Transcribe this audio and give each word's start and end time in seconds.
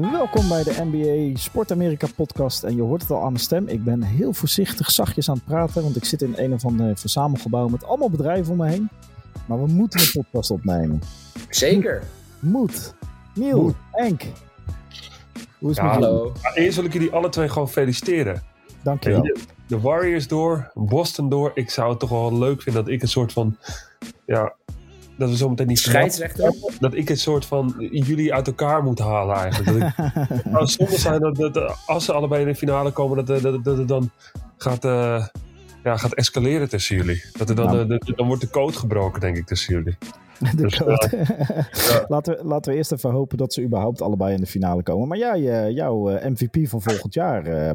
Welkom 0.00 0.48
bij 0.48 0.62
de 0.62 0.74
NBA 0.84 1.38
Sport 1.38 1.72
Amerika 1.72 2.06
podcast. 2.16 2.64
En 2.64 2.76
je 2.76 2.82
hoort 2.82 3.02
het 3.02 3.10
al 3.10 3.22
aan 3.22 3.32
mijn 3.32 3.38
stem. 3.38 3.68
Ik 3.68 3.84
ben 3.84 4.02
heel 4.02 4.32
voorzichtig 4.32 4.90
zachtjes 4.90 5.28
aan 5.28 5.34
het 5.34 5.44
praten, 5.44 5.82
want 5.82 5.96
ik 5.96 6.04
zit 6.04 6.22
in 6.22 6.34
een 6.36 6.52
of 6.52 6.64
ander 6.64 6.96
verzamelgebouw 6.96 7.68
met 7.68 7.84
allemaal 7.84 8.10
bedrijven 8.10 8.52
om 8.52 8.58
me 8.58 8.68
heen. 8.68 8.88
Maar 9.46 9.64
we 9.64 9.66
moeten 9.66 10.00
een 10.00 10.10
podcast 10.12 10.50
opnemen. 10.50 11.02
Zeker. 11.48 12.02
Moet. 12.40 12.94
Niel, 13.34 13.62
Moet. 13.62 13.74
Henk. 13.90 14.22
Hoe 15.58 15.70
is 15.70 15.76
het 15.76 15.86
ja, 15.86 15.92
Hallo. 15.92 16.32
eerst 16.54 16.76
wil 16.76 16.84
ik 16.84 16.92
jullie 16.92 17.10
alle 17.10 17.28
twee 17.28 17.48
gewoon 17.48 17.70
feliciteren. 17.70 18.42
Dankjewel. 18.82 19.22
De, 19.22 19.38
de 19.66 19.80
Warriors 19.80 20.28
door, 20.28 20.70
Boston 20.74 21.28
door. 21.28 21.50
Ik 21.54 21.70
zou 21.70 21.90
het 21.90 21.98
toch 21.98 22.10
wel 22.10 22.38
leuk 22.38 22.62
vinden 22.62 22.84
dat 22.84 22.92
ik 22.92 23.02
een 23.02 23.08
soort 23.08 23.32
van 23.32 23.56
ja, 24.26 24.54
dat 25.16 25.28
we 25.28 25.36
zometeen 25.36 25.66
niet 25.66 25.78
scheidsrechter. 25.78 26.54
Dat 26.80 26.94
ik 26.94 27.08
een 27.08 27.18
soort 27.18 27.44
van 27.46 27.74
jullie 27.90 28.34
uit 28.34 28.46
elkaar 28.46 28.82
moet 28.82 28.98
halen 28.98 29.36
eigenlijk. 29.36 29.80
Dat 29.80 29.88
ik, 29.88 30.42
zou 30.52 30.66
zonde 30.76 30.98
zijn 30.98 31.20
dat, 31.20 31.36
dat, 31.36 31.76
als 31.86 32.04
ze 32.04 32.12
allebei 32.12 32.40
in 32.40 32.48
de 32.48 32.54
finale 32.54 32.90
komen, 32.90 33.24
dat, 33.24 33.42
dat, 33.42 33.64
dat 33.64 33.78
het 33.78 33.88
dan 33.88 34.10
gaat, 34.56 34.84
uh, 34.84 35.26
ja, 35.82 35.96
gaat 35.96 36.14
escaleren 36.14 36.68
tussen 36.68 36.96
jullie. 36.96 37.24
Dat 37.32 37.48
er 37.48 37.54
dan, 37.54 37.66
nou. 37.66 37.92
uh, 37.92 38.16
dan 38.16 38.26
wordt 38.26 38.42
de 38.42 38.50
code 38.50 38.72
gebroken, 38.72 39.20
denk 39.20 39.36
ik, 39.36 39.46
tussen 39.46 39.74
jullie. 39.74 39.96
De 40.38 40.56
dus, 40.56 40.78
code. 40.78 41.10
Uh, 41.90 41.98
laten, 42.08 42.36
we, 42.36 42.44
laten 42.44 42.72
we 42.72 42.78
eerst 42.78 42.92
even 42.92 43.10
hopen 43.10 43.38
dat 43.38 43.52
ze 43.52 43.62
überhaupt 43.62 44.02
allebei 44.02 44.34
in 44.34 44.40
de 44.40 44.46
finale 44.46 44.82
komen. 44.82 45.08
Maar 45.08 45.18
ja, 45.18 45.36
jouw 45.68 46.08
MVP 46.08 46.68
van 46.68 46.82
volgend 46.82 47.14
jaar, 47.14 47.74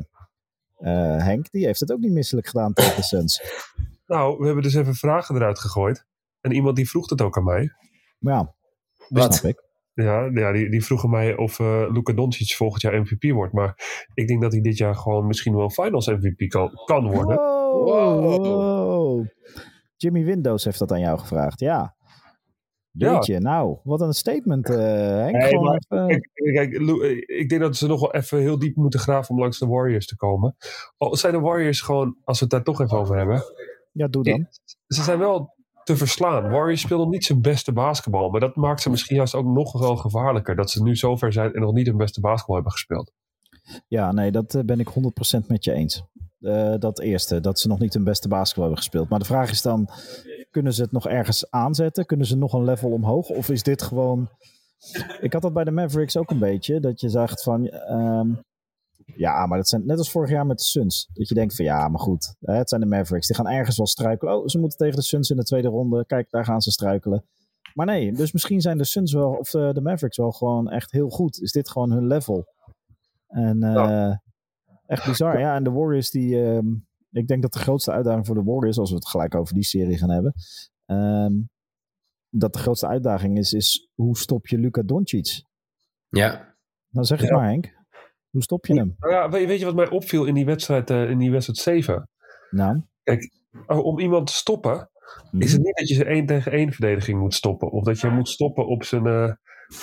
Henk, 1.24 1.52
die 1.52 1.66
heeft 1.66 1.80
het 1.80 1.92
ook 1.92 2.00
niet 2.00 2.12
misselijk 2.12 2.48
gedaan 2.48 2.74
tegen 2.74 2.96
de 2.96 3.04
Suns. 3.04 3.42
Nou, 4.08 4.38
we 4.38 4.46
hebben 4.46 4.64
dus 4.64 4.74
even 4.74 4.96
vragen 4.96 5.36
eruit 5.36 5.60
gegooid. 5.60 6.06
En 6.42 6.52
iemand 6.52 6.76
die 6.76 6.90
vroeg 6.90 7.10
het 7.10 7.22
ook 7.22 7.38
aan 7.38 7.44
mij. 7.44 7.70
Ja, 8.20 8.56
dat 9.10 9.36
snap 9.36 9.52
ik. 9.52 9.70
Ja, 9.94 10.30
ja 10.34 10.52
die, 10.52 10.70
die 10.70 10.86
vroegen 10.86 11.10
mij 11.10 11.36
of 11.38 11.60
uh, 11.60 11.86
Luka 11.90 12.14
Doncic 12.14 12.56
volgend 12.56 12.82
jaar 12.82 13.02
MVP 13.02 13.32
wordt. 13.32 13.54
Maar 13.54 14.04
ik 14.14 14.28
denk 14.28 14.42
dat 14.42 14.52
hij 14.52 14.62
dit 14.62 14.78
jaar 14.78 14.96
gewoon 14.96 15.28
misschien 15.28 15.56
wel 15.56 15.70
Finals 15.70 16.08
MVP 16.08 16.50
kan, 16.50 16.72
kan 16.86 17.12
worden. 17.12 17.36
Wow. 17.72 19.26
Jimmy 19.98 20.24
Windows 20.24 20.64
heeft 20.64 20.80
dat 20.80 20.92
aan 20.92 21.00
jou 21.00 21.20
gevraagd, 21.20 21.60
ja. 21.60 21.96
Weet 22.92 23.26
je, 23.26 23.40
nou, 23.40 23.78
wat 23.84 24.02
een 24.02 24.14
statement, 24.14 24.70
uh, 24.70 24.78
Henk. 24.78 25.36
Nee, 25.36 25.52
even... 25.52 25.80
kijk, 26.08 26.30
kijk, 26.34 26.74
eh, 26.74 27.40
ik 27.40 27.50
denk 27.50 27.62
dat 27.62 27.76
ze 27.76 27.88
nog 27.88 28.00
wel 28.00 28.14
even 28.14 28.40
heel 28.40 28.60
diep 28.60 28.76
moeten 28.76 29.00
graven 29.00 29.30
om 29.36 29.40
langs 29.40 29.60
de 29.60 29.68
Warriors 29.68 30.08
te 30.08 30.16
komen. 30.16 30.56
Al 30.98 31.16
zijn 31.16 31.34
de 31.34 31.40
Warriors 31.40 31.82
gewoon, 31.82 32.18
als 32.24 32.40
we 32.40 32.46
het 32.46 32.54
daar 32.54 32.64
toch 32.64 32.82
even 32.82 32.98
over 32.98 33.18
hebben. 33.18 33.44
Ja, 33.92 34.08
doe 34.08 34.24
dan. 34.24 34.48
Ze 34.88 35.04
zijn 35.04 35.20
wel 35.20 35.56
te 35.84 35.98
verslaan. 35.98 36.50
Warriors 36.50 36.82
speelde 36.82 37.08
niet 37.08 37.26
zijn 37.26 37.42
beste 37.42 37.72
basketbal. 37.72 38.30
Maar 38.30 38.40
dat 38.40 38.56
maakt 38.56 38.82
ze 38.82 38.90
misschien 38.90 39.16
juist 39.16 39.36
ook 39.36 39.46
nog 39.46 39.80
wel 39.80 39.96
gevaarlijker. 39.96 40.56
Dat 40.56 40.72
ze 40.72 40.84
nu 40.84 40.96
zover 40.96 41.34
zijn 41.34 41.54
en 41.54 41.62
nog 41.62 41.74
niet 41.74 41.88
hun 41.88 41.98
beste 41.98 42.20
basketbal 42.20 42.56
hebben 42.56 42.72
gespeeld. 42.74 43.12
Ja, 43.88 44.12
nee, 44.12 44.32
dat 44.32 44.56
eh, 44.56 44.64
ben 44.64 44.80
ik 44.80 44.90
100% 44.90 45.48
met 45.48 45.64
je 45.64 45.72
eens. 45.72 46.04
Uh, 46.40 46.76
dat 46.80 47.00
eerste, 47.00 47.40
dat 47.40 47.60
ze 47.60 47.68
nog 47.68 47.80
niet 47.80 47.94
hun 47.94 48.04
beste 48.04 48.28
basketbal 48.28 48.64
hebben 48.64 48.84
gespeeld. 48.84 49.10
Maar 49.10 49.20
de 49.20 49.26
vraag 49.26 49.52
is 49.52 49.62
dan, 49.62 49.90
kunnen 50.52 50.74
ze 50.74 50.82
het 50.82 50.92
nog 50.92 51.08
ergens 51.08 51.52
aanzetten? 51.52 52.06
Kunnen 52.06 52.26
ze 52.26 52.38
nog 52.38 52.54
een 52.54 52.64
level 52.64 52.92
omhoog? 52.92 53.30
Of 53.30 53.50
is 53.50 53.64
dit 53.64 53.82
gewoon... 53.82 54.30
Ik 55.20 55.34
had 55.34 55.42
dat 55.42 55.54
bij 55.54 55.64
de 55.64 55.72
Mavericks 55.72 56.18
ook 56.18 56.32
een 56.32 56.40
beetje. 56.40 56.80
Dat 56.80 57.02
je 57.02 57.10
zegt 57.10 57.44
van, 57.44 57.74
um, 57.92 58.44
ja, 59.16 59.46
maar 59.46 59.58
dat 59.58 59.68
zijn 59.68 59.86
net 59.86 59.98
als 59.98 60.12
vorig 60.12 60.30
jaar 60.30 60.46
met 60.46 60.58
de 60.58 60.64
Suns. 60.64 61.10
Dat 61.14 61.28
je 61.28 61.36
denkt 61.36 61.56
van 61.56 61.66
ja, 61.66 61.88
maar 61.88 62.00
goed, 62.00 62.36
hè, 62.40 62.54
het 62.54 62.70
zijn 62.70 62.82
de 62.82 62.88
Mavericks. 62.88 63.28
Die 63.28 63.36
gaan 63.36 63.48
ergens 63.48 63.78
wel 63.78 63.88
struikelen. 63.88 64.38
Oh, 64.38 64.48
ze 64.48 64.60
moeten 64.60 64.78
tegen 64.78 64.96
de 64.96 65.02
Suns 65.02 65.30
in 65.30 65.36
de 65.36 65.44
tweede 65.44 65.68
ronde. 65.68 66.06
Kijk, 66.06 66.30
daar 66.30 66.46
gaan 66.46 66.62
ze 66.62 66.72
struikelen. 66.72 67.26
Maar 67.74 67.86
nee, 67.86 68.14
dus 68.14 68.32
misschien 68.32 68.62
zijn 68.62 68.78
de 68.78 68.84
Suns 68.84 69.14
wel, 69.14 69.32
of 69.32 69.50
de, 69.50 69.70
de 69.74 69.82
Mavericks 69.82 70.18
wel 70.18 70.32
gewoon 70.32 70.70
echt 70.70 70.92
heel 70.92 71.10
goed. 71.10 71.42
Is 71.42 71.52
dit 71.52 71.70
gewoon 71.70 71.92
hun 71.92 72.08
level? 72.08 72.46
En 73.28 73.64
uh, 73.64 74.16
echt 74.86 75.06
bizar. 75.06 75.40
Ja, 75.40 75.56
en 75.56 75.64
de 75.64 75.72
Warriors 75.72 76.10
die... 76.10 76.36
Uh, 76.36 76.60
ik 77.12 77.28
denk 77.28 77.42
dat 77.42 77.54
de 77.54 77.60
grootste 77.60 77.92
uitdaging 77.92 78.26
voor 78.26 78.36
de 78.36 78.44
Warriors, 78.44 78.78
als 78.78 78.90
we 78.90 78.96
het 78.96 79.08
gelijk 79.08 79.36
over 79.36 79.54
die 79.54 79.64
serie 79.64 79.98
gaan 79.98 80.10
hebben, 80.10 80.34
um, 80.86 81.50
dat 82.30 82.54
de 82.54 82.60
grootste 82.60 82.88
uitdaging 82.88 83.38
is, 83.38 83.54
is 83.54 83.90
hoe 83.94 84.18
stop 84.18 84.48
je 84.48 84.58
Luca 84.58 84.82
Doncic? 84.82 85.44
Ja. 86.10 86.56
Nou 86.90 87.06
zeg 87.06 87.20
het 87.20 87.30
ja. 87.30 87.36
maar 87.36 87.48
Henk. 87.48 87.80
Hoe 88.32 88.42
stop 88.42 88.66
je 88.66 88.74
hem? 88.74 88.96
Nou 89.00 89.14
ja, 89.14 89.30
weet 89.30 89.60
je 89.60 89.66
wat 89.66 89.76
mij 89.76 89.90
opviel 89.90 90.26
in 90.26 90.34
die 90.34 90.46
wedstrijd, 90.46 90.90
uh, 90.90 91.10
in 91.10 91.18
die 91.18 91.32
wedstrijd 91.32 91.60
7? 91.60 92.10
Nou? 92.50 92.82
Kijk, 93.04 93.32
oh, 93.68 93.86
om 93.86 94.00
iemand 94.00 94.28
te 94.28 94.34
stoppen, 94.34 94.90
mm. 95.32 95.42
is 95.42 95.52
het 95.52 95.62
niet 95.62 95.78
dat 95.78 95.88
je 95.88 95.96
zijn 95.96 96.08
één 96.08 96.26
tegen 96.26 96.52
één 96.52 96.72
verdediging 96.72 97.20
moet 97.20 97.34
stoppen. 97.34 97.72
Of 97.72 97.84
dat 97.84 98.00
je 98.00 98.10
moet 98.10 98.30
stoppen 98.30 98.68
op 98.68 98.84
zijn... 98.84 99.06
Uh, 99.06 99.32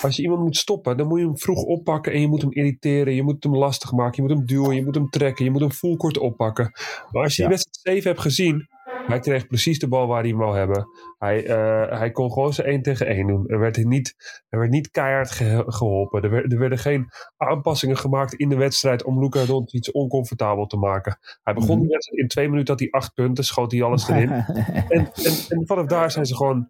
als 0.01 0.15
je 0.15 0.21
iemand 0.21 0.41
moet 0.41 0.57
stoppen, 0.57 0.97
dan 0.97 1.07
moet 1.07 1.19
je 1.19 1.25
hem 1.25 1.37
vroeg 1.37 1.63
oppakken 1.63 2.13
en 2.13 2.21
je 2.21 2.27
moet 2.27 2.41
hem 2.41 2.51
irriteren. 2.51 3.15
Je 3.15 3.23
moet 3.23 3.43
hem 3.43 3.55
lastig 3.55 3.91
maken, 3.91 4.23
je 4.23 4.29
moet 4.29 4.37
hem 4.37 4.45
duwen, 4.45 4.75
je 4.75 4.85
moet 4.85 4.95
hem 4.95 5.09
trekken, 5.09 5.45
je 5.45 5.51
moet 5.51 5.61
hem 5.61 5.71
full 5.71 5.95
kort 5.95 6.17
oppakken. 6.17 6.71
Maar 7.11 7.23
als 7.23 7.35
je 7.35 7.41
ja. 7.41 7.47
die 7.47 7.57
wedstrijd 7.57 7.95
7 7.95 8.09
hebt 8.09 8.21
gezien, 8.21 8.67
hij 9.07 9.19
kreeg 9.19 9.47
precies 9.47 9.79
de 9.79 9.87
bal 9.87 10.07
waar 10.07 10.19
hij 10.19 10.29
hem 10.29 10.37
wou 10.37 10.57
hebben. 10.57 10.87
Hij, 11.17 11.47
uh, 11.47 11.99
hij 11.99 12.11
kon 12.11 12.31
gewoon 12.31 12.53
zijn 12.53 12.67
1 12.67 12.81
tegen 12.81 13.07
1 13.07 13.27
doen. 13.27 13.47
Er 13.47 13.59
werd 13.59 13.85
niet, 13.85 14.15
er 14.49 14.59
werd 14.59 14.71
niet 14.71 14.91
keihard 14.91 15.31
ge 15.31 15.63
geholpen. 15.67 16.23
Er, 16.23 16.29
werd, 16.29 16.51
er, 16.51 16.59
werden 16.59 16.77
geen 16.77 17.09
aanpassingen 17.37 17.97
gemaakt 17.97 18.33
in 18.33 18.49
de 18.49 18.55
wedstrijd 18.55 19.03
om 19.03 19.19
Luca 19.19 19.45
Doncic 19.45 19.89
oncomfortabel 19.91 20.65
te 20.65 20.77
maken. 20.77 21.19
Hij 21.43 21.53
begon 21.53 21.69
mm 21.69 21.75
-hmm. 21.75 21.87
de 21.87 21.93
wedstrijd 21.93 22.21
in 22.21 22.27
twee 22.27 22.49
minuten, 22.49 22.73
had 22.73 22.79
hij 22.79 22.91
acht 22.91 23.13
punten, 23.13 23.43
schoot 23.43 23.71
hij 23.71 23.83
alles 23.83 24.09
erin. 24.09 24.29
en, 24.95 25.11
en, 25.13 25.33
en 25.49 25.65
vanaf 25.65 25.85
daar 25.85 26.11
zijn 26.11 26.25
ze 26.25 26.35
gewoon 26.35 26.69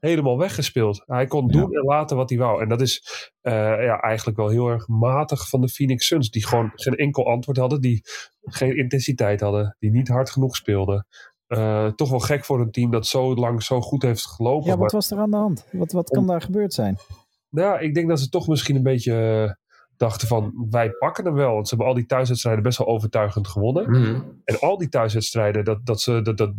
helemaal 0.00 0.38
weggespeeld. 0.38 1.02
Hij 1.06 1.26
kon 1.26 1.48
doen 1.48 1.70
ja. 1.70 1.78
en 1.78 1.84
laten 1.84 2.16
wat 2.16 2.28
hij 2.28 2.38
wou. 2.38 2.62
En 2.62 2.68
dat 2.68 2.80
is 2.80 3.02
uh, 3.42 3.52
ja, 3.62 4.00
eigenlijk 4.00 4.36
wel 4.36 4.48
heel 4.48 4.68
erg 4.68 4.88
matig 4.88 5.48
van 5.48 5.60
de 5.60 5.68
Phoenix 5.68 6.06
Suns. 6.06 6.30
Die 6.30 6.46
gewoon 6.46 6.70
geen 6.74 6.96
enkel 6.96 7.26
antwoord 7.26 7.56
hadden. 7.56 7.80
Die 7.80 8.02
geen 8.40 8.76
intensiteit 8.76 9.40
hadden. 9.40 9.76
Die 9.78 9.90
niet 9.90 10.08
hard 10.08 10.30
genoeg 10.30 10.56
speelden. 10.56 11.06
Uh, 11.48 11.86
toch 11.86 12.10
wel 12.10 12.18
gek 12.18 12.44
voor 12.44 12.60
een 12.60 12.70
team 12.70 12.90
dat 12.90 13.06
zo 13.06 13.34
lang 13.34 13.62
zo 13.62 13.80
goed 13.80 14.02
heeft 14.02 14.26
gelopen. 14.26 14.70
Ja, 14.70 14.76
wat 14.76 14.92
was 14.92 15.10
er 15.10 15.18
aan 15.18 15.30
de 15.30 15.36
hand? 15.36 15.66
Wat, 15.72 15.92
wat 15.92 16.10
kan 16.10 16.20
Om, 16.20 16.26
daar 16.26 16.40
gebeurd 16.40 16.74
zijn? 16.74 16.98
Nou, 17.50 17.80
ik 17.80 17.94
denk 17.94 18.08
dat 18.08 18.20
ze 18.20 18.28
toch 18.28 18.48
misschien 18.48 18.76
een 18.76 18.82
beetje 18.82 19.44
uh, 19.46 19.52
dachten 19.96 20.28
van 20.28 20.66
wij 20.70 20.90
pakken 20.90 21.24
hem 21.24 21.34
wel. 21.34 21.52
Want 21.52 21.68
ze 21.68 21.74
hebben 21.74 21.92
al 21.92 21.98
die 21.98 22.06
thuiswedstrijden 22.06 22.62
best 22.62 22.78
wel 22.78 22.86
overtuigend 22.86 23.48
gewonnen. 23.48 23.88
Mm 23.88 24.04
-hmm. 24.04 24.40
En 24.44 24.60
al 24.60 24.78
die 24.78 24.88
thuiswedstrijden 24.88 25.64
dat, 25.64 25.86
dat, 25.86 26.00
ze, 26.00 26.22
dat, 26.22 26.36
dat 26.36 26.52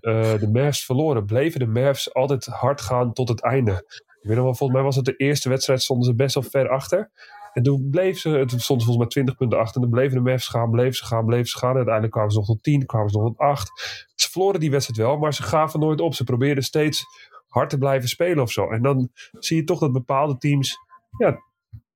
uh, 0.00 0.34
de 0.38 0.48
Mavs 0.52 0.84
verloren, 0.84 1.24
bleven 1.24 1.60
de 1.60 1.66
Mavs 1.66 2.14
altijd 2.14 2.46
hard 2.46 2.80
gaan 2.80 3.12
tot 3.12 3.28
het 3.28 3.42
einde. 3.42 3.72
Ik 4.20 4.28
weet 4.28 4.36
nog 4.36 4.44
wel, 4.44 4.54
volgens 4.54 4.78
mij 4.78 4.82
was 4.82 4.96
het 4.96 5.04
de 5.04 5.16
eerste 5.16 5.48
wedstrijd, 5.48 5.82
stonden 5.82 6.06
ze 6.06 6.14
best 6.14 6.34
wel 6.34 6.42
ver 6.42 6.68
achter. 6.68 7.10
En 7.52 7.62
toen 7.62 7.88
bleef 7.90 8.18
ze, 8.18 8.28
het 8.28 8.50
stond 8.50 8.84
volgens 8.84 8.96
mij 8.96 9.06
20 9.06 9.36
punten 9.36 9.58
achter. 9.58 9.74
En 9.74 9.80
dan 9.80 9.90
bleven 9.90 10.24
de 10.24 10.30
Mavs 10.30 10.48
gaan, 10.48 10.70
bleven 10.70 10.94
ze 10.94 11.04
gaan, 11.04 11.24
bleven 11.26 11.46
ze 11.46 11.58
gaan. 11.58 11.70
En 11.70 11.76
uiteindelijk 11.76 12.12
kwamen 12.12 12.30
ze 12.30 12.38
nog 12.38 12.46
tot 12.46 12.62
10, 12.62 12.86
kwamen 12.86 13.10
ze 13.10 13.18
nog 13.18 13.26
tot 13.26 13.38
8. 13.38 13.70
Ze 14.14 14.30
verloren 14.30 14.60
die 14.60 14.70
wedstrijd 14.70 15.00
wel, 15.08 15.18
maar 15.18 15.34
ze 15.34 15.42
gaven 15.42 15.80
nooit 15.80 16.00
op. 16.00 16.14
Ze 16.14 16.24
probeerden 16.24 16.64
steeds 16.64 17.04
hard 17.48 17.70
te 17.70 17.78
blijven 17.78 18.08
spelen 18.08 18.42
of 18.42 18.50
zo. 18.50 18.70
En 18.70 18.82
dan 18.82 19.08
zie 19.38 19.56
je 19.56 19.64
toch 19.64 19.78
dat 19.78 19.92
bepaalde 19.92 20.38
teams 20.38 20.76
ja, 21.18 21.38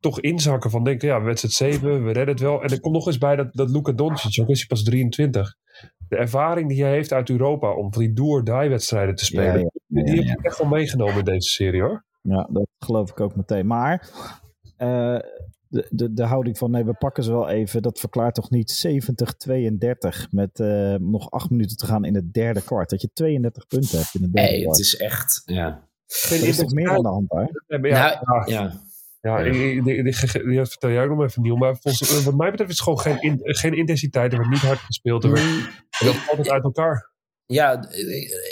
toch 0.00 0.20
inzakken 0.20 0.70
van 0.70 0.84
denken, 0.84 1.08
ja, 1.08 1.22
wedstrijd 1.22 1.54
7, 1.54 2.04
we 2.04 2.12
redden 2.12 2.34
het 2.34 2.40
wel. 2.40 2.62
En 2.62 2.70
er 2.70 2.80
komt 2.80 2.94
nog 2.94 3.06
eens 3.06 3.18
bij 3.18 3.36
dat, 3.36 3.54
dat 3.54 3.70
Luka 3.70 3.92
Doncic, 3.92 4.42
ook 4.42 4.48
is 4.48 4.58
hij 4.58 4.66
pas 4.66 4.82
23. 4.82 5.54
De 6.08 6.16
ervaring 6.16 6.68
die 6.68 6.82
hij 6.82 6.92
heeft 6.92 7.12
uit 7.12 7.30
Europa 7.30 7.70
om 7.72 7.92
van 7.92 8.02
die 8.02 8.12
do-or-die 8.12 8.68
wedstrijden 8.68 9.14
te 9.14 9.24
spelen, 9.24 9.58
ja, 9.58 9.70
ja, 9.86 10.02
ja, 10.02 10.02
die 10.02 10.28
heb 10.28 10.38
ik 10.38 10.44
echt 10.44 10.58
wel 10.58 10.68
meegenomen 10.68 11.18
in 11.18 11.24
deze 11.24 11.48
serie 11.48 11.82
hoor. 11.82 12.04
Ja, 12.22 12.48
dat 12.50 12.66
geloof 12.78 13.10
ik 13.10 13.20
ook 13.20 13.36
meteen. 13.36 13.66
Maar 13.66 14.08
uh, 14.78 15.18
de, 15.76 15.86
de, 15.90 16.12
de 16.12 16.24
houding 16.24 16.58
van 16.58 16.70
nee, 16.70 16.84
we 16.84 16.94
pakken 16.94 17.24
ze 17.24 17.30
wel 17.30 17.48
even, 17.48 17.82
dat 17.82 18.00
verklaart 18.00 18.34
toch 18.34 18.50
niet 18.50 18.86
70-32 20.26 20.30
met 20.30 20.58
uh, 20.58 20.94
nog 20.94 21.30
acht 21.30 21.50
minuten 21.50 21.76
te 21.76 21.86
gaan 21.86 22.04
in 22.04 22.14
het 22.14 22.32
derde 22.32 22.62
kwart. 22.62 22.90
Dat 22.90 23.00
je 23.00 23.10
32 23.12 23.66
punten 23.66 23.98
hebt 23.98 24.14
in 24.14 24.22
het 24.22 24.32
derde 24.32 24.48
hey, 24.48 24.60
kwart. 24.60 24.76
het 24.76 24.86
is 24.86 24.96
echt, 24.96 25.42
ja. 25.44 25.84
Er 26.30 26.48
is 26.48 26.56
toch 26.56 26.72
meer 26.72 26.90
aan 26.90 27.02
de 27.02 27.08
hand 27.08 27.28
daar? 27.28 27.50
Ja, 27.66 28.06
ja. 28.26 28.42
ja. 28.46 28.84
Ja, 29.20 29.42
die, 29.42 29.52
die, 29.52 29.82
die, 29.82 30.02
die, 30.02 30.14
vertel 30.64 30.90
jij 30.90 31.04
ook 31.04 31.16
nog 31.16 31.22
even 31.22 31.42
nieuw. 31.42 31.56
Maar 31.56 31.76
volgens, 31.76 32.24
wat 32.24 32.36
mij 32.36 32.50
betreft 32.50 32.70
is 32.70 32.76
het 32.76 32.84
gewoon 32.84 33.00
geen, 33.00 33.20
in, 33.20 33.40
geen 33.42 33.74
intensiteit. 33.74 34.32
Er 34.32 34.38
wordt 34.38 34.52
niet 34.52 34.62
hard 34.62 34.78
gespeeld. 34.78 35.24
Er 35.24 35.30
wordt 35.30 36.28
altijd 36.28 36.50
uit 36.50 36.64
elkaar. 36.64 37.10
Ja, 37.48 37.88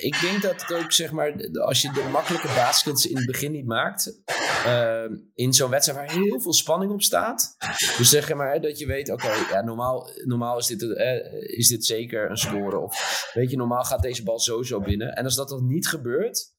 ik 0.00 0.18
denk 0.20 0.42
dat 0.42 0.62
het 0.62 0.72
ook, 0.72 0.92
zeg 0.92 1.12
maar, 1.12 1.48
als 1.60 1.82
je 1.82 1.92
de 1.92 2.08
makkelijke 2.12 2.46
baskets 2.46 3.06
in 3.06 3.16
het 3.16 3.26
begin 3.26 3.52
niet 3.52 3.66
maakt, 3.66 4.22
uh, 4.66 5.04
in 5.34 5.52
zo'n 5.52 5.70
wedstrijd 5.70 5.98
waar 5.98 6.16
heel 6.16 6.40
veel 6.40 6.52
spanning 6.52 6.92
op 6.92 7.02
staat. 7.02 7.56
Dus 7.98 8.08
zeg 8.08 8.34
maar 8.34 8.60
dat 8.60 8.78
je 8.78 8.86
weet, 8.86 9.10
oké, 9.10 9.32
ja, 9.50 9.62
normaal, 9.62 10.08
normaal 10.24 10.58
is, 10.58 10.66
dit, 10.66 10.82
uh, 10.82 11.58
is 11.58 11.68
dit 11.68 11.84
zeker 11.84 12.30
een 12.30 12.36
score. 12.36 12.78
Of 12.78 13.30
weet 13.34 13.50
je, 13.50 13.56
normaal 13.56 13.84
gaat 13.84 14.02
deze 14.02 14.22
bal 14.22 14.38
sowieso 14.38 14.80
binnen. 14.80 15.14
En 15.14 15.24
als 15.24 15.34
dat 15.34 15.48
dan 15.48 15.66
niet 15.66 15.88
gebeurt, 15.88 16.52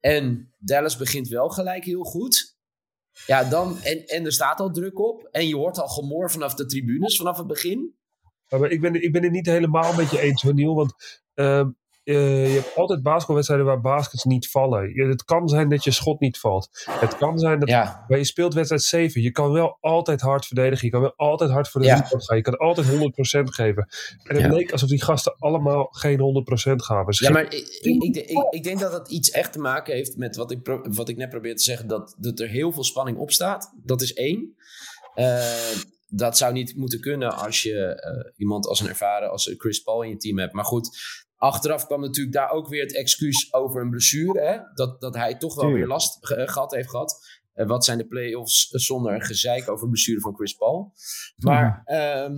en 0.00 0.54
Dallas 0.58 0.96
begint 0.96 1.28
wel 1.28 1.48
gelijk 1.48 1.84
heel 1.84 2.02
goed, 2.02 2.58
ja, 3.26 3.44
dan, 3.44 3.82
en, 3.82 4.06
en 4.06 4.24
er 4.24 4.32
staat 4.32 4.60
al 4.60 4.70
druk 4.70 4.98
op, 4.98 5.28
en 5.30 5.48
je 5.48 5.56
hoort 5.56 5.78
al 5.78 5.88
gemor 5.88 6.30
vanaf 6.30 6.54
de 6.54 6.66
tribunes, 6.66 7.16
vanaf 7.16 7.36
het 7.36 7.46
begin. 7.46 7.98
Ik 8.68 8.80
ben, 8.80 9.02
ik 9.02 9.12
ben 9.12 9.22
het 9.22 9.32
niet 9.32 9.46
helemaal 9.46 9.94
met 9.94 10.10
je 10.10 10.20
eens, 10.20 10.42
Niel, 10.42 10.74
want 10.74 10.94
uh, 11.34 11.62
eh, 12.04 12.54
je 12.54 12.60
hebt 12.60 12.76
altijd 12.76 13.02
basketbalwedstrijden 13.02 13.66
waar 13.66 13.80
baskets 13.80 14.24
niet 14.24 14.50
vallen. 14.50 14.94
Je, 14.94 15.04
het 15.04 15.24
kan 15.24 15.48
zijn 15.48 15.68
dat 15.68 15.84
je 15.84 15.90
schot 15.90 16.20
niet 16.20 16.38
valt. 16.38 16.68
Het 16.90 17.16
kan 17.16 17.38
zijn 17.38 17.60
dat 17.60 17.68
Ja, 17.68 18.04
je 18.08 18.24
speelt 18.24 18.54
wedstrijd 18.54 18.82
7. 18.82 19.22
Je 19.22 19.30
kan 19.30 19.52
wel 19.52 19.78
altijd 19.80 20.20
hard 20.20 20.46
verdedigen. 20.46 20.86
Je 20.86 20.92
kan 20.92 21.00
wel 21.00 21.14
altijd 21.16 21.50
hard 21.50 21.68
voor 21.68 21.80
de 21.80 21.86
Ja. 21.86 21.96
gaan. 21.96 22.36
Je 22.36 22.42
kan 22.42 22.56
altijd 22.56 22.86
100% 22.86 23.50
geven. 23.50 23.88
En 24.22 24.34
het 24.36 24.44
Ja. 24.44 24.52
leek 24.52 24.72
alsof 24.72 24.88
die 24.88 25.02
gasten 25.02 25.34
allemaal 25.38 25.88
geen 25.90 26.20
100% 26.20 26.82
gaven. 26.82 27.14
Ze 27.14 27.24
ja 27.24 27.30
maar 27.30 27.44
ik, 27.44 27.68
ik, 27.80 28.16
ik, 28.50 28.62
denk 28.62 28.80
dat 28.80 28.92
het 28.92 29.08
iets 29.10 29.30
echt 29.30 29.52
te 29.52 29.58
maken 29.58 29.94
heeft 29.94 30.16
met 30.16 30.36
wat 30.36 30.50
ik, 30.50 30.62
pro- 30.62 30.82
wat 30.88 31.08
ik 31.08 31.16
net 31.16 31.28
probeer 31.28 31.56
te 31.56 31.62
zeggen. 31.62 31.86
Dat, 31.88 32.14
dat 32.18 32.40
er 32.40 32.48
heel 32.48 32.72
veel 32.72 32.84
spanning 32.84 33.18
op 33.18 33.30
staat. 33.30 33.72
Dat 33.76 34.02
is 34.02 34.12
één. 34.12 34.54
Eh, 35.14 35.42
dat 36.10 36.36
zou 36.36 36.52
niet 36.52 36.76
moeten 36.76 37.00
kunnen 37.00 37.32
als 37.36 37.62
je 37.62 37.84
eh, 37.84 38.32
iemand 38.36 38.66
als 38.66 38.80
een 38.80 38.88
ervaren 38.88 39.30
als 39.30 39.54
Chris 39.58 39.80
Paul 39.80 40.02
in 40.02 40.10
je 40.10 40.16
team 40.16 40.38
hebt. 40.38 40.52
Maar 40.52 40.64
goed, 40.64 40.98
achteraf 41.36 41.86
kwam 41.86 42.00
natuurlijk 42.00 42.36
daar 42.36 42.50
ook 42.50 42.68
weer 42.68 42.82
het 42.82 42.94
excuus 42.96 43.52
over 43.54 43.80
een 43.82 43.90
blessure. 43.90 44.40
Hè? 44.40 44.58
Dat, 44.74 45.00
dat 45.00 45.14
hij 45.14 45.34
toch 45.38 45.54
wel 45.54 45.64
Tuurlijk. 45.64 45.84
weer 45.86 45.94
last 45.94 46.26
ge- 46.26 46.48
gehad 46.48 46.70
heeft 46.74 46.90
gehad. 46.90 47.38
Eh, 47.52 47.66
wat 47.66 47.84
zijn 47.84 47.98
de 47.98 48.06
playoffs 48.06 48.68
zonder 48.68 49.14
een 49.14 49.22
gezeik 49.22 49.70
over 49.70 49.84
een 49.84 49.90
blessure 49.90 50.20
van 50.20 50.34
Chris 50.34 50.54
Paul? 50.54 50.92
Maar 51.36 51.82
ehm, 51.84 52.36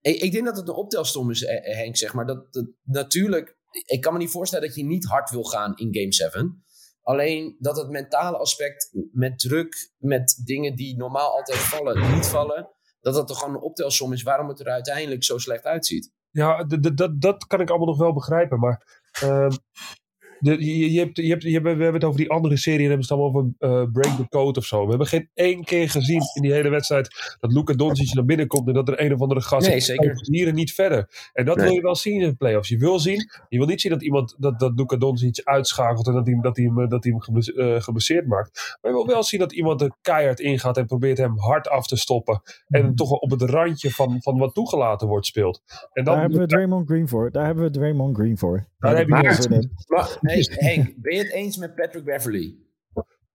ik, 0.00 0.20
ik 0.20 0.32
denk 0.32 0.44
dat 0.44 0.56
het 0.56 0.68
een 0.68 0.74
optelstom 0.74 1.30
is, 1.30 1.44
eh, 1.44 1.76
Henk. 1.76 1.96
Zeg 1.96 2.14
maar. 2.14 2.26
dat, 2.26 2.52
dat, 2.52 2.66
natuurlijk, 2.82 3.56
ik 3.86 4.00
kan 4.00 4.12
me 4.12 4.18
niet 4.18 4.30
voorstellen 4.30 4.66
dat 4.66 4.76
je 4.76 4.84
niet 4.84 5.04
hard 5.04 5.30
wil 5.30 5.44
gaan 5.44 5.76
in 5.76 5.94
Game 5.94 6.12
7. 6.12 6.62
Alleen 7.02 7.56
dat 7.58 7.76
het 7.76 7.88
mentale 7.88 8.36
aspect 8.36 8.90
met 9.12 9.38
druk, 9.38 9.92
met 9.98 10.42
dingen 10.44 10.76
die 10.76 10.96
normaal 10.96 11.36
altijd 11.36 11.58
vallen, 11.58 12.14
niet 12.14 12.26
vallen. 12.26 12.70
Dat 13.00 13.14
dat 13.14 13.26
toch 13.26 13.38
gewoon 13.38 13.54
een 13.54 13.60
optelsom 13.60 14.12
is 14.12 14.22
waarom 14.22 14.48
het 14.48 14.60
er 14.60 14.68
uiteindelijk 14.68 15.24
zo 15.24 15.38
slecht 15.38 15.64
uitziet. 15.64 16.12
Ja, 16.30 16.64
dat, 16.64 17.20
dat 17.20 17.46
kan 17.46 17.60
ik 17.60 17.68
allemaal 17.68 17.86
nog 17.86 17.98
wel 17.98 18.12
begrijpen. 18.12 18.58
Maar 18.58 19.02
ehm, 19.12 19.50
de, 20.40 20.64
je, 20.64 20.92
je 20.92 20.98
hebt, 20.98 21.16
je 21.16 21.28
hebt, 21.28 21.42
je 21.42 21.50
hebt, 21.52 21.62
we 21.64 21.68
hebben 21.68 21.92
het 21.94 22.04
over 22.04 22.18
die 22.20 22.30
andere 22.30 22.56
serie 22.56 22.80
en 22.82 22.88
hebben 22.88 23.06
ze 23.06 23.12
het 23.14 23.22
allemaal 23.22 23.40
over 23.40 23.84
eh, 23.84 23.92
break 23.92 24.16
the 24.16 24.28
code 24.28 24.58
of 24.58 24.64
zo. 24.64 24.82
We 24.82 24.88
hebben 24.88 25.06
geen 25.06 25.28
één 25.34 25.64
keer 25.64 25.90
gezien 25.90 26.22
in 26.34 26.42
die 26.42 26.52
hele 26.52 26.68
wedstrijd 26.68 27.36
dat 27.40 27.52
Luca 27.52 27.74
Doncic 27.74 28.14
naar 28.14 28.24
binnen 28.24 28.46
komt 28.46 28.68
en 28.68 28.74
dat 28.74 28.88
er 28.88 29.00
een 29.00 29.12
of 29.14 29.20
andere 29.20 29.40
gast 29.40 29.68
Nee, 29.68 29.80
zeker. 29.80 30.18
hier 30.30 30.48
en 30.48 30.54
niet 30.54 30.72
verder. 30.74 31.30
En 31.32 31.44
dat 31.44 31.56
Nee. 31.56 31.64
wil 31.66 31.74
je 31.74 31.80
wel 31.80 31.94
zien 31.96 32.20
in 32.20 32.28
de 32.28 32.34
playoffs. 32.34 32.68
Je 32.68 32.78
wil 32.78 32.98
zien, 32.98 33.30
je 33.48 33.58
wil 33.58 33.66
niet 33.66 33.80
zien 33.80 33.92
dat 33.92 34.02
iemand 34.02 34.34
dat, 34.38 34.58
dat 34.60 34.72
Luca 34.76 34.96
Doncic 34.96 35.40
uitschakelt 35.44 36.06
en 36.06 36.12
dat 36.12 36.26
hij, 36.26 36.38
dat 36.42 36.56
hij 36.56 36.64
hem, 36.64 36.88
dat 36.88 37.04
hij 37.04 37.14
hem 37.26 37.36
eh, 37.38 37.82
geblesseerd 37.82 38.26
maakt. 38.26 38.78
Maar 38.80 38.90
je 38.90 38.96
wil 38.96 39.06
wel 39.06 39.22
zien 39.22 39.40
dat 39.40 39.52
iemand 39.52 39.80
er 39.80 39.92
keihard 40.02 40.40
ingaat 40.40 40.76
en 40.76 40.86
probeert 40.86 41.18
hem 41.18 41.38
hard 41.38 41.68
af 41.68 41.86
te 41.86 41.96
stoppen. 41.96 42.42
En 42.68 42.94
toch 42.94 43.08
wel 43.08 43.18
op 43.18 43.30
het 43.30 43.42
randje 43.42 43.90
van, 43.90 44.16
van 44.22 44.38
wat 44.38 44.54
toegelaten 44.54 45.08
wordt 45.08 45.26
speelt. 45.26 45.62
En 45.92 46.04
dan 46.04 46.14
Daar 46.14 46.22
hebben 46.22 46.40
we 46.40 46.46
Draymond 46.46 46.88
Green 46.88 47.08
voor. 47.08 47.30
Daar 47.30 47.46
hebben 47.46 47.64
we 47.64 47.70
Draymond 47.70 48.16
Green 48.16 48.38
voor. 48.38 48.66
Daar 48.78 48.96
heb 48.96 49.06
je 49.06 49.12
maar-. 49.12 49.46
Maar 49.88 50.18
hey, 50.30 50.46
Henk, 50.50 50.94
ben 50.96 51.14
je 51.16 51.22
het 51.22 51.32
eens 51.32 51.56
met 51.56 51.74
Patrick 51.74 52.04
Beverly? 52.04 52.56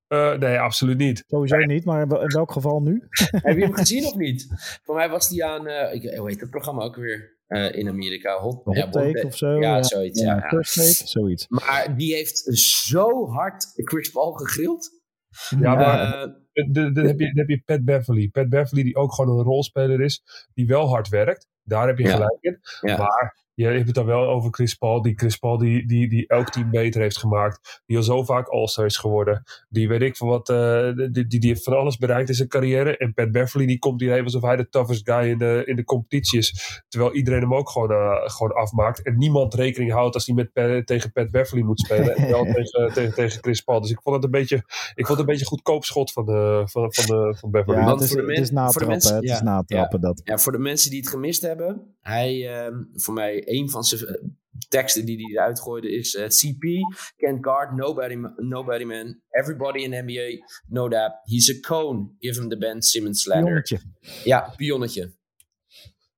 Eh, 0.08 0.38
nee, 0.38 0.60
absoluut 0.60 0.98
niet. 0.98 1.24
Sowieso 1.28 1.58
niet, 1.58 1.86
maar 1.86 2.02
in 2.02 2.08
wel- 2.10 2.22
in 2.22 2.28
welk 2.28 2.52
geval 2.52 2.82
nu? 2.82 3.08
Heb 3.32 3.58
je 3.58 3.64
hem 3.64 3.74
gezien 3.74 4.06
of 4.06 4.16
niet? 4.16 4.48
Voor 4.84 4.96
mij 4.96 5.10
was 5.10 5.30
hij 5.30 5.44
aan, 5.46 5.68
eh, 5.68 5.94
ik, 5.94 6.18
hoe 6.18 6.30
heet 6.30 6.40
het 6.40 6.50
programma 6.50 6.84
ook 6.84 6.96
weer 6.96 7.38
eh, 7.48 7.76
in 7.76 7.88
Amerika? 7.88 8.40
Hot, 8.40 8.64
Hot 8.64 8.76
ja, 8.76 8.90
Take 8.90 9.06
Hot 9.08 9.24
of 9.26 9.38
zo? 9.38 9.48
Ja, 9.60 9.76
Ja. 9.76 9.84
zoiets. 9.84 10.22
Ja, 10.22 10.36
ja. 10.36 10.48
First 10.48 10.74
take, 10.74 11.08
zoiets. 11.10 11.46
Maar 11.48 11.98
die 11.98 12.14
heeft 12.16 12.38
zo 12.58 13.28
hard 13.28 13.66
Chris 13.76 14.10
Paul 14.12 14.32
gegrild. 14.32 14.90
Ja, 15.60 15.76
maar 15.76 16.14
Eh, 16.54 16.72
dan 16.72 16.98
heb, 16.98 17.20
heb 17.20 17.48
je 17.50 17.62
Pat 17.66 17.84
Beverly. 17.84 18.30
Pat 18.30 18.50
Beverly 18.50 18.84
die 18.84 18.96
ook 18.96 19.14
gewoon 19.14 19.38
een 19.38 19.44
rolspeler 19.44 20.02
is, 20.02 20.22
die 20.54 20.68
wel 20.68 20.88
hard 20.90 21.10
werkt. 21.10 21.48
Daar 21.64 21.88
heb 21.88 21.98
je 21.98 22.04
Ja. 22.04 22.12
gelijk 22.14 22.38
in. 22.42 22.60
Ja. 22.82 22.98
Maar 22.98 23.43
je 23.56 23.66
hebt 23.66 23.86
het 23.86 23.96
dan 23.96 24.06
wel 24.06 24.28
over 24.30 24.54
Chris 24.54 24.74
Paul. 24.76 25.02
Die 25.02 25.14
Chris 25.16 25.38
Paul 25.38 25.58
die, 25.58 25.88
die, 25.88 26.10
die 26.10 26.28
elk 26.28 26.50
team 26.50 26.70
beter 26.70 27.02
heeft 27.02 27.18
gemaakt. 27.18 27.82
Die 27.86 27.98
al 27.98 28.04
zo 28.04 28.24
vaak 28.24 28.48
All-Star 28.48 28.86
is 28.86 28.98
geworden. 28.98 29.44
Die 29.70 29.88
weet 29.88 30.02
ik 30.02 30.18
van 30.18 30.28
wat. 30.28 30.50
eh, 30.50 30.92
die, 30.96 31.28
die, 31.28 31.40
die 31.40 31.50
heeft 31.50 31.64
van 31.64 31.78
alles 31.78 31.98
bereikt 31.98 32.30
in 32.30 32.36
zijn 32.36 32.48
carrière. 32.48 32.98
En 32.98 33.14
Pat 33.14 33.32
Beverly 33.32 33.66
die 33.66 33.80
komt 33.80 34.02
hierheen 34.02 34.24
alsof 34.24 34.42
hij 34.42 34.56
de 34.56 34.70
toughest 34.70 35.10
guy 35.10 35.30
in 35.30 35.38
de, 35.38 35.62
in 35.66 35.76
de 35.76 35.84
competitie 35.84 36.40
is. 36.40 36.82
Terwijl 36.88 37.14
iedereen 37.14 37.42
hem 37.42 37.54
ook 37.54 37.70
gewoon, 37.70 37.92
eh, 37.92 38.30
gewoon 38.30 38.54
afmaakt. 38.54 39.04
En 39.04 39.18
niemand 39.18 39.54
rekening 39.54 39.92
houdt 39.92 40.14
als 40.14 40.26
hij 40.26 40.36
met, 40.36 40.52
Pat- 40.54 40.86
tegen 40.88 41.12
Pat 41.12 41.32
Beverly 41.32 41.64
moet 41.64 41.80
spelen. 41.80 42.16
en 42.16 42.30
wel 42.30 42.44
tegen, 42.54 42.94
tegen, 42.94 43.14
tegen 43.14 43.42
Chris 43.42 43.62
Paul. 43.62 43.82
Dus 43.82 43.92
ik 43.92 44.00
vond 44.02 44.16
het 44.16 44.26
een 44.26 44.32
beetje, 44.32 44.56
ik 44.96 45.06
vond 45.06 45.08
het 45.08 45.20
een 45.20 45.26
beetje 45.26 45.46
goedkoop 45.46 45.84
schot 45.86 46.12
van, 46.12 46.26
de, 46.26 46.62
van, 46.66 46.94
van, 46.94 47.06
de, 47.06 47.36
van 47.40 47.52
Beverly. 47.52 47.80
Ja, 47.80 47.92
het 47.92 48.02
is, 48.02 48.12
voor 48.12 48.22
de 48.26 48.34
het 48.34 48.42
is 48.42 48.52
men- 48.52 48.72
voor 48.72 48.82
de 48.82 48.88
natrappen. 48.88 48.88
mensen-. 48.88 49.16
Het 49.16 49.24
is 49.24 49.30
ja, 49.30 49.44
natrappen 49.44 50.02
dat. 50.02 50.22
Ja, 50.24 50.38
voor 50.38 50.52
de 50.52 50.58
mensen 50.58 50.90
die 50.90 51.00
het 51.00 51.10
gemist 51.10 51.42
hebben. 51.42 51.82
Hij, 52.02 52.50
ehm, 52.56 52.82
voor 52.94 53.14
mij, 53.14 53.43
een 53.46 53.70
van 53.70 53.84
zijn 53.84 54.02
eh, 54.06 54.24
teksten 54.70 55.06
die 55.06 55.16
hij 55.26 55.32
eruit 55.34 55.60
gooide 55.62 55.92
is... 55.92 56.16
eh, 56.16 56.28
CP, 56.28 56.64
can't 57.18 57.46
guard, 57.46 57.76
nobody, 57.76 58.16
nobody 58.38 58.84
man. 58.84 59.22
Everybody 59.30 59.80
in 59.84 60.04
NBA, 60.06 60.46
know 60.70 60.92
that. 60.92 61.20
He's 61.24 61.50
a 61.58 61.60
cone. 61.60 62.10
Give 62.20 62.40
him 62.42 62.50
the 62.50 62.58
Ben 62.58 62.82
Simmons 62.82 63.26
ladder. 63.26 63.48
Jongetje. 63.50 63.80
Ja, 64.24 64.54
pionnetje. 64.56 65.14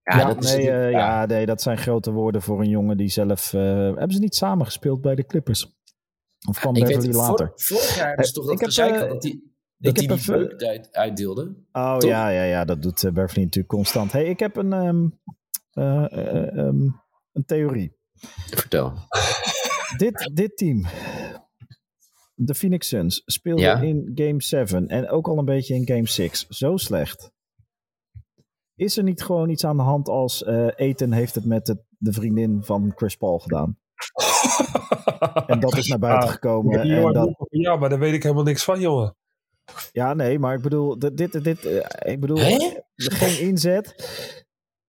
Ja, 0.03 0.17
Ja, 0.19 0.25
dat 0.25 0.43
is 0.43 0.53
nee, 0.53 0.65
natuurlijk- 0.65 0.93
eh, 0.93 0.99
ja, 0.99 1.25
nee, 1.25 1.45
dat 1.45 1.61
zijn 1.61 1.77
grote 1.77 2.11
woorden 2.11 2.41
voor 2.41 2.59
een 2.59 2.69
jongen 2.69 2.97
die 2.97 3.07
zelf... 3.09 3.53
eh, 3.53 3.61
hebben 3.61 4.11
ze 4.13 4.19
niet 4.19 4.35
samen 4.35 4.65
gespeeld 4.65 5.01
bij 5.01 5.15
de 5.15 5.25
Clippers? 5.25 5.73
Of 6.49 6.59
kwam 6.59 6.75
Ik 6.75 6.85
Beverly 6.85 7.13
later? 7.15 7.51
vor- 7.55 7.77
vorig 7.77 7.95
jaar 7.95 8.15
Eh, 8.15 8.23
toch 8.25 8.45
dat 8.45 8.53
ik 8.53 8.59
heb, 8.59 8.69
dat 9.09 9.23
hij 9.23 9.41
dat 9.77 9.97
ik 10.01 10.09
die 10.09 10.25
beuk 10.25 10.63
uit, 10.63 10.93
uitdeelde. 10.93 11.55
Oh 11.71 11.97
Toch? 11.97 12.09
ja, 12.09 12.29
ja, 12.29 12.43
ja, 12.43 12.65
dat 12.65 12.81
doet 12.81 13.01
Beverly 13.01 13.43
natuurlijk 13.43 13.67
constant. 13.67 14.11
hey, 14.11 14.25
ik 14.25 14.39
heb 14.39 14.55
een, 14.55 14.73
ehm, 14.73 15.07
eh, 15.71 16.05
eh, 16.11 16.57
ehm, 16.57 16.87
een 17.35 17.45
theorie. 17.45 17.95
Vertel. 18.49 18.93
dit, 19.97 20.29
dit 20.33 20.57
team, 20.57 20.85
de 22.35 22.55
Phoenix 22.55 22.87
Suns, 22.87 23.21
speelde 23.25 23.61
Ja. 23.61 23.79
in 23.81 24.11
Game 24.15 24.41
7 24.41 24.87
en 24.87 25.09
ook 25.09 25.27
al 25.27 25.37
een 25.37 25.45
beetje 25.45 25.73
in 25.75 25.87
Game 25.87 26.07
6 26.07 26.47
zo 26.47 26.77
slecht. 26.77 27.31
Is 28.75 28.97
er 28.97 29.03
niet 29.03 29.23
gewoon 29.23 29.49
iets 29.49 29.65
aan 29.65 29.77
de 29.77 29.83
hand 29.83 30.07
als 30.07 30.43
eh 30.43 30.67
Ethan 30.75 31.11
heeft 31.11 31.35
het 31.35 31.45
met 31.45 31.65
de, 31.65 31.83
de 31.97 32.13
vriendin 32.13 32.63
van 32.63 32.91
Chris 32.95 33.15
Paul 33.15 33.39
gedaan? 33.39 33.77
En 35.47 35.59
dat 35.59 35.77
is 35.77 35.87
naar 35.87 35.99
buiten 35.99 36.27
Ah, 36.27 36.33
gekomen. 36.33 36.87
Ja, 36.87 37.05
en 37.07 37.13
dat, 37.13 37.45
ja, 37.49 37.75
maar 37.75 37.89
daar 37.89 37.99
weet 37.99 38.13
ik 38.13 38.23
helemaal 38.23 38.43
niks 38.43 38.63
van, 38.63 38.79
jongen. 38.79 39.15
ja, 39.91 40.13
nee, 40.13 40.39
maar 40.39 40.55
ik 40.55 40.61
bedoel, 40.61 40.99
dit, 40.99 41.17
dit, 41.17 41.43
dit, 41.43 41.65
eh, 41.65 42.11
ik 42.13 42.19
bedoel, 42.19 42.37
Hè? 42.37 42.73
geen 42.95 43.39
inzet. 43.39 43.95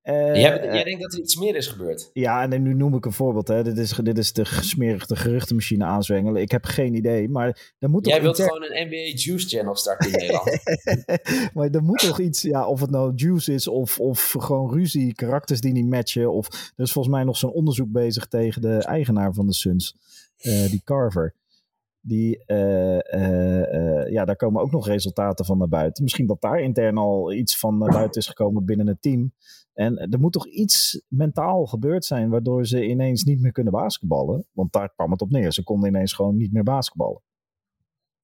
Eh, 0.06 0.14
jij, 0.14 0.64
jij 0.64 0.84
denkt 0.84 1.02
dat 1.02 1.12
er 1.12 1.18
iets 1.18 1.36
meer 1.36 1.56
is 1.56 1.66
gebeurd? 1.66 2.10
Ja, 2.12 2.48
en 2.48 2.62
nu 2.62 2.74
noem 2.74 2.94
ik 2.94 3.04
een 3.04 3.12
voorbeeld. 3.12 3.48
Hè. 3.48 3.62
Dit, 3.62 3.78
is, 3.78 3.92
dit 4.02 4.18
is 4.18 4.32
de 4.32 4.44
smerig 4.44 5.06
de 5.06 5.16
geruchtenmachine 5.16 5.84
aanzwengelen. 5.84 6.42
Ik 6.42 6.50
heb 6.50 6.64
geen 6.64 6.94
idee, 6.94 7.28
maar 7.28 7.74
er 7.78 7.90
moet 7.90 8.06
Jij 8.06 8.22
wilt 8.22 8.40
gewoon 8.40 8.62
een 8.62 8.86
NBA 8.86 9.18
Juice 9.18 9.48
Channel 9.48 9.76
starten 9.76 10.12
in 10.12 10.16
Nederland. 10.20 10.60
maar 11.54 11.70
er 11.70 11.82
moet 11.82 11.98
toch 11.98 12.20
iets, 12.20 12.42
ja, 12.42 12.66
of 12.66 12.80
het 12.80 12.90
nou 12.90 13.12
juice 13.14 13.52
is 13.52 13.68
of, 13.68 14.00
of 14.00 14.34
gewoon 14.38 14.72
ruzie, 14.72 15.14
karakters 15.14 15.60
die 15.60 15.72
niet 15.72 15.88
matchen. 15.88 16.32
Of 16.32 16.72
er 16.76 16.84
is 16.84 16.92
volgens 16.92 17.14
mij 17.14 17.24
nog 17.24 17.36
zo'n 17.36 17.52
onderzoek 17.52 17.92
bezig 17.92 18.26
tegen 18.26 18.62
de 18.62 18.76
eigenaar 18.76 19.34
van 19.34 19.46
de 19.46 19.54
Suns, 19.54 19.96
eh, 20.36 20.70
die 20.70 20.82
Carver. 20.84 21.34
Die, 22.06 22.44
eh, 22.44 23.12
eh, 23.14 23.74
eh, 23.74 24.10
ja, 24.12 24.24
daar 24.24 24.36
komen 24.36 24.62
ook 24.62 24.70
nog 24.70 24.86
resultaten 24.86 25.44
van 25.44 25.58
naar 25.58 25.68
buiten. 25.68 26.02
Misschien 26.02 26.26
dat 26.26 26.40
daar 26.40 26.60
intern 26.60 26.96
al 26.98 27.32
iets 27.32 27.58
van 27.58 27.78
naar 27.78 27.90
buiten 27.92 28.20
is 28.20 28.26
gekomen 28.26 28.64
binnen 28.64 28.86
het 28.86 29.02
team. 29.02 29.32
En 29.72 29.96
er 29.98 30.18
moet 30.20 30.32
toch 30.32 30.46
iets 30.46 31.02
mentaal 31.08 31.66
gebeurd 31.66 32.04
zijn, 32.04 32.30
waardoor 32.30 32.66
ze 32.66 32.86
ineens 32.86 33.24
niet 33.24 33.40
meer 33.40 33.52
kunnen 33.52 33.72
basketballen. 33.72 34.46
Want 34.52 34.72
daar 34.72 34.92
kwam 34.94 35.10
het 35.10 35.20
op 35.20 35.30
neer. 35.30 35.52
Ze 35.52 35.62
konden 35.62 35.88
ineens 35.88 36.12
gewoon 36.12 36.36
niet 36.36 36.52
meer 36.52 36.62
basketballen. 36.62 37.22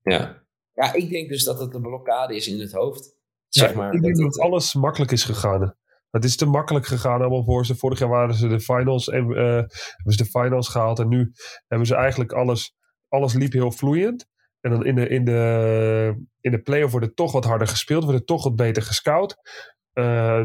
ja. 0.02 0.44
ja, 0.72 0.92
ik 0.92 1.10
denk 1.10 1.28
dus 1.28 1.44
dat 1.44 1.60
het 1.60 1.74
een 1.74 1.82
blokkade 1.82 2.36
is 2.36 2.48
in 2.48 2.60
het 2.60 2.72
hoofd. 2.72 3.16
Zeg 3.48 3.70
Ja, 3.70 3.76
maar. 3.76 3.92
ik 3.94 4.02
denk 4.02 4.14
dat 4.16 4.24
dat 4.24 4.34
het- 4.34 4.42
alles 4.44 4.74
makkelijk 4.74 5.10
is 5.10 5.24
gegaan. 5.24 5.76
Het 6.10 6.24
is 6.24 6.36
te 6.36 6.46
makkelijk 6.46 6.86
gegaan 6.86 7.20
allemaal 7.20 7.44
voor 7.44 7.66
ze. 7.66 7.74
Vorig 7.76 7.98
jaar 7.98 8.08
waren 8.08 8.34
ze 8.34 8.48
de 8.48 8.60
finals 8.60 9.08
en 9.08 9.30
eh, 9.30 9.44
hebben 9.44 10.12
ze 10.12 10.16
de 10.16 10.24
finals 10.30 10.68
gehaald. 10.68 10.98
En 10.98 11.08
nu 11.08 11.32
hebben 11.66 11.86
ze 11.86 11.94
eigenlijk 11.94 12.32
alles. 12.32 12.74
Alles 13.12 13.34
liep 13.34 13.52
heel 13.52 13.72
vloeiend. 13.72 14.26
En 14.60 14.70
dan 14.70 14.84
in 14.84 14.94
de, 14.94 15.08
in 15.08 15.24
de, 15.24 16.24
in 16.40 16.50
de 16.50 16.62
play-off 16.62 16.90
wordt 16.90 17.06
het 17.06 17.16
toch 17.16 17.32
wat 17.32 17.44
harder 17.44 17.68
gespeeld. 17.68 18.02
Wordt 18.02 18.18
het 18.18 18.26
toch 18.26 18.44
wat 18.44 18.56
beter 18.56 18.82
gescout. 18.82 19.36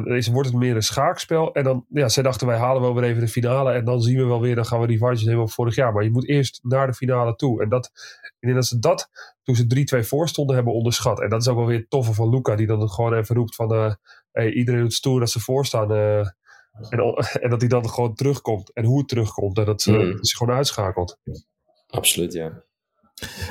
Is, 0.03 0.27
wordt 0.27 0.49
het 0.49 0.57
meer 0.57 0.75
een 0.75 0.81
schaakspel. 0.83 1.53
En 1.53 1.63
dan, 1.63 1.85
ja, 1.89 2.09
zij 2.09 2.23
dachten 2.23 2.47
wij 2.47 2.57
halen 2.57 2.81
wel 2.81 2.93
weer 2.95 3.03
even 3.03 3.21
de 3.21 3.27
finale. 3.27 3.71
En 3.71 3.85
dan 3.85 4.01
zien 4.01 4.17
we 4.17 4.23
wel 4.25 4.41
weer, 4.41 4.55
dan 4.55 4.65
gaan 4.65 4.79
we 4.79 4.87
die 4.87 5.01
nemen 5.01 5.41
op 5.41 5.51
vorig 5.51 5.75
jaar. 5.75 5.93
Maar 5.93 6.03
je 6.03 6.11
moet 6.11 6.27
eerst 6.27 6.59
naar 6.63 6.87
de 6.87 6.93
finale 6.93 7.35
toe. 7.35 7.61
En 7.61 7.69
dat, 7.69 7.85
ik 8.23 8.33
denk 8.39 8.55
dat 8.55 8.65
ze 8.65 8.79
dat, 8.79 9.09
toen 9.43 9.55
ze 9.55 9.97
3-2 10.03 10.07
voor 10.07 10.27
stonden, 10.27 10.55
hebben 10.55 10.73
onderschat. 10.73 11.21
En 11.21 11.29
dat 11.29 11.41
is 11.41 11.47
ook 11.47 11.57
wel 11.57 11.65
weer 11.65 11.77
het 11.79 11.89
toffe 11.89 12.13
van 12.13 12.29
Luca. 12.29 12.55
Die 12.55 12.67
dan 12.67 12.89
gewoon 12.89 13.13
even 13.13 13.35
roept 13.35 13.55
van, 13.55 13.73
eh, 13.73 13.93
hey, 14.31 14.51
iedereen 14.51 14.81
doet 14.81 14.93
stoer 14.93 15.19
dat 15.19 15.29
ze 15.29 15.39
voorstaan. 15.39 15.91
eh 15.91 16.27
en, 16.89 16.99
en 17.43 17.49
dat 17.49 17.59
hij 17.59 17.69
dan 17.69 17.89
gewoon 17.89 18.13
terugkomt. 18.15 18.73
En 18.73 18.85
hoe 18.85 18.97
het 18.99 19.07
terugkomt. 19.07 19.57
En 19.57 19.65
dat 19.65 19.81
ze, 19.81 19.91
Mm. 19.91 20.11
dat 20.15 20.27
ze 20.27 20.37
gewoon 20.37 20.55
uitschakelt. 20.55 21.17
Absoluut, 21.87 22.33
ja. 22.33 22.65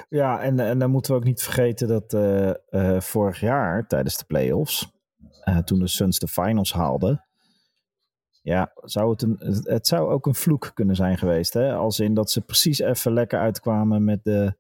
Ja, 0.09 0.41
en, 0.41 0.61
en 0.61 0.79
dan 0.79 0.91
moeten 0.91 1.13
we 1.13 1.19
ook 1.19 1.25
niet 1.25 1.43
vergeten 1.43 1.89
dat 1.89 2.15
eh, 2.15 2.51
eh, 2.69 3.01
vorig 3.01 3.41
jaar 3.41 3.87
tijdens 3.87 4.17
de 4.17 4.25
playoffs, 4.25 4.89
eh 5.41 5.59
toen 5.59 5.79
de 5.79 5.87
Suns 5.87 6.19
de 6.19 6.29
finals 6.29 6.73
haalden, 6.73 7.25
Ja, 8.43 8.73
zou 8.75 9.11
het, 9.11 9.23
een, 9.23 9.37
het, 9.63 9.87
zou 9.87 10.11
ook 10.11 10.27
een 10.27 10.35
vloek 10.35 10.71
kunnen 10.75 10.97
zijn 10.97 11.19
geweest. 11.19 11.53
Hè? 11.53 11.75
Als 11.75 12.01
in 12.01 12.15
dat 12.15 12.31
ze 12.31 12.41
precies 12.41 12.79
even 12.79 13.13
lekker 13.13 13.39
uitkwamen 13.39 14.05
met 14.05 14.25
de. 14.25 14.55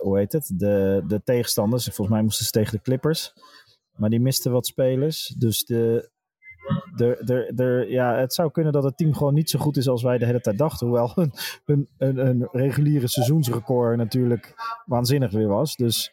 hoe 0.00 0.18
heet 0.18 0.32
het? 0.32 0.52
De, 0.54 1.02
de 1.06 1.22
tegenstanders. 1.24 1.84
Volgens 1.84 2.08
mij 2.08 2.22
moesten 2.22 2.44
ze 2.44 2.50
tegen 2.50 2.72
de 2.72 2.82
Clippers. 2.82 3.32
Maar 3.96 4.10
die 4.10 4.20
misten 4.20 4.52
wat 4.52 4.66
spelers. 4.66 5.34
Dus 5.38 5.64
de, 5.64 6.10
de, 6.96 7.20
de, 7.24 7.52
de, 7.54 7.86
ja, 7.88 8.16
het 8.16 8.34
zou 8.34 8.50
kunnen 8.50 8.72
dat 8.72 8.82
het 8.84 8.96
team 8.96 9.14
gewoon 9.14 9.34
niet 9.34 9.50
zo 9.50 9.58
goed 9.58 9.76
is 9.76 9.88
als 9.88 10.02
wij 10.02 10.18
de 10.18 10.26
hele 10.26 10.40
tijd 10.40 10.58
dachten. 10.58 10.86
Hoewel 10.86 11.12
een, 11.14 11.32
een, 11.64 11.88
een, 11.96 12.18
een 12.26 12.48
reguliere 12.52 13.06
seizoensrecord 13.06 13.96
natuurlijk 13.96 14.54
waanzinnig 14.86 15.32
weer 15.32 15.48
was. 15.48 15.76
Dus 15.76 16.10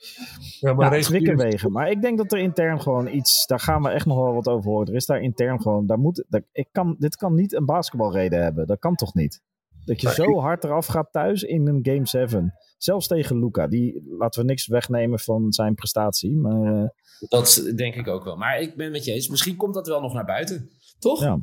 Ja, 0.60 0.68
maar 0.74 0.76
maar 0.76 0.90
reguliere- 0.94 1.36
wegen. 1.36 1.72
Maar 1.72 1.90
ik 1.92 2.02
denk 2.02 2.18
dat 2.18 2.32
er 2.32 2.40
intern 2.40 2.82
gewoon 2.82 3.08
iets, 3.08 3.46
daar 3.46 3.60
gaan 3.60 3.82
we 3.82 3.90
echt 3.90 4.06
nog 4.06 4.18
wel 4.18 4.34
wat 4.34 4.48
over 4.48 4.72
horen. 4.72 4.88
Er 4.88 4.96
is 4.96 5.06
daar 5.06 5.20
intern 5.22 5.62
gewoon, 5.62 5.86
daar 5.86 6.00
moet, 6.00 6.26
daar, 6.30 6.44
ik 6.52 6.68
kan, 6.72 6.96
dit 7.00 7.16
kan 7.16 7.34
niet 7.36 7.54
een 7.54 7.66
basketbalreden 7.66 8.44
hebben. 8.44 8.68
Dat 8.68 8.80
kan 8.80 8.96
toch 8.96 9.14
niet? 9.14 9.42
Dat 9.86 10.02
je 10.02 10.10
zo 10.14 10.40
hard 10.40 10.64
eraf 10.64 10.86
gaat 10.86 11.12
thuis 11.12 11.44
in 11.44 11.68
een 11.68 11.80
Game 11.82 12.08
7. 12.08 12.54
Zelfs 12.78 13.08
tegen 13.08 13.40
Luca. 13.40 13.68
Die 13.68 14.04
laten 14.18 14.42
we 14.42 14.48
niks 14.48 14.68
wegnemen 14.68 15.20
van 15.20 15.52
zijn 15.54 15.76
prestatie. 15.76 16.36
Maar 16.36 16.82
eh, 16.84 16.90
Dat 17.30 17.72
denk 17.76 17.96
ik 17.96 18.08
ook 18.08 18.24
wel. 18.24 18.36
Maar 18.38 18.62
ik 18.62 18.76
ben 18.76 18.92
met 18.92 19.06
je 19.06 19.12
eens. 19.12 19.28
Misschien 19.28 19.56
komt 19.56 19.74
dat 19.74 19.88
wel 19.88 20.02
nog 20.02 20.14
naar 20.14 20.26
buiten. 20.26 20.70
Toch? 21.00 21.22
ja. 21.22 21.40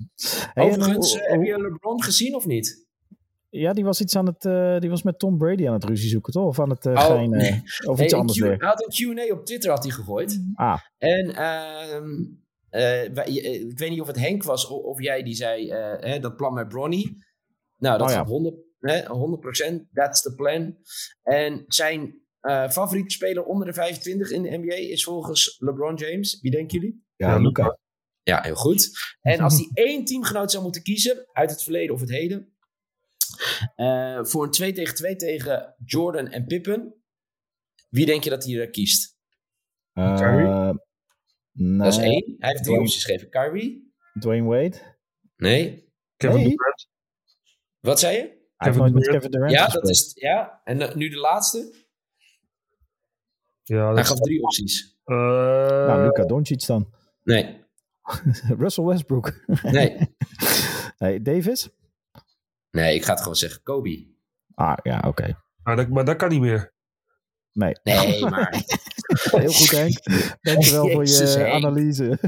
Hey, 0.53 0.65
Overigens, 0.67 1.15
eh, 1.17 1.31
heb 1.31 1.43
je 1.43 1.61
LeBron 1.61 2.03
gezien 2.03 2.35
of 2.35 2.47
niet? 2.47 2.83
ja, 3.51 3.73
die 3.73 3.85
was 3.85 4.01
iets 4.01 4.17
aan 4.17 4.27
het, 4.27 4.45
eh, 4.45 4.79
die 4.79 4.91
was 4.91 5.03
met 5.03 5.19
Tom 5.19 5.39
Brady 5.39 5.67
aan 5.67 5.73
het 5.73 5.85
ruzie 5.85 6.09
zoeken, 6.09 6.33
toch? 6.33 6.47
Of 6.47 6.61
aan 6.61 6.71
het, 6.71 6.87
eh, 6.87 6.93
Oh, 6.93 7.07
geen, 7.07 7.31
nee. 7.31 7.63
of 7.87 8.01
iets 8.01 8.13
anders. 8.13 8.39
Hij 8.39 8.57
had 8.59 8.85
een 8.97 9.15
Q&A 9.17 9.33
op 9.35 9.45
Twitter 9.47 9.71
had 9.71 9.83
hij 9.83 9.93
gegooid. 9.93 10.41
Ah, 10.55 10.79
En 10.99 11.35
ehm, 11.35 12.09
eh, 12.71 13.13
wij- 13.15 13.43
eh, 13.43 13.61
ik 13.69 13.79
weet 13.79 13.91
niet 13.91 14.01
of 14.01 14.07
het 14.07 14.19
Henk 14.21 14.43
was 14.43 14.67
of, 14.69 14.83
of 14.83 15.01
jij 15.03 15.23
die 15.23 15.35
zei 15.35 15.71
hè, 16.01 16.19
dat 16.19 16.37
plan 16.37 16.55
met 16.55 16.69
Bronny. 16.69 17.15
Nou, 17.79 17.99
dat 17.99 18.07
Oh 18.07 18.13
ja. 18.13 18.19
gaat 18.21 18.29
100, 18.29 18.55
hè, 18.91 19.03
100%. 19.81 19.89
That's 19.93 20.23
the 20.23 20.35
plan. 20.35 20.77
En 21.23 21.65
zijn 21.67 22.23
eh, 22.41 22.71
favoriete 22.71 23.15
speler 23.15 23.45
onder 23.45 23.67
de 23.67 23.73
25 23.73 24.31
in 24.31 24.43
de 24.43 24.57
NBA 24.59 24.75
is 24.75 25.05
volgens 25.05 25.57
LeBron 25.59 25.95
James. 25.95 26.41
Wie 26.41 26.51
denken 26.51 26.81
jullie? 26.81 27.05
ja, 27.17 27.29
Ja, 27.31 27.39
Luca. 27.39 27.79
Ja, 28.23 28.43
heel 28.43 28.55
goed. 28.55 28.91
En 29.21 29.41
als 29.41 29.55
hij 29.57 29.71
één 29.87 30.05
teamgenoot 30.05 30.51
zou 30.51 30.63
moeten 30.63 30.83
kiezen, 30.83 31.27
uit 31.33 31.51
het 31.51 31.63
verleden 31.63 31.95
of 31.95 32.01
het 32.01 32.11
heden, 32.11 32.55
eh, 33.75 34.25
voor 34.25 34.45
een 34.45 34.51
2 34.51 34.73
tegen 34.73 34.95
2 34.95 35.17
tegen 35.17 35.75
Jordan 35.85 36.29
en 36.29 36.45
Pippen, 36.47 36.95
wie 37.89 38.07
denk 38.07 38.25
je 38.25 38.31
dat 38.31 38.45
hij 38.45 38.55
er 38.55 38.71
kiest? 38.71 39.17
Eh, 39.93 40.17
Kyrie? 40.17 40.47
nee, 41.53 41.79
Dat 41.79 41.93
is 41.93 41.99
één. 41.99 42.35
Hij 42.39 42.49
heeft 42.51 42.63
drie 42.63 42.63
Dwayne- 42.63 42.81
opties 42.81 43.05
gegeven. 43.05 43.31
Kyrie? 43.31 43.93
Dwayne 44.19 44.47
Wade. 44.49 44.97
Nee. 45.37 45.93
Kevin 46.17 46.37
Nee. 46.37 46.49
Durant. 46.49 46.89
Wat 47.81 47.99
zei 48.01 48.17
je? 48.17 48.43
Hij 48.65 48.73
heeft 48.73 48.85
Kevin 48.85 48.93
nooit 48.93 48.95
met 48.95 49.03
Durant. 49.05 49.23
Kevin 49.23 49.31
Durant 49.31 49.51
Ja, 49.53 49.65
gespeeld. 49.65 49.83
dat 49.87 49.95
is 49.95 50.11
ja. 50.15 50.61
En 50.65 50.81
eh, 50.81 50.95
nu 50.95 51.09
de 51.09 51.17
laatste. 51.19 51.75
Ja, 53.63 53.87
Hij 53.87 53.95
dat 53.95 54.07
gaf 54.07 54.19
drie 54.19 54.43
opties. 54.43 54.97
Eh, 55.05 55.17
Nou, 55.17 56.03
Luca 56.03 56.25
Doncic 56.25 56.67
dan. 56.67 56.93
Nee. 57.23 57.63
Russell 58.59 58.85
Westbrook. 58.85 59.45
Nee. 59.63 59.97
hey, 60.99 61.23
Davis? 61.23 61.69
Nee, 62.71 62.95
ik 62.95 63.05
ga 63.05 63.11
het 63.11 63.21
gewoon 63.21 63.37
zeggen. 63.37 63.63
Kobe. 63.63 64.07
Ah, 64.55 64.77
ja, 64.83 65.03
oké. 65.07 65.39
maar, 65.63 65.77
dat, 65.77 65.89
maar 65.89 66.05
dat 66.05 66.17
kan 66.17 66.29
niet 66.29 66.41
meer. 66.41 66.73
Nee. 67.53 67.77
Nee, 67.83 68.21
maar... 68.31 68.63
Heel 69.31 69.53
goed, 69.53 69.71
Henk. 69.71 69.99
Dankjewel 70.41 70.89
voor 70.91 71.05
je 71.07 71.17
Henk. 71.27 71.53
analyse. 71.65 72.19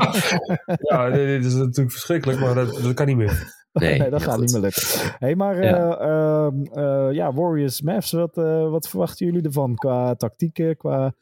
Ja, 0.81 1.11
dat 1.11 1.19
is 1.45 1.55
natuurlijk 1.55 1.91
verschrikkelijk, 1.93 2.41
maar 2.41 2.55
dat, 2.55 2.83
dat 2.83 2.95
kan 2.95 3.07
niet 3.07 3.17
meer. 3.17 3.55
Nee, 3.81 3.99
Nee, 3.99 4.11
dat 4.11 4.23
gaat 4.23 4.33
goed. 4.35 4.41
niet 4.43 4.53
meer 4.53 4.61
lukken. 4.61 4.83
hey, 5.19 5.35
maar 5.37 5.65
Ja. 5.65 5.99
eh, 5.99 6.47
ehm, 6.47 6.63
eh, 6.65 7.13
ja, 7.15 7.33
Warriors, 7.33 7.83
Mavs, 7.83 8.13
wat, 8.13 8.37
eh, 8.39 8.69
wat 8.71 8.89
verwachten 8.89 9.27
jullie 9.27 9.43
ervan 9.43 9.75
qua 9.75 10.15
tactieken, 10.15 10.77
qua... 10.77 11.15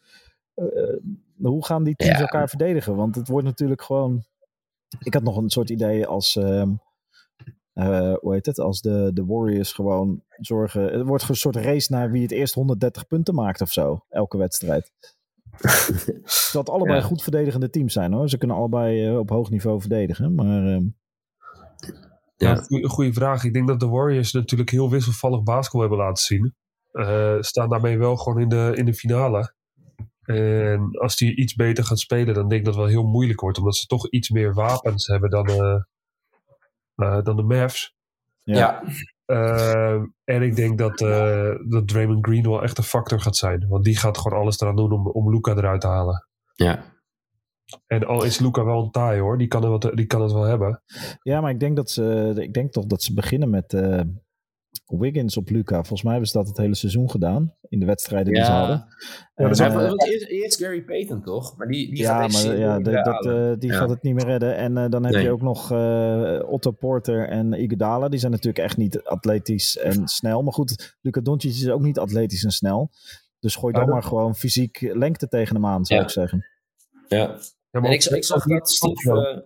hoe 1.41 1.65
gaan 1.65 1.85
die 1.85 1.95
teams 1.97 2.15
Ja. 2.17 2.21
elkaar 2.21 2.49
verdedigen? 2.49 2.97
Want 2.97 3.15
het 3.15 3.29
wordt 3.29 3.47
natuurlijk 3.47 3.83
gewoon... 3.83 4.25
Ik 4.99 5.15
had 5.15 5.23
nog 5.23 5.37
een 5.37 5.51
soort 5.51 5.71
idee 5.71 6.07
als... 6.07 6.37
ehm, 6.37 6.71
eh, 7.73 8.15
hoe 8.21 8.33
heet 8.33 8.47
het? 8.47 8.59
Als 8.59 8.81
de, 8.81 9.11
de 9.15 9.25
Warriors 9.25 9.73
gewoon 9.73 10.23
zorgen... 10.39 10.83
Het 10.83 11.07
wordt 11.07 11.29
een 11.29 11.35
soort 11.37 11.57
race 11.57 11.93
naar 11.93 12.11
wie 12.11 12.23
het 12.23 12.31
eerst 12.33 12.55
130 12.55 13.07
punten 13.07 13.35
maakt 13.35 13.61
of 13.61 13.73
zo. 13.73 14.05
Elke 14.09 14.37
wedstrijd. 14.39 14.93
Dat 16.53 16.69
allebei 16.71 16.99
Ja. 16.99 17.05
goed 17.05 17.23
verdedigende 17.23 17.71
teams 17.71 17.93
zijn 17.93 18.13
hoor. 18.13 18.29
Ze 18.29 18.39
kunnen 18.39 18.57
allebei 18.57 19.17
op 19.17 19.29
hoog 19.31 19.51
niveau 19.51 19.81
verdedigen. 19.81 20.35
Maar 20.35 20.67
ehm, 20.67 20.85
Ja. 22.37 22.65
Een 22.69 22.89
goede 22.89 23.13
vraag. 23.13 23.45
Ik 23.45 23.53
denk 23.53 23.69
dat 23.69 23.81
de 23.81 23.89
Warriors 23.89 24.33
natuurlijk 24.33 24.71
heel 24.71 24.91
wisselvallig 24.91 25.43
basketbal 25.43 25.81
hebben 25.81 25.99
laten 25.99 26.25
zien. 26.25 26.55
Eh, 26.91 27.37
staan 27.41 27.69
daarmee 27.69 27.99
wel 27.99 28.17
gewoon 28.17 28.41
in 28.41 28.49
de, 28.49 28.73
in 28.75 28.85
de 28.85 28.95
finale. 28.95 29.55
En 30.23 30.91
als 30.99 31.17
die 31.17 31.37
iets 31.37 31.55
beter 31.55 31.85
gaan 31.85 31.97
spelen, 31.97 32.35
dan 32.35 32.49
denk 32.49 32.61
ik 32.61 32.65
dat 32.67 32.75
het 32.75 32.83
wel 32.83 32.93
heel 32.93 33.11
moeilijk 33.11 33.41
wordt. 33.41 33.59
Omdat 33.59 33.77
ze 33.77 33.87
toch 33.87 34.11
iets 34.11 34.31
meer 34.31 34.55
wapens 34.55 35.07
hebben 35.07 35.31
dan, 35.31 35.49
eh, 35.49 35.83
eh, 36.95 37.23
dan 37.23 37.37
de 37.37 37.43
Mavs. 37.43 37.95
Ja. 38.43 38.57
Ja. 38.57 38.83
Eh, 39.27 40.03
en 40.25 40.43
ik 40.43 40.57
denk 40.57 40.79
dat, 40.79 41.01
eh, 41.01 41.51
dat 41.69 41.89
Draymond 41.89 42.27
Green 42.27 42.43
wel 42.43 42.63
echt 42.63 42.79
een 42.79 42.85
factor 42.85 43.21
gaat 43.21 43.37
zijn. 43.37 43.69
Want 43.69 43.85
die 43.85 43.97
gaat 43.97 44.19
gewoon 44.19 44.39
alles 44.39 44.61
eraan 44.61 44.77
doen 44.77 44.93
om, 44.93 45.07
om 45.07 45.31
Luca 45.31 45.55
eruit 45.55 45.81
te 45.81 45.87
halen. 45.87 46.29
Ja. 46.55 46.94
En 47.87 48.07
al 48.07 48.25
is 48.25 48.39
Luca 48.39 48.65
wel 48.65 48.83
een 48.83 48.91
taai 48.91 49.21
hoor, 49.21 49.39
die 49.39 49.49
kan, 49.49 49.65
er 49.65 49.71
wat, 49.71 49.91
die 49.95 50.07
kan 50.07 50.23
het 50.23 50.33
wel 50.33 50.43
hebben. 50.43 50.83
Ja, 51.23 51.41
maar 51.41 51.51
ik 51.51 51.61
denk, 51.61 51.77
dat 51.77 51.91
ze, 51.91 52.33
ik 52.37 52.55
denk 52.55 52.73
toch 52.73 52.87
dat 52.87 53.03
ze 53.03 53.15
beginnen 53.15 53.51
met 53.51 53.73
eh, 53.75 54.01
Wiggins 54.87 55.37
op 55.37 55.49
Luca. 55.51 55.75
Volgens 55.77 56.03
mij 56.03 56.13
hebben 56.13 56.31
ze 56.31 56.39
dat 56.39 56.49
het 56.49 56.57
hele 56.57 56.75
seizoen 56.75 57.11
gedaan. 57.11 57.55
In 57.69 57.81
de 57.81 57.87
wedstrijden 57.87 58.33
die 58.33 58.45
ze 58.45 58.51
hadden. 58.51 58.77
Ja, 59.35 59.49
dat 59.49 59.51
is 60.07 60.21
het 60.21 60.29
eerst, 60.31 60.59
Gary 60.63 60.83
Payton, 60.83 61.23
toch? 61.23 61.57
Maar 61.57 61.67
die, 61.67 61.89
die 61.89 61.99
ja, 61.99 62.29
gaat 62.29 62.33
maar 62.47 62.59
ja, 62.59 62.79
de- 62.79 62.91
dat, 63.03 63.27
eh, 63.27 63.53
die 63.59 63.71
Ja. 63.73 63.77
gaat 63.79 63.91
het 63.91 64.03
niet 64.03 64.15
meer 64.15 64.25
redden. 64.27 64.57
En 64.57 64.77
eh, 64.77 64.89
dan 64.89 65.05
heb 65.05 65.15
Nee. 65.15 65.23
je 65.23 65.31
ook 65.31 65.43
nog 65.43 65.71
eh, 65.73 66.41
Otto 66.47 66.71
Porter 66.71 67.29
en 67.29 67.53
Iguodala. 67.53 68.09
Die 68.09 68.19
zijn 68.19 68.33
natuurlijk 68.33 68.65
echt 68.65 68.77
niet 68.77 69.03
atletisch 69.03 69.79
en 69.79 70.09
snel. 70.09 70.43
Maar 70.43 70.53
goed, 70.53 70.97
Luca 71.01 71.21
Doncic 71.21 71.51
is 71.51 71.69
ook 71.69 71.83
niet 71.83 71.99
atletisch 71.99 72.45
en 72.45 72.51
snel. 72.51 72.91
Dus 73.39 73.57
gooi 73.57 73.73
dan 73.73 73.89
maar 73.89 74.03
gewoon 74.03 74.35
fysiek 74.35 74.81
lengte 74.81 75.29
tegen 75.29 75.55
hem 75.55 75.67
aan, 75.67 75.85
zou 75.85 76.01
Ja. 76.01 76.07
ik 76.07 76.13
zeggen. 76.13 76.45
Ja. 77.17 77.39
Ja, 77.71 77.81
En 77.83 77.93
ik, 77.93 78.03
zag- 78.03 78.17
ik 78.17 78.25
zag 78.25 78.45
dat 78.45 78.71
Steve, 78.71 79.29
eh, 79.29 79.41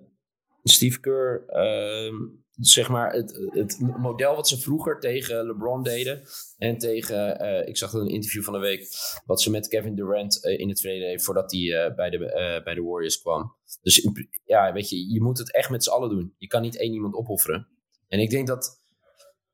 Steve 0.63 1.01
Kerr, 1.01 1.47
ehm, 1.49 2.15
zeg 2.61 2.89
maar, 2.89 3.13
het, 3.13 3.49
het 3.51 3.79
model 3.81 4.35
wat 4.35 4.49
ze 4.49 4.59
vroeger 4.61 5.01
tegen 5.01 5.47
LeBron 5.47 5.83
deden. 5.83 6.23
En 6.59 6.79
tegen, 6.79 7.39
eh, 7.41 7.69
ik 7.69 7.77
zag 7.77 7.93
een 7.93 8.09
interview 8.09 8.43
van 8.43 8.53
de 8.53 8.59
week, 8.59 8.89
wat 9.25 9.41
ze 9.43 9.51
met 9.51 9.69
Kevin 9.69 9.95
Durant 9.95 10.45
eh, 10.45 10.59
in 10.59 10.69
het 10.69 10.81
verleden 10.81 11.09
deed 11.09 11.23
voordat 11.23 11.53
hij 11.53 11.95
bij, 11.97 12.11
de, 12.11 12.19
bij 12.65 12.75
de 12.75 12.83
Warriors 12.83 13.21
kwam. 13.21 13.55
Dus 13.83 14.09
ja, 14.45 14.73
weet 14.73 14.89
je, 14.89 15.13
je 15.13 15.23
moet 15.23 15.39
het 15.39 15.53
echt 15.55 15.71
met 15.71 15.85
z'n 15.85 15.91
allen 15.91 16.09
doen. 16.09 16.35
Je 16.39 16.47
kan 16.47 16.63
niet 16.63 16.77
één 16.79 16.93
iemand 16.93 17.15
opofferen. 17.15 17.69
En 18.09 18.19
ik 18.21 18.31
denk 18.31 18.47
dat 18.47 18.81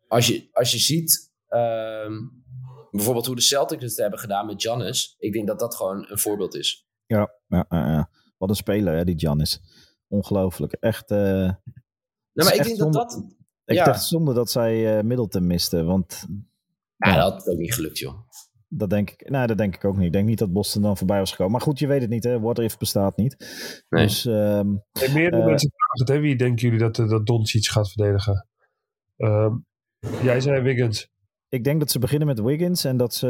als 0.09 0.27
je, 0.27 0.49
als 0.53 0.73
je 0.73 0.79
ziet, 0.79 1.33
ehm, 1.49 2.13
bijvoorbeeld 2.91 3.27
hoe 3.27 3.35
de 3.37 3.41
Celtics 3.43 3.83
het 3.83 3.97
hebben 3.97 4.19
gedaan 4.19 4.47
met 4.47 4.63
Giannis, 4.63 5.15
ik 5.19 5.33
denk 5.33 5.47
dat 5.47 5.59
dat 5.59 5.75
gewoon 5.75 6.07
een 6.11 6.19
voorbeeld 6.19 6.55
is. 6.55 6.87
Ja, 7.07 7.31
ja, 7.47 7.67
ja, 7.69 7.91
ja. 7.91 8.11
wat 8.39 8.49
een 8.49 8.55
speler, 8.57 8.97
hè, 8.97 9.05
die 9.05 9.19
Giannis. 9.19 9.61
Ongelooflijk. 10.09 10.73
Echt. 10.73 11.11
eh, 11.11 11.19
Nou, 11.19 11.55
maar 12.33 12.53
ik 12.53 12.59
echt 12.59 12.67
denk 12.69 12.79
dat 12.79 12.93
zonde- 12.95 12.99
dat... 12.99 13.37
Ik 13.65 13.75
Ja. 13.77 13.85
dacht 13.85 14.05
zonde 14.05 14.35
dat 14.35 14.51
zij 14.51 14.97
eh, 14.99 15.05
Middleton 15.05 15.47
misten. 15.47 15.87
Want 15.87 16.27
Ja, 16.97 17.15
dat 17.15 17.33
had 17.33 17.49
ook 17.49 17.59
niet 17.59 17.75
gelukt, 17.75 17.99
joh. 17.99 18.19
dat 18.69 18.91
denk 18.91 19.11
ik, 19.11 19.31
nou, 19.31 19.47
dat 19.47 19.59
denk 19.59 19.75
ik 19.75 19.85
ook 19.85 19.97
niet. 19.97 20.07
Ik 20.07 20.13
denk 20.13 20.27
niet 20.27 20.39
dat 20.39 20.53
Boston 20.53 20.83
dan 20.83 20.97
voorbij 20.97 21.19
was 21.19 21.31
gekomen. 21.31 21.53
Maar 21.53 21.61
goed, 21.61 21.79
je 21.79 21.87
weet 21.87 22.01
het 22.01 22.11
niet. 22.11 22.25
Hè. 22.25 22.41
What 22.41 22.59
if 22.59 22.77
bestaat 22.79 23.17
niet. 23.17 23.37
Nee. 23.89 24.07
Dus 24.07 24.27
ehm, 24.27 24.75
En 24.93 25.13
meerdere 25.13 25.43
Eh, 25.43 25.47
mensen 25.49 25.71
vragen 25.75 25.99
het, 25.99 26.09
hè? 26.09 26.19
Wie 26.19 26.37
denken 26.37 26.63
jullie 26.63 26.79
dat, 26.91 26.97
dat 26.97 27.27
Doncic 27.27 27.67
gaat 27.67 27.91
verdedigen? 27.93 28.47
Ehm, 29.17 29.57
jij 30.23 30.41
zei 30.41 30.61
Wiggins. 30.61 31.13
Ik 31.55 31.65
denk 31.65 31.81
dat 31.81 31.91
ze 31.91 31.99
beginnen 31.99 32.27
met 32.29 32.41
Wiggins. 32.41 32.85
En 32.85 32.97
dat 32.97 33.15
ze 33.15 33.29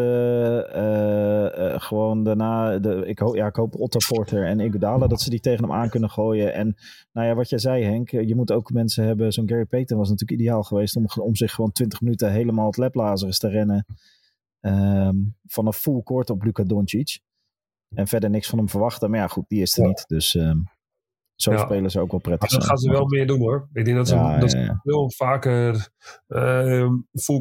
eh, 0.72 1.74
eh, 1.74 1.80
gewoon 1.80 2.24
daarna... 2.24 2.78
De, 2.78 3.06
ik, 3.06 3.18
hoop, 3.18 3.34
ja, 3.34 3.46
ik 3.46 3.56
hoop 3.56 3.80
Otto 3.80 3.98
Porter 4.08 4.44
en 4.46 4.60
Iguodala... 4.60 5.06
dat 5.06 5.20
ze 5.20 5.30
die 5.30 5.40
tegen 5.40 5.64
hem 5.64 5.72
aan 5.72 5.88
kunnen 5.88 6.10
gooien. 6.10 6.54
En 6.54 6.76
nou 7.12 7.26
ja, 7.28 7.34
wat 7.34 7.48
jij 7.48 7.58
zei 7.58 7.84
Henk. 7.84 8.12
eh, 8.12 8.28
Je 8.28 8.34
moet 8.34 8.52
ook 8.52 8.72
mensen 8.72 9.04
hebben... 9.04 9.32
Zo'n 9.32 9.48
Gary 9.48 9.64
Payton 9.64 9.98
was 9.98 10.08
natuurlijk 10.08 10.40
ideaal 10.40 10.62
geweest... 10.62 10.96
om, 10.96 11.04
om 11.20 11.34
zich 11.36 11.52
gewoon 11.54 11.72
20 11.72 12.00
minuten 12.00 12.32
helemaal 12.32 12.66
het 12.66 12.76
lablazers 12.76 13.38
te 13.38 13.48
rennen. 13.48 13.86
ehm, 14.60 15.16
vanaf 15.44 15.76
full 15.76 16.02
court 16.02 16.30
op 16.30 16.42
Luka 16.42 16.62
Doncic. 16.64 17.18
En 17.94 18.06
verder 18.06 18.30
niks 18.30 18.48
van 18.48 18.58
hem 18.58 18.68
verwachten. 18.68 19.10
Maar 19.10 19.18
ja, 19.20 19.26
goed, 19.26 19.44
die 19.48 19.62
is 19.62 19.78
er 19.78 19.86
niet. 19.86 20.04
Dus 20.06 20.34
ehm, 20.34 20.58
zo 21.36 21.52
Ja. 21.52 21.58
spelen 21.58 21.90
ze 21.90 22.00
ook 22.00 22.10
wel 22.10 22.20
prettig. 22.20 22.50
Maar 22.50 22.58
dat 22.58 22.66
zijn. 22.68 22.78
gaan 22.78 22.88
ze 22.88 22.98
wel 22.98 23.06
meer 23.08 23.26
doen 23.26 23.38
hoor. 23.40 23.68
Ik 23.72 23.84
denk 23.84 23.96
dat 23.96 24.08
ze, 24.08 24.14
Ja, 24.14 24.38
dat 24.38 24.52
ja, 24.52 24.58
ze 24.58 24.64
ja. 24.64 24.80
veel 24.82 25.10
vaker 25.10 25.88
uh, 26.28 26.90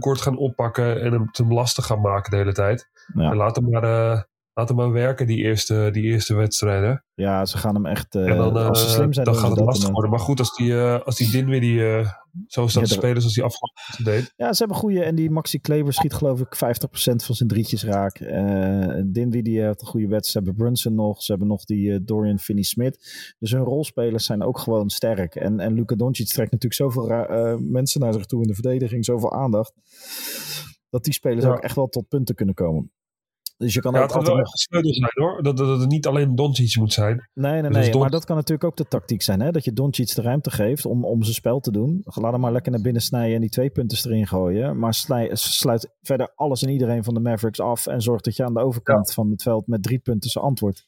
gaan 0.01 0.37
oppakken 0.37 1.01
en 1.01 1.11
hem 1.11 1.31
te 1.31 1.45
lastig 1.45 1.85
gaan 1.85 2.01
maken 2.01 2.31
de 2.31 2.37
hele 2.37 2.53
tijd. 2.53 2.89
En 3.13 3.35
laat 3.35 3.55
hem 3.55 3.69
maar, 3.69 3.83
eh, 3.83 4.21
Laat 4.53 4.67
hem 4.67 4.77
maar 4.77 4.91
werken, 4.91 5.27
die 5.27 5.37
eerste, 5.37 5.89
die 5.91 6.03
eerste 6.03 6.33
wedstrijden. 6.35 7.05
Ja, 7.13 7.45
ze 7.45 7.57
gaan 7.57 7.75
hem 7.75 7.85
echt... 7.85 8.15
Uh, 8.15 8.29
en 8.29 8.37
dan, 8.37 8.55
als 8.55 8.79
ze 8.81 8.85
eh, 8.87 8.91
slim 8.93 9.13
zijn, 9.13 9.25
dan 9.25 9.35
gaat 9.35 9.49
het 9.49 9.59
lastig 9.59 9.89
worden. 9.89 10.11
Maar 10.11 10.19
goed, 10.19 10.39
als 10.39 10.55
die, 10.55 10.73
eh 10.79 10.99
als 11.05 11.15
die 11.15 11.31
Dinwiddie 11.31 11.85
eh 11.85 12.07
zo 12.47 12.67
staat 12.67 12.81
Ja, 12.83 12.87
te 12.87 12.93
spelen 12.93 13.21
zoals 13.21 13.35
hij 13.35 13.45
afgelopen 13.45 14.03
deed. 14.21 14.33
Ja, 14.35 14.53
ze 14.53 14.59
hebben 14.59 14.77
goede. 14.77 15.03
En 15.03 15.15
die 15.15 15.29
Maxi 15.29 15.59
Kleber 15.59 15.93
schiet 15.93 16.13
geloof 16.13 16.39
ik 16.39 16.55
50% 16.55 16.59
van 17.25 17.35
zijn 17.35 17.49
drietjes 17.49 17.83
raak. 17.83 18.19
Eh 18.19 19.01
Dinwiddie 19.05 19.61
heeft 19.61 19.81
een 19.81 19.87
goede 19.87 20.07
wedstrijd. 20.07 20.25
Ze 20.25 20.37
hebben 20.37 20.55
Brunson 20.55 20.95
nog. 20.95 21.23
Ze 21.23 21.31
hebben 21.31 21.49
nog 21.49 21.63
die 21.63 21.91
eh, 21.93 21.99
Dorian 22.03 22.39
Finney-Smith. 22.39 23.35
Dus 23.39 23.51
hun 23.51 23.63
rolspelers 23.63 24.25
zijn 24.25 24.43
ook 24.43 24.59
gewoon 24.59 24.89
sterk. 24.89 25.35
En, 25.35 25.59
en 25.59 25.73
Luka 25.73 25.95
Doncic 25.95 26.27
trekt 26.27 26.51
natuurlijk 26.51 26.81
zoveel 26.81 27.09
eh, 27.09 27.55
mensen 27.59 27.99
naar 28.01 28.13
zich 28.13 28.25
toe 28.25 28.41
in 28.41 28.47
de 28.47 28.53
verdediging. 28.53 29.05
Zoveel 29.05 29.33
aandacht. 29.33 29.73
Dat 30.89 31.03
die 31.03 31.13
spelers 31.13 31.43
Ja. 31.45 31.51
ook 31.51 31.59
echt 31.63 31.75
wel 31.75 31.87
tot 31.87 32.07
punten 32.07 32.35
kunnen 32.35 32.55
komen. 32.55 32.91
Dus 33.63 33.73
je 33.73 33.79
kan 33.81 33.93
Ja, 33.93 33.97
ook 34.01 34.07
het 34.07 34.15
altijd 34.17 34.35
wel 34.35 34.45
sleutel 34.47 34.93
zijn 34.93 35.11
hoor. 35.13 35.43
Dat, 35.43 35.57
dat, 35.57 35.67
dat 35.67 35.79
het 35.79 35.89
niet 35.89 36.07
alleen 36.07 36.35
Doncic 36.35 36.77
moet 36.77 36.93
zijn. 36.93 37.29
Nee, 37.33 37.51
nee, 37.51 37.61
Dus 37.61 37.71
nee. 37.77 37.91
Don- 37.91 38.01
Maar 38.01 38.09
dat 38.09 38.25
kan 38.25 38.35
natuurlijk 38.35 38.63
ook 38.63 38.75
de 38.77 38.87
tactiek 38.87 39.21
zijn. 39.21 39.41
Hè? 39.41 39.51
Dat 39.51 39.63
je 39.63 39.73
Doncic 39.73 40.15
de 40.15 40.21
ruimte 40.21 40.51
geeft 40.51 40.85
om, 40.85 41.05
om 41.05 41.23
zijn 41.23 41.35
spel 41.35 41.59
te 41.59 41.71
doen. 41.71 42.01
Laat 42.03 42.31
hem 42.31 42.41
maar 42.41 42.51
lekker 42.51 42.71
naar 42.71 42.81
binnen 42.81 43.01
snijden 43.01 43.35
en 43.35 43.41
die 43.41 43.49
twee 43.49 43.69
punten 43.69 44.11
erin 44.11 44.27
gooien. 44.27 44.79
Maar 44.79 44.93
sluit 45.33 45.89
verder 46.01 46.31
alles 46.35 46.61
en 46.63 46.69
iedereen 46.69 47.03
van 47.03 47.13
de 47.13 47.19
Mavericks 47.19 47.59
af. 47.59 47.87
En 47.87 48.01
zorg 48.01 48.21
dat 48.21 48.35
je 48.35 48.43
aan 48.43 48.53
de 48.53 48.59
overkant 48.59 49.13
van 49.13 49.29
het 49.31 49.41
veld 49.41 49.67
met 49.67 49.83
drie 49.83 49.99
punten 49.99 50.29
zijn 50.29 50.45
antwoord. 50.45 50.87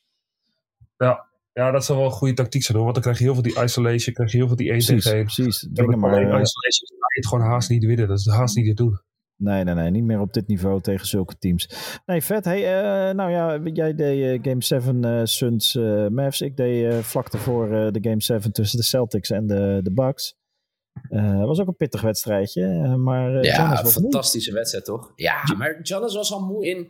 Ja, 1.53 1.71
dat 1.71 1.85
zou 1.85 1.97
wel 1.97 2.07
een 2.07 2.13
goede 2.13 2.33
tactiek 2.33 2.63
zijn 2.63 2.77
hoor. 2.77 2.83
Want 2.91 2.95
dan 2.95 3.03
krijg 3.03 3.17
je 3.17 3.23
heel 3.23 3.33
veel 3.33 3.43
die 3.53 3.63
isolation. 3.63 4.13
krijg 4.15 4.31
je 4.31 4.37
heel 4.37 4.47
veel 4.47 4.55
die 4.55 4.69
1 4.71 4.77
Precies, 4.77 5.03
tegen 5.03 5.17
1. 5.17 5.25
precies. 5.25 5.67
Ja, 5.73 5.83
hem 5.85 5.99
maar. 5.99 6.09
alleen 6.09 6.21
eh, 6.23 6.41
isolation 6.41 6.87
ga 6.99 7.07
je 7.13 7.19
het 7.19 7.27
gewoon 7.27 7.45
haast 7.45 7.69
niet 7.69 7.85
winnen. 7.85 8.07
Dat 8.07 8.19
is 8.19 8.25
haast 8.27 8.55
niet 8.55 8.65
te 8.65 8.73
doen. 8.83 8.99
Nee, 9.37 9.63
nee, 9.63 9.73
nee. 9.75 9.91
Niet 9.91 10.03
meer 10.03 10.19
op 10.19 10.33
dit 10.33 10.47
niveau 10.47 10.81
tegen 10.81 11.07
zulke 11.07 11.37
teams. 11.37 11.69
Nee, 12.05 12.21
vet. 12.23 12.45
Hey, 12.45 12.79
eh, 12.79 13.15
nou 13.15 13.31
ja, 13.31 13.59
jij 13.73 13.95
deed 13.95 14.43
eh, 14.43 14.49
Game 14.49 14.63
7 14.63 15.03
eh, 15.05 15.21
Suns 15.23 15.73
Mavs. 16.09 16.41
Ik 16.41 16.57
deed 16.57 17.05
vlak 17.05 17.31
daarvoor 17.31 17.69
de 17.69 17.99
Game 18.01 18.21
7 18.21 18.51
tussen 18.51 18.77
de 18.77 18.83
Celtics 18.83 19.29
en 19.29 19.47
de, 19.47 19.79
de 19.83 19.93
Bucks. 19.93 20.35
Eh 21.09 21.45
was 21.45 21.59
ook 21.59 21.67
een 21.67 21.75
pittig 21.75 22.01
wedstrijdje. 22.01 22.97
maar 22.97 23.43
Ja, 23.43 23.77
een 23.77 23.83
moe. 23.83 23.91
fantastische 23.91 24.53
wedstrijd, 24.53 24.85
toch? 24.85 25.11
Ja, 25.15 25.35
maar 25.57 25.79
Giannis 25.81 26.15
was 26.15 26.33
al 26.33 26.45
moe 26.45 26.65
in 26.65 26.87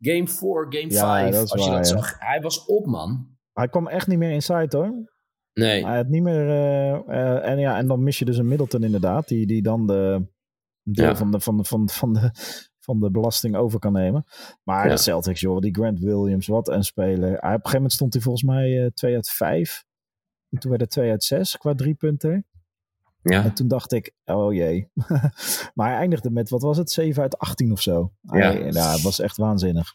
game 0.00 0.28
4, 0.28 0.66
game 0.68 0.92
Ja, 0.92 1.20
5. 1.20 1.34
dat 1.34 1.44
is 1.44 1.52
als 1.52 1.64
je 1.64 1.70
waar, 1.70 1.78
dat 1.78 1.88
ja. 1.88 1.96
zag. 1.96 2.14
Hij 2.18 2.40
was 2.40 2.64
op, 2.64 2.86
man. 2.86 3.28
Hij 3.52 3.68
kwam 3.68 3.88
echt 3.88 4.06
niet 4.06 4.18
meer 4.18 4.30
inside 4.30 4.76
hoor. 4.76 5.14
Nee. 5.52 5.84
Hij 5.84 5.96
had 5.96 6.08
niet 6.08 6.22
meer. 6.22 6.48
en, 7.42 7.58
ja, 7.58 7.76
en 7.78 7.86
dan 7.86 8.02
mis 8.02 8.18
je 8.18 8.24
dus 8.24 8.38
een 8.38 8.48
Middleton 8.48 8.82
inderdaad. 8.82 9.28
Die, 9.28 9.46
die 9.46 9.62
dan 9.62 9.86
de 9.86 10.26
een 10.86 10.92
deel 10.92 11.04
Ja. 11.06 11.16
van, 11.16 11.30
de, 11.30 11.40
van, 11.40 11.56
de, 11.56 11.64
van, 11.64 11.88
van, 11.88 12.12
de, 12.12 12.30
van 12.80 13.00
de 13.00 13.10
belasting 13.10 13.56
over 13.56 13.78
kan 13.78 13.92
nemen. 13.92 14.24
Maar 14.62 14.84
Ja. 14.88 14.94
de 14.94 15.00
Celtics, 15.00 15.40
joh, 15.40 15.60
die 15.60 15.74
Grant 15.74 16.00
Williams, 16.00 16.46
wat 16.46 16.68
een 16.68 16.84
speler. 16.84 17.28
Hij, 17.30 17.34
op 17.36 17.42
een 17.44 17.50
gegeven 17.50 17.72
moment 17.72 17.92
stond 17.92 18.12
hij 18.12 18.22
volgens 18.22 18.44
mij 18.44 18.84
eh 18.84 18.90
2 18.90 19.14
uit 19.14 19.28
5. 19.30 19.84
En 20.50 20.58
toen 20.58 20.70
werd 20.70 20.82
het 20.82 20.90
2 20.90 21.10
uit 21.10 21.24
6 21.24 21.56
qua 21.56 21.74
drie 21.74 21.94
punten. 21.94 22.46
Ja. 23.22 23.44
En 23.44 23.54
toen 23.54 23.68
dacht 23.68 23.92
ik, 23.92 24.12
oh 24.24 24.54
jee. 24.54 24.88
maar 25.74 25.88
hij 25.88 25.96
eindigde 25.96 26.30
met, 26.30 26.48
wat 26.50 26.62
was 26.62 26.76
het, 26.76 26.90
7 26.90 27.22
uit 27.22 27.38
18 27.38 27.72
of 27.72 27.80
zo. 27.82 28.12
Ja. 28.20 28.32
Hij, 28.38 28.72
ja, 28.72 28.92
het 28.92 29.02
was 29.02 29.18
echt 29.20 29.36
waanzinnig. 29.36 29.94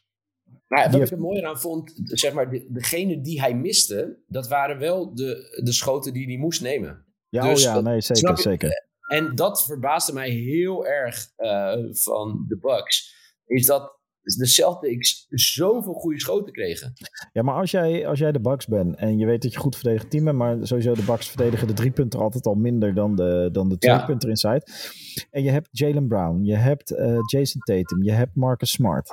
Nou, 0.67 0.83
wat 0.83 0.91
Die 0.91 1.01
ik 1.01 1.12
er 1.12 1.19
mooi 1.19 1.41
aan 1.43 1.60
vond, 1.60 1.93
zeg 2.03 2.33
maar, 2.33 2.50
de, 2.50 2.65
degene 2.69 3.21
die 3.21 3.41
hij 3.41 3.55
miste, 3.55 4.17
dat 4.27 4.48
waren 4.48 4.77
wel 4.79 5.15
de, 5.15 5.60
de 5.63 5.71
schoten 5.71 6.13
die 6.13 6.25
hij 6.25 6.38
moest 6.38 6.62
nemen. 6.62 7.05
Ja, 7.29 7.41
Dus, 7.43 7.67
oh 7.67 7.74
ja, 7.74 7.81
nee, 7.81 8.01
zeker, 8.01 8.38
zeker. 8.38 8.86
En 9.12 9.36
dat 9.36 9.65
verbaasde 9.65 10.13
mij 10.13 10.30
heel 10.30 10.88
erg 10.88 11.27
eh, 11.36 11.74
van 11.91 12.46
de 12.48 12.58
Bucks. 12.58 13.15
Is 13.46 13.65
dat 13.65 14.00
de 14.22 14.46
Celtics 14.46 15.25
zoveel 15.30 15.94
goede 15.94 16.20
schoten 16.20 16.53
kregen. 16.53 16.94
Ja, 17.34 17.41
maar 17.41 17.56
als 17.56 17.72
jij, 17.72 18.08
als 18.08 18.20
jij 18.20 18.32
de 18.32 18.39
Bucks 18.41 18.65
bent 18.68 18.96
en 18.96 19.18
je 19.18 19.25
weet 19.25 19.41
dat 19.41 19.53
je 19.53 19.60
goed 19.60 19.75
verdedigd 19.75 20.10
team 20.10 20.24
bent, 20.24 20.38
maar 20.38 20.58
sowieso 20.62 20.94
de 20.94 21.03
Bucks 21.03 21.27
verdedigen 21.27 21.68
de 21.68 21.74
drie 21.74 21.91
punten 21.91 22.20
altijd 22.20 22.46
al 22.46 22.53
minder 22.56 22.94
dan 22.94 23.15
de, 23.15 23.50
dan 23.51 23.70
de 23.70 23.77
twee 23.77 23.96
Ja. 23.96 24.06
punten 24.06 24.30
inside. 24.30 24.65
En 25.32 25.44
je 25.44 25.50
hebt 25.51 25.68
Jalen 25.72 26.08
Brown, 26.08 26.44
je 26.44 26.56
hebt 26.56 26.91
eh, 26.91 27.18
Jason 27.32 27.62
Tatum, 27.62 28.03
je 28.03 28.12
hebt 28.12 28.36
Marcus 28.36 28.72
Smart. 28.72 29.10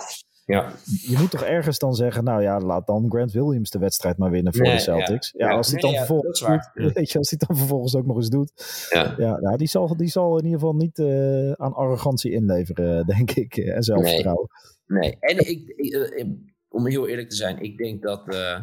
Ja. 0.54 0.72
Je 0.84 1.16
moet 1.18 1.30
toch 1.30 1.42
ergens 1.42 1.78
dan 1.78 1.94
zeggen, 1.94 2.24
nou 2.24 2.42
ja, 2.42 2.60
laat 2.60 2.86
dan 2.86 3.06
Grant 3.08 3.32
Williams 3.32 3.70
de 3.70 3.78
wedstrijd 3.78 4.18
maar 4.18 4.30
winnen 4.30 4.54
voor 4.54 4.62
Nee, 4.62 4.74
de 4.74 4.80
Celtics. 4.80 5.32
Ja, 5.36 5.48
Ja, 5.48 5.56
als 5.56 5.70
hij 5.70 5.80
nee, 5.80 5.90
dan 5.90 5.98
vervolgens, 6.00 6.40
doet, 6.40 6.70
weet 6.94 7.10
je, 7.10 7.18
als 7.18 7.30
hij 7.30 7.38
dan 7.46 7.56
vervolgens 7.56 7.94
ook 7.96 8.06
nog 8.06 8.16
eens 8.16 8.28
doet. 8.28 8.52
Ja. 8.90 9.14
Ja, 9.18 9.38
nou, 9.40 9.56
die, 9.56 9.68
zal, 9.68 9.96
die 9.96 10.08
zal 10.08 10.38
in 10.38 10.44
ieder 10.44 10.58
geval 10.60 10.74
niet 10.74 10.98
eh, 10.98 11.52
aan 11.52 11.74
arrogantie 11.74 12.32
inleveren, 12.32 13.06
denk 13.16 13.30
ik. 13.30 13.56
eh, 13.56 13.74
En 13.76 13.82
zelfvertrouwen. 13.82 14.48
Nee, 14.86 15.16
en 15.20 15.38
ik, 15.38 15.68
ik, 15.68 15.92
eh, 15.92 16.26
om 16.68 16.86
heel 16.86 17.08
eerlijk 17.08 17.28
te 17.30 17.36
zijn, 17.36 17.60
ik 17.62 17.78
denk 17.78 18.02
dat, 18.02 18.34
eh, 18.34 18.60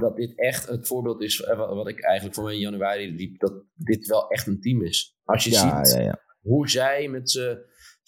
dat 0.00 0.16
dit 0.16 0.32
echt 0.38 0.68
het 0.68 0.86
voorbeeld 0.86 1.22
is 1.22 1.42
eh, 1.42 1.56
wat, 1.56 1.88
ik 1.88 2.00
eigenlijk 2.04 2.34
voor 2.34 2.44
mij 2.44 2.54
in 2.54 2.60
januari 2.60 3.14
liep, 3.14 3.40
dat 3.40 3.52
dit 3.74 4.06
wel 4.06 4.28
echt 4.28 4.46
een 4.46 4.60
team 4.60 4.82
is. 4.82 5.16
Als 5.24 5.44
je 5.44 5.50
ziet 5.54 6.14
hoe 6.40 6.68
zij 6.68 7.08
met 7.08 7.30
z'n, 7.30 7.58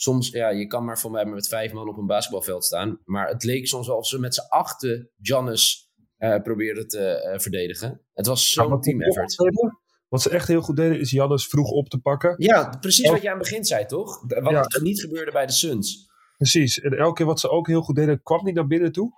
soms, 0.00 0.28
ja, 0.30 0.48
je 0.48 0.66
kan 0.66 0.84
maar 0.84 0.98
voor 0.98 1.11
mij 1.11 1.24
met 1.24 1.48
vijf 1.48 1.72
man 1.72 1.88
op 1.88 1.96
een 1.96 2.06
basketbalveld 2.06 2.64
staan, 2.64 3.00
maar 3.04 3.28
het 3.28 3.44
leek 3.44 3.66
soms 3.66 3.87
wel 3.87 3.96
of 3.96 4.06
ze 4.06 4.18
met 4.18 4.34
z'n 4.34 4.46
achten 4.48 5.11
Giannis 5.22 5.87
eh 6.16 6.42
probeerden 6.42 6.88
te 6.88 7.00
eh, 7.00 7.38
verdedigen. 7.38 8.00
Het 8.14 8.26
was 8.26 8.54
Ja, 8.54 8.62
zo'n 8.62 8.72
ze 8.72 8.80
team 8.80 9.02
effort. 9.02 9.34
Wat 10.08 10.22
ze 10.22 10.30
echt 10.30 10.48
heel 10.48 10.61
goed 10.62 10.76
deden, 10.76 11.00
is 11.00 11.11
Jannes 11.11 11.46
vroeg 11.46 11.70
op 11.70 11.88
te 11.88 11.98
pakken. 11.98 12.34
Ja, 12.37 12.76
precies 12.80 13.11
wat 13.11 13.22
jij 13.22 13.30
aan 13.32 13.38
het 13.38 13.48
begin 13.48 13.64
zei, 13.64 13.87
toch? 13.87 14.20
Wat 14.26 14.50
Ja. 14.50 14.66
niet 14.82 15.00
gebeurde 15.00 15.32
bij 15.32 15.46
de 15.46 15.52
Suns. 15.52 16.06
Precies. 16.37 16.80
En 16.80 16.92
elke 16.98 17.14
keer 17.14 17.26
wat 17.26 17.40
ze 17.40 17.50
ook 17.50 17.66
heel 17.66 17.82
goed 17.82 17.96
deden, 17.96 18.22
kwam 18.22 18.44
niet 18.44 18.54
naar 18.54 18.66
binnen 18.66 18.92
toe. 18.92 19.12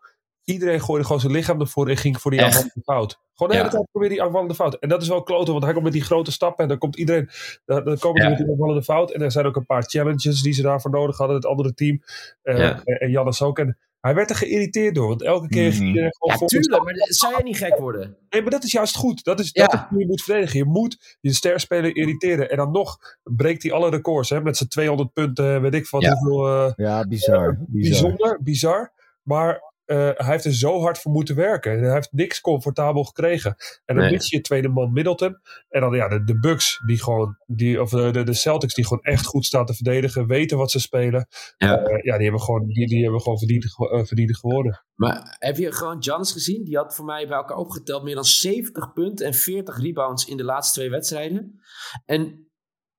Iedereen 0.51 0.81
gooide 0.81 1.05
gewoon 1.07 1.21
zijn 1.21 1.33
lichaam 1.33 1.61
ervoor 1.61 1.89
en 1.89 1.97
ging 1.97 2.21
voor 2.21 2.31
die 2.31 2.41
Echt? 2.41 2.49
aanvallende 2.49 2.83
fout. 2.85 3.19
Gewoon 3.35 3.49
de 3.53 3.59
hele 3.59 3.69
Ja. 3.71 3.75
tijd 3.77 3.91
probeerde 3.91 4.15
die 4.15 4.25
aanvallende 4.25 4.55
fout. 4.55 4.75
En 4.75 4.89
dat 4.89 5.03
is 5.03 5.09
wel 5.09 5.23
kloten, 5.23 5.53
want 5.53 5.65
hij 5.65 5.73
komt 5.73 5.85
met 5.85 5.93
die 5.93 6.03
grote 6.03 6.33
stappen 6.33 6.63
en 6.63 6.69
dan 6.69 6.79
komt 6.79 6.97
iedereen. 6.97 7.29
Dan, 7.65 7.85
dan 7.85 7.99
komen 7.99 8.23
Ja. 8.23 8.29
die 8.29 8.37
met 8.37 8.45
die 8.47 8.51
aanvallende 8.55 8.83
fout. 8.83 9.11
En 9.11 9.23
er 9.23 9.33
zijn 9.33 9.47
ook 9.47 9.57
een 9.57 9.67
paar 9.67 9.83
challenges 9.83 10.43
die 10.43 10.53
ze 10.53 10.63
daarvoor 10.63 10.91
nodig 10.91 11.17
hadden, 11.17 11.37
het 11.37 11.47
andere 11.47 11.75
team. 11.75 12.03
Eh, 12.43 12.59
Ja. 12.59 12.81
En, 12.85 12.95
en 13.01 13.11
Jannes 13.11 13.43
ook. 13.43 13.59
En 13.59 13.79
hij 14.01 14.15
werd 14.15 14.31
er 14.31 14.37
geïrriteerd 14.37 14.95
door, 14.95 15.09
want 15.09 15.23
elke 15.23 15.49
keer 15.49 15.67
Mhm. 15.69 15.73
ging 15.77 15.87
iedereen 15.89 16.15
gewoon 16.19 16.33
Ja, 16.33 16.39
voor 16.39 16.49
tuurlijk, 16.49 16.85
maar 16.85 16.95
zou 16.97 17.33
jij 17.33 17.43
niet 17.43 17.57
gek 17.57 17.77
worden? 17.79 18.17
Nee, 18.31 18.43
maar 18.43 18.51
dat 18.51 18.65
is 18.65 18.73
juist 18.73 18.97
goed. 18.97 19.25
Dat 19.25 19.41
is, 19.41 19.51
Ja. 19.53 19.67
dat 19.67 19.75
is 19.75 19.87
hoe 19.91 19.99
je 20.01 20.07
moet 20.07 20.23
verdedigen. 20.23 20.59
Je 20.59 20.65
moet 20.65 21.17
je 21.21 21.33
sterspeler 21.33 21.97
irriteren. 21.97 22.51
En 22.51 22.57
dan 22.57 22.71
nog 22.71 22.99
breekt 23.23 23.63
hij 23.63 23.73
alle 23.73 23.91
records. 23.91 24.31
Hè, 24.31 24.41
met 24.43 24.57
zijn 24.57 24.69
200 24.69 25.13
punten, 25.13 25.63
weet 25.63 25.75
ik 25.75 25.87
van 25.87 26.01
Ja. 26.01 26.13
hoeveel. 26.13 26.47
eh, 26.47 26.73
Ja, 26.77 27.07
bizar. 27.07 27.57
bizar. 27.59 27.67
bijzonder, 27.69 28.39
bizar. 28.43 28.93
Maar 29.23 29.55
eh, 29.55 29.61
hij 29.97 30.27
heeft 30.27 30.45
er 30.45 30.55
zo 30.55 30.81
hard 30.81 30.99
voor 30.99 31.13
moeten 31.13 31.35
werken. 31.37 31.73
En 31.73 31.83
hij 31.83 31.93
heeft 31.95 32.13
niks 32.13 32.41
comfortabel 32.41 33.05
gekregen. 33.05 33.55
En 33.85 33.95
dan 33.95 34.05
Nee. 34.05 34.13
mis 34.13 34.31
je 34.31 34.37
je 34.37 34.43
tweede 34.43 34.69
man 34.69 34.93
Middleton. 34.93 35.37
En 35.69 35.81
dan 35.81 35.95
ja, 35.95 36.09
de, 36.09 36.25
de 36.25 36.39
Bucks, 36.39 36.79
die 36.87 37.03
gewoon, 37.03 37.37
die, 37.47 37.81
of 37.83 37.91
de, 37.91 38.23
de, 38.25 38.33
Celtics, 38.35 38.75
die 38.75 38.87
gewoon 38.87 39.03
echt 39.03 39.27
goed 39.27 39.47
staan 39.47 39.67
te 39.67 39.75
verdedigen. 39.75 40.27
Weten 40.27 40.59
wat 40.59 40.71
ze 40.71 40.81
spelen. 40.81 41.27
Ja. 41.57 41.79
Eh, 41.79 42.03
ja, 42.05 42.15
die 42.15 42.23
hebben 42.23 42.41
gewoon, 42.41 42.67
die, 42.67 42.87
die 42.87 43.03
hebben 43.03 43.21
gewoon 43.21 43.39
verdiend, 43.39 43.65
eh, 43.65 44.05
verdiend 44.05 44.37
geworden. 44.37 44.85
Maar 44.95 45.37
heb 45.39 45.57
je 45.57 45.73
gewoon 45.73 46.03
Giannis 46.03 46.33
gezien? 46.33 46.65
Die 46.65 46.77
had 46.77 46.95
voor 46.95 47.05
mij 47.05 47.27
bij 47.29 47.37
elkaar 47.37 47.57
opgeteld 47.57 48.03
meer 48.03 48.15
dan 48.15 48.25
70 48.25 48.93
punten 48.93 49.27
en 49.27 49.35
40 49.35 49.79
rebounds 49.81 50.25
in 50.27 50.37
de 50.37 50.45
laatste 50.45 50.79
twee 50.79 50.91
wedstrijden. 50.91 51.61
En 52.05 52.49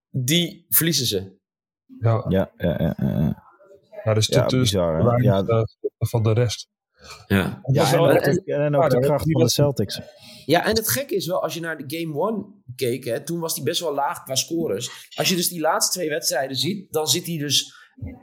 die 0.10 0.66
verliezen 0.70 1.06
ze. 1.06 1.40
Ja, 2.00 2.26
Ja, 2.30 2.52
ja, 2.58 2.76
ja, 2.80 2.96
ja. 2.98 3.44
ja 4.04 4.14
dus 4.14 4.28
bizar. 4.60 5.04
weinig, 5.04 5.48
eh, 5.48 5.64
van 5.98 6.24
de 6.24 6.34
rest. 6.34 6.70
Ja. 7.28 7.62
Ja, 7.72 7.82
was 7.82 7.92
en, 7.94 8.00
ook 8.00 8.24
de- 8.24 8.54
en 8.54 8.76
ook 8.76 8.82
Ja, 8.84 8.88
de 8.90 8.96
dat- 8.96 9.04
kracht 9.06 9.24
die 9.26 9.34
van 9.34 9.44
de 9.44 9.50
Celtics. 9.50 10.00
ja, 10.46 10.66
en 10.66 10.76
het 10.76 10.90
gekke 10.90 11.16
is 11.16 11.26
wel, 11.28 11.42
als 11.44 11.54
je 11.54 11.60
naar 11.60 11.78
de 11.78 11.98
Game 11.98 12.20
1 12.30 12.64
keek, 12.76 13.04
hè, 13.06 13.24
toen 13.24 13.40
was 13.40 13.56
hij 13.56 13.64
best 13.64 13.80
wel 13.82 13.94
laag 13.94 14.24
qua 14.24 14.36
scores. 14.36 15.10
Als 15.16 15.30
je 15.30 15.36
dus 15.36 15.48
die 15.50 15.60
laatste 15.60 15.92
twee 15.98 16.10
wedstrijden 16.10 16.56
ziet, 16.58 16.92
dan 16.92 17.08
zit 17.08 17.26
hij 17.26 17.38
dus, 17.38 17.74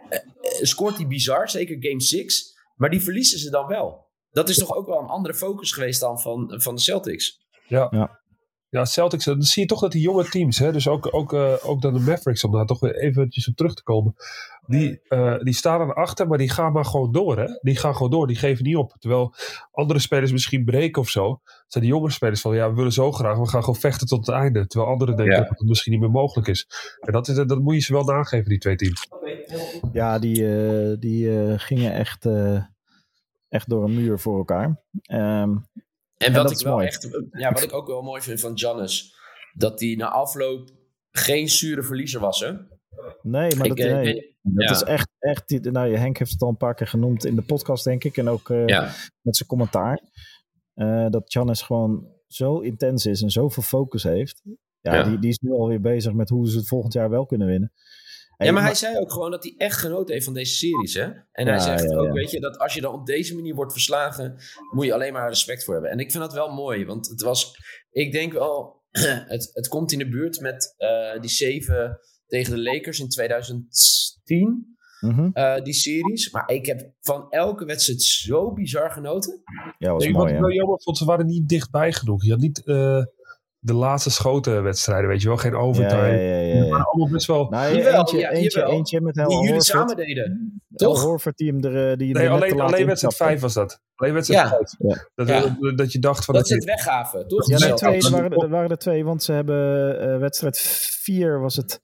eh, 0.09 0.19
eh, 0.19 0.23
scoort 0.63 0.97
hij 0.97 1.07
bizar, 1.07 1.51
zeker 1.51 1.77
Game 1.81 2.01
6. 2.03 2.57
Maar 2.77 2.91
die 2.91 3.03
verliezen 3.03 3.39
ze 3.39 3.51
dan 3.51 3.67
wel. 3.67 4.07
Dat 4.31 4.49
is 4.49 4.59
toch 4.59 4.75
ook 4.75 4.87
wel 4.87 4.99
een 5.01 5.07
andere 5.09 5.35
focus 5.35 5.73
geweest 5.73 6.01
dan 6.01 6.21
van, 6.21 6.55
van 6.61 6.75
de 6.75 6.81
Celtics. 6.81 7.47
Ja. 7.67 7.87
Ja. 7.91 8.21
Ja, 8.71 8.85
Celtics, 8.85 9.25
dan 9.25 9.43
zie 9.43 9.63
je 9.63 9.69
toch 9.69 9.81
dat 9.81 9.93
die 9.93 10.03
jonge 10.03 10.25
teams, 10.29 10.59
hè, 10.59 10.73
dus 10.73 10.89
ook, 10.89 11.15
ook, 11.15 11.33
eh, 11.33 11.55
ook 11.63 11.81
dan 11.83 11.93
de 11.93 12.01
Mavericks, 12.01 12.45
om 12.45 12.53
daar 12.53 12.67
toch 12.67 12.81
weer 12.81 12.97
eventjes 12.97 13.49
op 13.49 13.57
terug 13.57 13.75
te 13.75 13.83
komen, 13.83 14.15
die, 14.67 15.01
eh, 15.09 15.39
die 15.39 15.55
staan 15.55 15.81
aan 15.81 15.95
achter, 15.95 16.29
maar 16.29 16.39
die 16.39 16.51
gaan 16.51 16.73
maar 16.73 16.85
gewoon 16.85 17.13
door. 17.13 17.39
Hè? 17.39 17.47
Die 17.61 17.77
gaan 17.77 17.95
gewoon 17.95 18.11
door, 18.11 18.27
die 18.27 18.37
geven 18.37 18.65
niet 18.65 18.77
op. 18.77 18.95
Terwijl 18.99 19.35
andere 19.73 19.99
spelers 19.99 20.33
misschien 20.33 20.65
breken 20.65 21.03
of 21.03 21.09
zo, 21.09 21.41
zijn 21.67 21.85
die 21.85 21.93
jonge 21.93 22.11
spelers 22.11 22.41
van, 22.41 22.55
ja, 22.55 22.69
we 22.69 22.75
willen 22.75 22.93
zo 22.93 23.13
graag, 23.13 23.39
we 23.39 23.49
gaan 23.49 23.61
gewoon 23.65 23.81
vechten 23.81 24.07
tot 24.07 24.27
het 24.27 24.35
einde. 24.35 24.67
Terwijl 24.67 24.93
anderen 24.93 25.17
denken 25.17 25.35
Ja. 25.35 25.41
dat 25.41 25.59
het 25.59 25.69
misschien 25.69 25.93
niet 25.93 26.01
meer 26.01 26.11
mogelijk 26.11 26.49
is. 26.49 26.67
En 27.01 27.13
dat, 27.13 27.29
is, 27.29 27.35
dat 27.37 27.59
moet 27.61 27.75
je 27.75 27.81
ze 27.81 27.93
wel 27.93 28.05
nageven, 28.05 28.49
die 28.49 28.59
twee 28.59 28.77
teams. 28.77 29.09
Ja, 29.93 30.19
die, 30.19 30.57
eh, 30.57 30.97
die 30.99 31.41
eh, 31.41 31.55
gingen 31.57 31.93
echt, 31.93 32.27
eh, 32.27 32.63
echt 33.49 33.69
door 33.69 33.85
een 33.85 33.95
muur 33.95 34.19
voor 34.19 34.39
elkaar. 34.39 34.81
Ehm, 35.03 35.57
En 36.19 36.33
wat 36.33 36.51
ik 36.51 36.59
wel 36.59 36.75
mooi. 36.75 36.87
echt, 36.87 37.09
ja, 37.31 37.53
wat 37.53 37.63
ik 37.63 37.73
ook 37.73 37.87
wel 37.87 38.03
mooi 38.03 38.23
vind 38.23 38.41
van 38.41 38.59
Giannis, 38.59 39.15
dat 39.53 39.81
hij 39.81 39.95
na 39.95 40.09
afloop 40.09 40.71
geen 41.11 41.49
zure 41.49 41.83
verliezer 41.83 42.21
was, 42.21 42.41
hè? 42.41 42.53
nee, 43.23 43.57
maar 43.57 43.67
Ik, 43.67 43.77
dat, 43.77 43.87
eh, 43.87 43.95
nee. 43.95 44.17
ik 44.17 44.35
Dat 44.43 44.71
is 44.71 44.83
echt, 44.83 45.09
echt 45.19 45.73
nou, 45.73 45.97
Henk 45.97 46.19
heeft 46.19 46.31
het 46.31 46.43
al 46.43 46.49
een 46.49 46.57
paar 46.57 46.75
keer 46.75 46.87
genoemd 46.87 47.25
in 47.25 47.35
de 47.35 47.43
podcast, 47.43 47.85
denk 47.85 48.05
ik. 48.05 48.17
En 48.17 48.29
ook 48.29 48.49
uh, 48.49 48.65
met 49.21 49.37
zijn 49.37 49.49
commentaar. 49.49 50.01
Uh, 50.75 51.09
dat 51.09 51.33
Giannis 51.33 51.63
gewoon 51.63 52.07
zo 52.27 52.59
intens 52.59 53.07
is 53.07 53.23
en 53.23 53.31
zoveel 53.31 53.63
focus 53.63 54.03
heeft. 54.03 54.43
Ja, 54.81 54.95
ja. 54.95 55.03
Die, 55.03 55.19
die 55.19 55.31
is 55.31 55.39
nu 55.39 55.53
alweer 55.53 55.81
bezig 55.81 56.13
met 56.13 56.29
hoe 56.29 56.51
ze 56.51 56.57
het 56.57 56.69
volgend 56.69 56.93
jaar 56.93 57.11
wel 57.11 57.27
kunnen 57.27 57.47
winnen. 57.47 57.73
Ja, 58.47 58.53
maar 58.53 58.63
hij 58.63 58.75
zei 58.75 58.99
ook 58.99 59.13
gewoon 59.13 59.31
dat 59.31 59.43
hij 59.43 59.55
echt 59.57 59.77
genoten 59.77 60.13
heeft 60.13 60.25
van 60.25 60.35
deze 60.35 60.55
series. 60.55 60.95
Hè? 60.95 61.11
En 61.33 61.47
hij 61.47 61.59
zegt 61.59 61.95
ook, 61.95 62.13
weet 62.13 62.31
je, 62.31 62.41
dat 62.41 62.59
als 62.59 62.75
je 62.75 62.81
dan 62.81 62.95
op 62.95 63.07
deze 63.07 63.35
manier 63.35 63.55
wordt 63.55 63.73
verslagen, 63.73 64.37
moet 64.75 64.85
je 64.85 64.95
alleen 64.95 65.13
maar 65.13 65.29
respect 65.29 65.65
voor 65.65 65.75
hebben. 65.75 65.91
En 65.93 65.99
ik 65.99 66.11
vind 66.11 66.23
dat 66.23 66.33
wel 66.33 66.53
mooi, 66.53 66.85
want 66.85 67.09
het 67.09 67.21
was, 67.21 67.55
ik 67.91 68.13
denk 68.13 68.33
wel, 68.33 68.83
het, 69.35 69.51
het 69.53 69.69
komt 69.69 69.93
in 69.93 69.99
de 69.99 70.09
buurt 70.09 70.41
met 70.41 70.75
uh, 70.79 71.21
die 71.21 71.31
zeven 71.31 71.99
tegen 72.27 72.55
de 72.55 72.63
Lakers 72.63 73.01
in 73.01 73.09
2010. 73.09 74.47
Mm 74.47 74.77
uh, 75.01 75.63
die 75.63 75.75
series. 75.75 76.31
Maar 76.31 76.51
ik 76.51 76.67
heb 76.67 76.93
van 77.01 77.31
elke 77.31 77.65
wedstrijd 77.65 78.03
zo 78.03 78.53
bizar 78.53 78.91
genoten. 78.91 79.43
Ja, 79.79 79.93
was 79.93 80.05
nee, 80.05 80.13
mooi, 80.13 80.25
wat 80.25 80.35
ik 80.35 80.41
wel 80.41 80.53
jammer 80.53 80.83
vond, 80.83 80.97
ze 80.97 81.05
waren 81.05 81.27
niet 81.27 81.49
dichtbij 81.49 81.93
genoeg. 81.93 82.25
Je 82.25 82.31
had 82.31 82.41
niet... 82.41 82.63
Uh 82.65 83.03
de 83.61 83.75
laatste 83.75 84.11
schotenwedstrijden, 84.11 85.09
weet 85.09 85.23
je 85.23 85.29
wel. 85.29 85.37
Geen 85.37 85.55
overtime. 85.55 86.07
Ja, 86.07 86.39
ja, 86.39 86.39
ja, 86.39 86.65
ja. 86.65 86.77
allemaal 86.77 87.09
best 87.11 87.27
wel... 87.27 87.49
Nou, 87.49 87.67
eentje, 87.67 88.19
ja, 88.19 88.31
eentje, 88.31 88.65
eentje 88.65 89.01
met 89.01 89.17
heel 89.17 89.29
Die 89.29 89.43
jullie 89.43 89.63
samen 89.63 89.97
deden. 89.97 90.61
Toch? 90.75 91.03
Horford 91.03 91.37
die 91.37 91.53
hem 91.53 91.65
er... 91.65 91.99
Die 91.99 92.15
nee, 92.15 92.31
alleen, 92.31 92.61
alleen 92.61 92.87
wedstrijd 92.87 93.17
5 93.17 93.41
was 93.41 93.55
dat. 93.55 93.81
Alleen 93.95 94.15
wedstrijd 94.15 94.49
5. 94.49 94.75
Ja. 94.79 95.09
Dat, 95.15 95.29
ja. 95.29 95.73
dat 95.75 95.93
je 95.93 95.99
dacht 95.99 96.25
van... 96.25 96.35
Dat, 96.35 96.49
ze 96.49 96.55
het 96.55 96.65
weggaven, 96.65 97.29
toch? 97.29 97.49
Ja, 97.49 97.59
nee, 97.59 97.75
twee, 97.75 98.03
er, 98.03 98.11
waren, 98.11 98.33
er 98.33 98.49
waren 98.49 98.71
er 98.71 98.79
twee, 98.79 99.05
want 99.05 99.23
ze 99.23 99.33
hebben 99.33 100.03
uh, 100.09 100.19
wedstrijd 100.19 100.59
4 100.59 101.41
was 101.41 101.57
het 101.57 101.81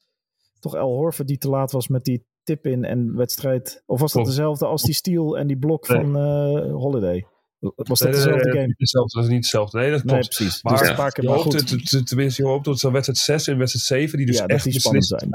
toch 0.61 0.75
El 0.75 0.89
Horford 0.89 1.29
die 1.29 1.39
te 1.39 1.49
laat 1.49 1.73
was 1.73 1.89
met 1.89 2.05
die 2.05 2.27
tip 2.43 2.67
in 2.67 2.85
en 2.85 3.17
wedstrijd... 3.17 3.83
Of 3.87 4.01
was 4.01 4.13
dat 4.13 4.25
dezelfde 4.25 4.67
als 4.67 4.83
die 4.83 4.95
steal 4.95 5.39
en 5.39 5.47
die 5.47 5.59
blok 5.59 5.87
van 5.87 6.17
uh, 6.17 6.73
Holiday? 6.73 7.27
Was 7.75 7.99
dat 7.99 8.13
dezelfde 8.13 8.51
game? 8.51 8.67
Niet 8.67 8.79
dezelfde, 8.79 9.15
dat 9.15 9.25
is 9.25 9.31
niet 9.31 9.43
hetzelfde. 9.43 9.79
Nee, 9.79 9.91
dat 9.91 10.01
klopt. 10.01 10.15
Nee, 10.15 10.29
precies. 10.29 10.63
Maar 10.63 10.79
dus 10.79 10.89
ja. 10.89 11.11
je 11.15 11.29
hoopt, 11.29 12.07
tenminste, 12.07 12.43
je 12.43 12.49
hoopt 12.49 12.65
dat 12.65 12.79
zo'n 12.79 12.93
wedstrijd 12.93 13.19
6 13.19 13.47
en 13.47 13.59
wedstrijd 13.59 13.87
7, 13.87 14.19
die 14.19 14.27
dus 14.27 14.39
ja, 14.39 14.47
echt 14.47 14.73
spannend 14.73 15.07
zijn. 15.07 15.31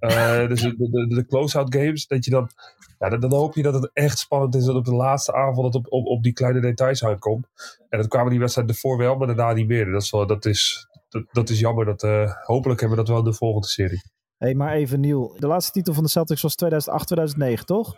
Uh, 0.00 0.48
dus 0.48 0.60
de, 0.60 0.76
de, 0.76 1.06
de 1.14 1.26
close-out 1.26 1.74
games, 1.74 2.06
dat 2.06 2.24
je 2.24 2.30
dan, 2.30 2.50
ja, 2.98 3.08
dan, 3.08 3.20
dan, 3.20 3.32
hoop 3.32 3.54
je 3.54 3.62
dat 3.62 3.74
het 3.74 3.90
echt 3.92 4.18
spannend 4.18 4.54
is, 4.54 4.64
dat 4.64 4.74
op 4.74 4.84
de 4.84 4.94
laatste 4.94 5.32
avond 5.32 5.66
het 5.66 5.74
op, 5.74 5.92
op, 5.92 6.06
op 6.06 6.22
die 6.22 6.32
kleine 6.32 6.60
details 6.60 7.04
aankomt. 7.04 7.46
En 7.88 7.98
dat 7.98 8.08
kwamen 8.08 8.30
die 8.30 8.38
wedstrijden 8.38 8.74
ervoor 8.74 8.98
wel, 8.98 9.16
maar 9.16 9.26
daarna 9.26 9.52
niet 9.52 9.66
meer. 9.66 9.90
Dat 9.90 10.02
is, 10.02 10.10
wel, 10.10 10.26
dat 10.26 10.44
is, 10.44 10.88
dat, 11.08 11.24
dat 11.32 11.48
is 11.48 11.60
jammer. 11.60 11.84
Dat, 11.84 12.02
uh, 12.02 12.32
hopelijk 12.44 12.80
hebben 12.80 12.98
we 12.98 13.04
dat 13.04 13.14
wel 13.14 13.24
in 13.24 13.30
de 13.30 13.36
volgende 13.36 13.66
serie. 13.66 14.02
Hé, 14.36 14.46
hey, 14.46 14.54
maar 14.54 14.72
even 14.72 15.00
Niel. 15.00 15.36
De 15.38 15.46
laatste 15.46 15.72
titel 15.72 15.94
van 15.94 16.02
de 16.02 16.10
Celtics 16.10 16.42
was 16.42 16.54
2008, 16.54 17.06
2009, 17.06 17.66
toch? 17.66 17.96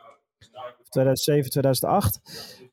2007, 0.88 1.50
2008. 1.50 2.20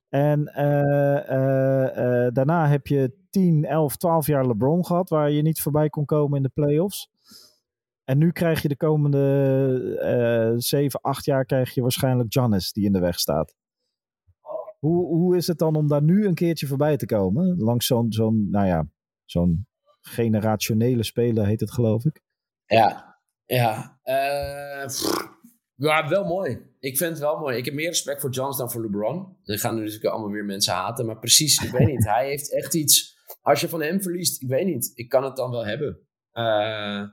En 0.10 0.52
uh, 0.58 1.38
uh, 1.38 2.26
uh, 2.26 2.28
daarna 2.32 2.68
heb 2.68 2.88
je 2.88 3.18
10, 3.30 3.66
11, 3.66 3.98
12 3.98 4.28
jaar 4.28 4.48
LeBron 4.48 4.86
gehad, 4.86 5.10
waar 5.10 5.32
je 5.32 5.42
niet 5.42 5.62
voorbij 5.62 5.90
kon 5.90 6.06
komen 6.06 6.38
in 6.38 6.44
de 6.44 6.52
playoffs. 6.54 7.10
En 8.04 8.18
nu 8.18 8.32
krijg 8.32 8.62
je 8.62 8.68
de 8.68 8.78
komende 8.78 10.56
7, 10.58 11.02
8 11.02 11.26
jaar 11.26 11.46
krijg 11.46 11.74
je 11.74 11.82
waarschijnlijk 11.82 12.34
Giannis 12.34 12.72
die 12.72 12.86
in 12.86 12.94
de 12.94 13.00
weg 13.00 13.20
staat. 13.20 13.56
Hoe, 14.80 15.06
hoe 15.06 15.36
is 15.36 15.48
het 15.48 15.58
dan 15.58 15.76
om 15.76 15.88
daar 15.88 16.04
nu 16.04 16.26
een 16.26 16.34
keertje 16.34 16.68
voorbij 16.68 16.98
te 16.98 17.06
komen? 17.06 17.58
Langs 17.58 17.86
zo'n, 17.86 18.12
zo'n 18.12 18.50
nou 18.50 18.68
ja, 18.68 18.88
zo'n 19.26 19.68
generationele 20.02 21.04
speler 21.04 21.46
heet 21.46 21.60
het 21.60 21.72
geloof 21.72 22.06
ik. 22.06 22.22
Ja, 22.66 23.20
ja. 23.46 24.00
Ja, 25.88 26.10
wel 26.10 26.24
mooi 26.24 26.70
ik 26.80 26.98
vind 26.98 27.10
het 27.10 27.20
wel 27.20 27.40
mooi. 27.40 27.58
Ik 27.58 27.66
heb 27.66 27.74
meer 27.74 27.88
respect 27.88 28.22
voor 28.22 28.30
Johns 28.30 28.58
dan 28.58 28.72
voor 28.72 28.82
LeBron. 28.82 29.38
Dan 29.44 29.58
gaan 29.58 29.76
er 29.76 29.84
natuurlijk 29.84 30.06
allemaal 30.06 30.32
weer 30.32 30.46
mensen 30.46 30.74
haten. 30.74 31.06
Maar 31.06 31.20
precies, 31.20 31.64
ik 31.64 31.72
weet 31.72 31.88
niet. 31.88 32.06
Hij 32.06 32.28
heeft 32.28 32.54
echt 32.54 32.74
iets. 32.74 33.18
Als 33.42 33.62
je 33.62 33.70
van 33.70 33.82
hem 33.82 34.02
verliest, 34.02 34.42
ik 34.42 34.48
weet 34.48 34.66
niet. 34.66 34.92
Ik 34.94 35.10
kan 35.10 35.24
het 35.24 35.36
dan 35.36 35.52
wel 35.52 35.66
hebben. 35.66 36.00
Uh, 36.34 37.04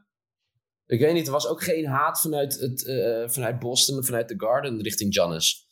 ik 0.86 1.00
weet 1.00 1.12
niet. 1.12 1.26
Er 1.26 1.32
was 1.32 1.48
ook 1.48 1.62
geen 1.62 1.86
haat 1.86 2.20
vanuit, 2.20 2.60
het, 2.60 2.82
uh, 2.82 3.28
vanuit 3.28 3.58
Boston, 3.58 4.04
vanuit 4.04 4.28
The 4.28 4.34
Garden 4.36 4.82
richting 4.82 5.14
Giannis. 5.14 5.64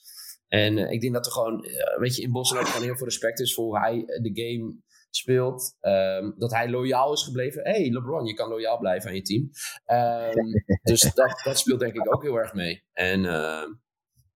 En 0.49 0.77
uh, 0.77 0.91
ik 0.91 1.01
denk 1.01 1.13
dat 1.13 1.27
er 1.27 1.33
gewoon, 1.33 1.67
weet 1.99 2.17
je, 2.17 2.23
in 2.23 2.33
Boston 2.33 2.59
ook 2.59 2.67
gewoon 2.67 2.87
heel 2.87 2.97
veel 2.97 3.07
respect 3.07 3.41
is 3.41 3.55
voor 3.55 3.65
hoe 3.65 3.79
hij 3.79 4.05
de 4.23 4.31
game 4.33 4.77
speelt. 5.17 5.77
Um, 5.81 6.35
dat 6.39 6.53
hij 6.53 6.71
loyaal 6.71 7.13
is 7.13 7.23
gebleven. 7.23 7.63
hey, 7.63 7.91
LeBron, 7.91 8.27
je 8.27 8.35
kan 8.35 8.49
loyaal 8.49 8.79
blijven 8.79 9.09
aan 9.09 9.17
je 9.17 9.23
team. 9.23 9.51
Um, 10.37 10.65
dus 10.83 11.01
dat, 11.15 11.41
dat 11.45 11.59
speelt 11.59 11.81
denk 11.81 11.95
ik 11.95 12.15
ook 12.15 12.23
heel 12.23 12.37
erg 12.37 12.55
mee. 12.55 12.85
En 12.93 13.21
uh, 13.21 13.63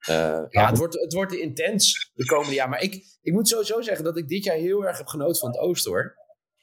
uh, 0.09 0.45
ja, 0.49 0.69
het 0.69 0.79
wordt, 0.79 1.01
het 1.01 1.13
wordt 1.13 1.33
intens 1.33 2.11
de 2.15 2.25
komende 2.25 2.55
jaar. 2.55 2.69
Maar 2.69 2.83
ik, 2.83 3.19
ik 3.21 3.33
moet 3.33 3.49
sowieso 3.49 3.81
zeggen 3.81 4.05
dat 4.05 4.17
ik 4.17 4.29
dit 4.29 4.45
jaar 4.45 4.57
heel 4.57 4.87
erg 4.87 4.99
heb 4.99 5.07
genoten 5.07 5.41
van 5.41 5.51
het 5.51 5.59
oosten 5.59 5.91
hoor. 5.91 6.17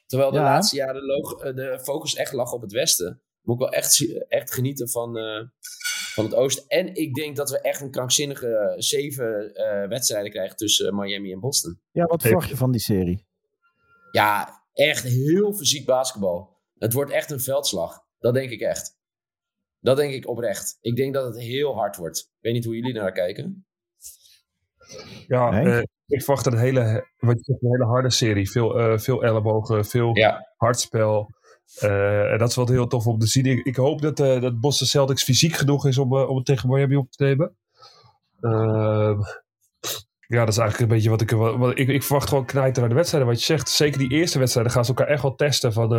Terwijl 0.06 0.30
de 0.30 0.38
laatste 0.38 0.76
jaren 0.76 1.02
de, 1.02 1.52
de, 1.54 1.80
focus 1.82 2.14
echt 2.14 2.32
lag 2.32 2.52
op 2.52 2.62
het 2.62 2.72
westen. 2.72 3.22
Moet 3.40 3.54
ik 3.54 3.60
wel 3.60 3.72
echt, 3.72 4.16
echt 4.28 4.54
genieten 4.54 4.88
van, 4.88 5.18
uh, 5.18 5.42
van 6.14 6.24
het 6.24 6.34
oosten. 6.34 6.64
En 6.68 6.94
ik 6.94 7.14
denk 7.14 7.36
dat 7.36 7.50
we 7.50 7.60
echt 7.60 7.80
een 7.80 7.90
krankzinnige 7.90 8.74
zeven 8.76 9.50
uh, 9.54 9.88
wedstrijden 9.88 10.30
krijgen 10.30 10.56
tussen 10.56 10.96
Miami 10.96 11.32
en 11.32 11.40
Boston. 11.40 11.80
Ja, 11.90 12.04
wat 12.04 12.22
verwacht 12.22 12.48
je 12.48 12.56
van 12.56 12.70
die 12.70 12.80
serie? 12.80 13.26
Ja, 14.16 14.62
echt 14.72 15.02
heel 15.02 15.52
fysiek 15.52 15.86
basketbal. 15.86 16.56
Het 16.78 16.92
wordt 16.92 17.10
echt 17.10 17.30
een 17.30 17.40
veldslag. 17.40 18.00
Dat 18.18 18.34
denk 18.34 18.50
ik 18.50 18.60
echt. 18.60 18.96
Dat 19.80 19.96
denk 19.96 20.12
ik 20.12 20.28
oprecht. 20.28 20.78
Ik 20.80 20.96
denk 20.96 21.14
dat 21.14 21.24
het 21.24 21.42
heel 21.42 21.74
hard 21.74 21.96
wordt. 21.96 22.18
Ik 22.18 22.38
weet 22.40 22.52
niet 22.52 22.64
hoe 22.64 22.74
jullie 22.74 22.94
naar 22.94 23.12
kijken. 23.12 23.66
Ja, 25.26 25.64
uh, 25.64 25.82
ik 26.06 26.22
verwacht 26.22 26.46
een 26.46 26.58
hele, 26.58 27.08
wat 27.18 27.36
je 27.36 27.44
zegt, 27.44 27.62
een 27.62 27.70
hele 27.70 27.84
harde 27.84 28.10
serie. 28.10 28.50
Veel, 28.50 28.80
uh, 28.80 28.98
veel 28.98 29.22
ellebogen, 29.24 29.84
veel 29.84 30.16
ja. 30.16 30.52
hardspel. 30.56 31.30
Uh, 31.82 32.32
en 32.32 32.38
dat 32.38 32.48
is 32.48 32.54
wat 32.54 32.68
heel 32.68 32.86
tof 32.86 33.06
om 33.06 33.18
te 33.18 33.26
zien. 33.26 33.46
Ik, 33.46 33.64
ik 33.64 33.76
hoop 33.76 34.00
dat, 34.00 34.16
dat 34.16 34.60
Boston 34.60 34.86
Celtics 34.86 35.24
fysiek 35.24 35.54
genoeg 35.54 35.86
is 35.86 35.98
om, 35.98 36.16
om 36.16 36.36
het 36.36 36.46
tegen 36.46 36.68
Miami 36.68 36.96
op 36.96 37.10
te 37.10 37.24
nemen. 37.24 37.56
Ja, 40.26 40.38
dat 40.38 40.48
is 40.48 40.58
eigenlijk 40.58 40.90
een 40.90 40.96
beetje 40.96 41.10
wat 41.10 41.20
ik... 41.20 41.30
Wat, 41.30 41.78
ik, 41.78 41.88
ik 41.88 42.02
verwacht 42.02 42.28
gewoon 42.28 42.44
knijten 42.44 42.80
naar 42.80 42.88
de 42.88 42.96
wedstrijden. 42.96 43.30
Wat 43.30 43.38
je 43.38 43.44
zegt, 43.44 43.68
zeker 43.68 43.98
die 43.98 44.10
eerste 44.10 44.38
wedstrijden 44.38 44.72
gaan 44.72 44.84
ze 44.84 44.94
elkaar 44.94 45.12
echt 45.12 45.22
wel 45.22 45.34
testen. 45.34 45.72
Van, 45.72 45.92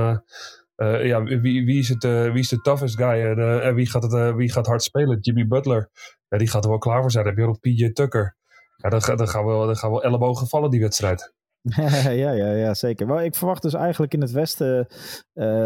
uh, 0.78 1.06
ja, 1.06 1.24
wie, 1.24 1.66
wie, 1.66 1.80
is 1.80 1.90
het, 1.90 2.04
uh, 2.04 2.32
wie 2.32 2.40
is 2.40 2.50
de 2.50 2.62
toughest 2.62 2.96
guy 2.96 3.22
en, 3.22 3.76
wie, 3.76 3.90
gaat 3.90 4.04
het, 4.04 4.36
wie 4.36 4.52
gaat 4.52 4.68
hard 4.68 4.84
spelen? 4.84 5.20
Jimmy 5.20 5.48
Butler. 5.48 5.90
Ja, 6.28 6.38
die 6.38 6.50
gaat 6.50 6.63
er 6.63 6.70
wel 6.70 6.80
klaar 6.80 7.02
voor 7.02 7.12
zijn. 7.12 7.24
Dan 7.24 7.34
heb 7.34 7.44
je 7.44 7.50
ook 7.50 7.60
PJ 7.60 7.92
Tucker. 7.92 8.36
Ja, 8.76 8.90
dan, 8.90 9.18
dan, 9.18 9.28
gaan 9.28 9.46
we, 9.46 9.52
dan 9.52 9.76
gaan 9.76 9.92
we 9.92 10.02
ellebogen 10.02 10.70
die 10.70 10.82
wedstrijd. 10.82 11.34
ja, 12.04 12.32
ja, 12.32 12.52
ja, 12.52 12.74
zeker. 12.74 13.08
Maar 13.08 13.26
ik 13.26 13.36
verwacht 13.36 13.62
dus 13.62 13.74
eigenlijk 13.74 14.13
in 14.13 14.22
het 14.22 14.32
westen 14.32 14.88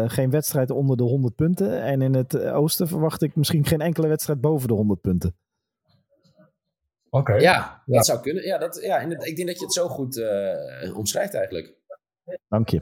geen 0.06 0.30
wedstrijd 0.30 0.70
onder 0.70 0.96
de 0.96 1.02
100 1.02 1.34
punten. 1.34 1.82
En 1.82 2.02
in 2.02 2.14
het 2.14 2.38
oosten 2.38 2.88
verwacht 2.88 3.22
ik 3.22 3.36
misschien 3.36 3.66
geen 3.66 3.80
enkele 3.80 4.08
wedstrijd 4.08 4.40
boven 4.40 4.68
de 4.68 4.74
100 4.74 5.00
punten. 5.00 5.36
Oké. 7.14 7.34
Ja, 7.34 7.82
dat 7.86 8.06
zou 8.06 8.20
kunnen. 8.20 8.44
Ja, 8.44 8.58
dat, 8.58 8.78
ja, 8.82 8.98
ik 9.00 9.36
denk 9.36 9.48
dat 9.48 9.58
je 9.58 9.64
het 9.64 9.74
zo 9.74 9.88
goed 9.88 10.22
omschrijft 10.94 11.34
eigenlijk. 11.34 11.74
Dank 12.48 12.68
je. 12.68 12.80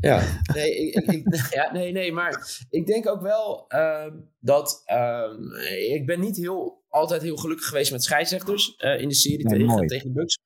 Ja, 0.00 0.42
nee, 0.54 0.90
ik, 0.90 1.04
ik, 1.04 1.46
ja, 1.58 1.72
nee, 1.72 1.92
nee, 1.92 2.12
maar 2.12 2.64
ik 2.70 2.86
denk 2.86 3.08
ook 3.08 3.20
wel 3.20 3.64
uh, 3.68 4.06
dat 4.38 4.82
uh, 4.86 5.92
ik 5.94 6.06
ben 6.06 6.20
niet 6.20 6.36
heel, 6.36 6.84
altijd 6.88 7.22
heel 7.22 7.36
gelukkig 7.36 7.66
geweest 7.66 7.92
met 7.92 8.04
scheidsrechters 8.04 8.74
uh, 8.78 9.00
in 9.00 9.08
de 9.08 9.14
serie 9.14 9.48
nee, 9.48 9.58
tegen, 9.58 9.86
tegen 9.86 10.08
de 10.08 10.14
Bucks. 10.14 10.38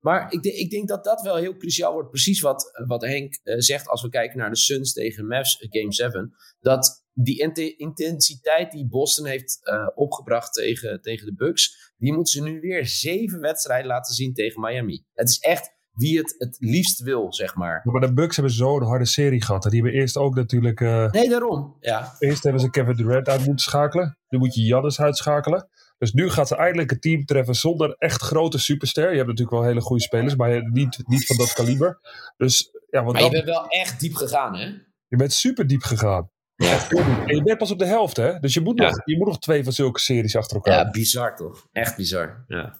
Maar 0.00 0.32
ik, 0.32 0.44
ik, 0.44 0.70
denk 0.70 0.88
dat 0.88 1.04
dat 1.04 1.22
wel 1.22 1.36
heel 1.36 1.56
cruciaal 1.56 1.92
wordt. 1.92 2.10
Precies 2.10 2.40
wat, 2.40 2.82
wat 2.86 3.02
Henk 3.02 3.40
eh, 3.42 3.54
zegt 3.58 3.88
als 3.88 4.02
we 4.02 4.08
kijken 4.08 4.38
naar 4.38 4.50
de 4.50 4.56
Suns 4.56 4.92
tegen 4.92 5.26
Mavs 5.26 5.58
eh, 5.58 5.68
Game 5.70 5.92
7. 5.92 6.34
Dat 6.60 7.05
die 7.22 7.76
intensiteit 7.76 8.72
die 8.72 8.86
Boston 8.88 9.26
heeft 9.26 9.60
opgebracht 9.94 10.52
tegen, 10.52 11.00
tegen 11.00 11.26
de 11.26 11.34
Bucks, 11.34 11.92
die 11.96 12.12
moeten 12.12 12.32
ze 12.32 12.42
nu 12.42 12.60
weer 12.60 12.86
zeven 12.86 13.40
wedstrijden 13.40 13.86
laten 13.86 14.14
zien 14.14 14.34
tegen 14.34 14.60
Miami. 14.60 15.04
Het 15.14 15.28
is 15.28 15.38
echt 15.38 15.74
wie 15.96 16.18
het 16.18 16.34
het 16.38 16.56
liefst 16.58 17.00
wil, 17.00 17.32
zeg 17.32 17.54
maar. 17.54 17.80
maar 17.84 18.00
de 18.00 18.12
Bucks 18.12 18.36
hebben 18.36 18.54
zo'n 18.54 18.82
harde 18.82 19.06
serie 19.06 19.42
gehad. 19.42 19.62
Die 19.62 19.82
hebben 19.82 20.00
eerst 20.00 20.16
ook 20.16 20.34
natuurlijk... 20.34 20.80
Uh, 20.80 21.10
nee, 21.10 21.28
daarom. 21.28 21.76
Ja. 21.80 22.14
Eerst 22.18 22.42
hebben 22.42 22.60
ze 22.60 22.70
Kevin 22.70 22.96
Durant 22.96 23.28
uit 23.28 23.46
moeten 23.46 23.64
schakelen. 23.64 24.18
Nu 24.28 24.38
moet 24.38 24.54
je 24.54 24.62
Jannis 24.62 25.00
uitschakelen. 25.00 25.68
Dus 25.98 26.12
nu 26.12 26.30
gaat 26.30 26.48
ze 26.48 26.56
eindelijk 26.56 26.90
een 26.90 27.00
team 27.00 27.24
treffen 27.24 27.54
zonder 27.54 27.94
echt 27.98 28.22
grote 28.22 28.58
superster. 28.58 29.10
Je 29.10 29.16
hebt 29.16 29.28
natuurlijk 29.28 29.56
wel 29.56 29.66
hele 29.66 29.80
goede 29.80 30.02
spelers, 30.02 30.36
maar 30.36 30.70
niet, 30.70 31.02
niet 31.06 31.26
van 31.26 31.36
dat 31.36 31.52
kaliber. 31.52 32.00
Dus, 32.36 32.70
ja, 32.90 33.02
want 33.02 33.12
maar 33.12 33.24
je 33.24 33.30
bent 33.30 33.44
wel 33.44 33.66
echt 33.68 34.00
diep 34.00 34.14
gegaan, 34.14 34.56
hè? 34.56 34.64
Je 35.08 35.16
bent 35.16 35.32
super 35.32 35.66
diep 35.66 35.82
gegaan. 35.82 36.30
Ja. 36.56 36.88
En 37.26 37.36
je 37.36 37.42
bent 37.42 37.58
pas 37.58 37.70
op 37.70 37.78
de 37.78 37.86
helft, 37.86 38.16
hè? 38.16 38.38
Dus 38.38 38.54
je 38.54 38.60
moet, 38.60 38.76
nog, 38.78 38.90
je 39.04 39.16
moet 39.16 39.26
nog 39.26 39.38
twee 39.38 39.64
van 39.64 39.72
zulke 39.72 40.00
series 40.00 40.36
achter 40.36 40.56
elkaar. 40.56 40.84
Ja, 40.84 40.90
bizar 40.90 41.36
toch? 41.36 41.68
Echt 41.72 41.96
bizar. 41.96 42.44
Ja. 42.48 42.78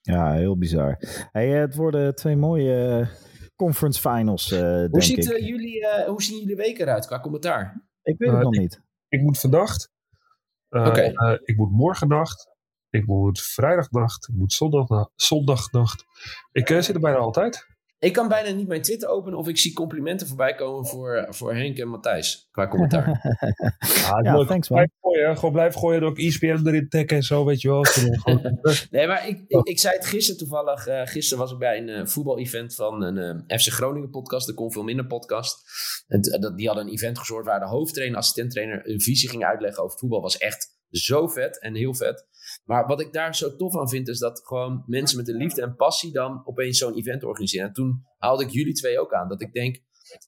Ja, 0.00 0.32
heel 0.32 0.58
bizar. 0.58 0.98
Hey, 1.32 1.48
het 1.48 1.74
worden 1.74 2.14
twee 2.14 2.36
mooie 2.36 3.00
eh, 3.00 3.08
conference 3.56 4.00
finals, 4.00 4.52
uh, 4.52 4.58
hoe 4.60 4.88
denk 4.90 5.02
ziet, 5.02 5.24
ik. 5.24 5.38
Uh, 5.38 5.46
jullie, 5.46 5.80
uh, 5.80 6.04
hoe 6.04 6.22
zien 6.22 6.38
jullie 6.38 6.56
week 6.56 6.78
eruit 6.78 7.06
qua 7.06 7.20
commentaar? 7.20 7.84
Ik 8.02 8.18
weet 8.18 8.30
het 8.30 8.40
nog 8.40 8.56
niet. 8.56 8.82
Ik 9.08 9.20
moet 9.20 9.38
vandaag 9.38 9.76
Eh, 10.68 10.86
Oké. 10.86 11.00
eh, 11.00 11.38
ik 11.42 11.56
moet 11.56 11.70
morgennacht. 11.70 12.48
Ik 12.90 13.06
moet 13.06 13.40
vrijdagnacht. 13.42 14.28
Ik 14.28 14.34
moet 14.34 14.52
zondagnacht. 14.52 15.10
zondagnacht. 15.14 16.04
Ik 16.52 16.70
eh, 16.70 16.80
zit 16.80 16.94
er 16.94 17.00
bijna 17.00 17.18
altijd. 17.18 17.66
Ik 17.98 18.12
kan 18.12 18.28
bijna 18.28 18.50
niet 18.56 18.68
mijn 18.68 18.82
Twitter 18.82 19.08
openen 19.08 19.38
of 19.38 19.48
ik 19.48 19.58
zie 19.58 19.72
complimenten 19.72 20.26
voorbij 20.26 20.54
komen 20.54 20.86
voor, 20.86 21.26
voor 21.28 21.54
Henk 21.54 21.78
en 21.78 21.88
Matthijs. 21.88 22.48
Qua 22.50 22.68
commentaar. 22.68 23.04
Ja, 24.06 24.20
Ja, 24.22 24.44
thanks, 24.44 24.68
man. 24.68 24.78
Blijf 24.78 24.90
gooien, 25.00 25.36
gewoon 25.36 25.52
blijf 25.52 25.74
gooien. 25.74 26.02
Ook 26.02 26.18
E 26.18 26.26
ESPN 26.26 26.60
erin 26.66 26.88
taggen 26.88 27.08
en 27.16 27.22
zo, 27.22 27.44
weet 27.44 27.60
je 27.60 27.68
wel. 27.68 27.84
Nee, 28.90 29.06
maar 29.06 29.28
ik, 29.28 29.44
ik, 29.48 29.66
ik 29.66 29.78
zei 29.80 29.94
het 29.96 30.06
gisteren 30.06 30.38
toevallig. 30.38 30.86
eh, 30.86 31.00
gisteren 31.04 31.38
was 31.42 31.52
ik 31.52 31.58
bij 31.58 31.78
een 31.78 31.88
eh, 31.88 32.06
voetbal-event 32.06 32.74
van 32.74 33.02
een 33.02 33.44
eh, 33.46 33.58
FC 33.58 33.68
Groningen 33.72 34.10
podcast. 34.10 34.46
De 34.46 34.54
Kon 34.54 34.72
Veel 34.72 34.82
Minder 34.82 35.06
podcast. 35.06 35.62
En 36.06 36.20
t- 36.20 36.38
dat, 36.42 36.56
die 36.56 36.66
hadden 36.66 36.86
een 36.86 36.92
event 36.92 37.18
gezorgd 37.18 37.46
waar 37.46 37.60
de 37.60 37.66
hoofdtrainer, 37.66 38.18
assistenttrainer 38.18 38.88
een 38.90 39.00
visie 39.00 39.28
ging 39.28 39.44
uitleggen 39.44 39.82
over 39.82 39.98
voetbal. 39.98 40.20
Was 40.20 40.38
echt 40.38 40.74
zo 40.90 41.26
vet 41.26 41.60
en 41.60 41.74
heel 41.74 41.94
vet. 41.94 42.26
Maar 42.64 42.86
wat 42.86 43.00
ik 43.00 43.12
daar 43.12 43.36
zo 43.36 43.56
tof 43.56 43.76
aan 43.76 43.88
vind, 43.88 44.08
is 44.08 44.18
dat 44.18 44.40
gewoon 44.44 44.82
mensen 44.86 45.16
met 45.16 45.28
een 45.28 45.36
liefde 45.36 45.62
en 45.62 45.76
passie 45.76 46.12
dan 46.12 46.42
opeens 46.44 46.78
zo'n 46.78 46.94
event 46.94 47.24
organiseren. 47.24 47.66
En 47.66 47.72
toen 47.72 48.04
haalde 48.18 48.44
ik 48.44 48.50
jullie 48.50 48.74
twee 48.74 49.00
ook 49.00 49.12
aan. 49.12 49.28
Dat 49.28 49.40
ik 49.40 49.52
denk, 49.52 49.82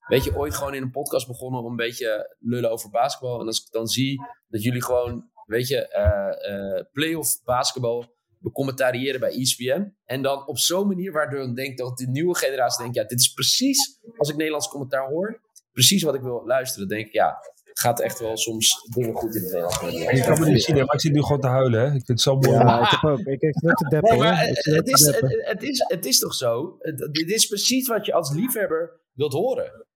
weet 0.08 0.24
je, 0.24 0.36
ooit 0.36 0.54
gewoon 0.54 0.74
in 0.74 0.82
een 0.82 0.90
podcast 0.90 1.26
begonnen 1.26 1.60
om 1.60 1.70
een 1.70 1.76
beetje 1.76 2.36
lullen 2.38 2.70
over 2.70 2.90
basketbal. 2.90 3.40
En 3.40 3.46
als 3.46 3.64
ik 3.64 3.72
dan 3.72 3.86
zie 3.86 4.20
dat 4.48 4.62
jullie 4.62 4.82
gewoon, 4.82 5.30
weet 5.46 5.68
je, 5.68 5.88
eh 5.88 6.76
eh 6.76 6.84
playoff 6.92 7.42
basketbal 7.44 8.16
becommentariëren 8.40 9.20
bij 9.20 9.30
ESPN. 9.30 9.96
En 10.04 10.22
dan 10.22 10.46
op 10.46 10.58
zo'n 10.58 10.86
manier 10.86 11.12
waardoor 11.12 11.42
ik 11.42 11.56
denk 11.56 11.78
dat 11.78 11.98
de 11.98 12.08
nieuwe 12.08 12.36
generatie 12.36 12.82
denkt, 12.82 12.96
ja, 12.96 13.04
dit 13.04 13.20
is 13.20 13.32
precies, 13.32 14.00
als 14.16 14.28
ik 14.28 14.36
Nederlands 14.36 14.68
commentaar 14.68 15.08
hoor, 15.08 15.40
precies 15.72 16.02
wat 16.02 16.14
ik 16.14 16.20
wil 16.20 16.46
luisteren. 16.46 16.88
Denk 16.88 17.06
ik, 17.06 17.12
ja, 17.12 17.36
gaat 17.78 18.00
echt 18.00 18.18
wel 18.18 18.36
soms 18.36 18.86
dingen 18.94 19.14
goed 19.14 19.34
in 19.34 19.42
het 19.42 19.52
Nederlands. 19.52 19.82
media. 19.82 20.10
En 20.10 20.16
je 20.16 20.22
kan 20.22 20.40
me 20.40 20.46
niet 20.46 20.62
zien, 20.62 20.74
maar 20.74 20.94
ik 20.94 21.00
zit 21.00 21.12
nu 21.12 21.22
gewoon 21.22 21.40
te 21.40 21.46
huilen. 21.46 21.80
Hè. 21.80 21.86
Ik 21.86 21.92
vind 21.92 22.08
het 22.08 22.20
zo 22.20 22.36
mooi. 22.36 22.58
Ja, 22.58 22.80
ik 22.80 22.90
heb 22.90 23.10
ook. 23.10 23.18
Ik 23.18 23.40
heb 23.40 23.54
net 23.54 23.76
te 23.76 23.88
deppen. 23.88 24.10
Nee, 24.10 24.18
maar 24.18 24.38
hoor. 24.38 24.46
het, 24.46 24.66
Ik 24.66 24.96
is, 24.96 25.06
het, 25.06 25.20
het 25.46 25.62
is, 25.62 25.84
het 25.88 26.06
is 26.06 26.18
toch 26.18 26.34
zo? 26.34 26.76
Dit 27.10 27.30
is 27.30 27.46
precies 27.46 27.88
wat 27.88 28.06
je 28.06 28.12
als 28.12 28.32
liefhebber 28.34 29.00
wilt 29.12 29.32
horen. 29.32 29.86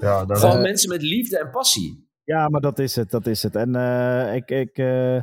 Ja, 0.00 0.24
dan, 0.24 0.36
Gewoon 0.36 0.60
mensen 0.62 0.88
met 0.88 1.02
liefde 1.02 1.38
en 1.38 1.50
passie. 1.50 2.08
Ja, 2.24 2.48
maar 2.48 2.60
dat 2.60 2.78
is 2.78 2.96
het, 2.96 3.10
dat 3.10 3.26
is 3.26 3.42
het. 3.42 3.56
En 3.56 3.74
eh, 3.76 4.34
ik, 4.34 4.50
ik, 4.50 4.78
eh, 4.78 5.20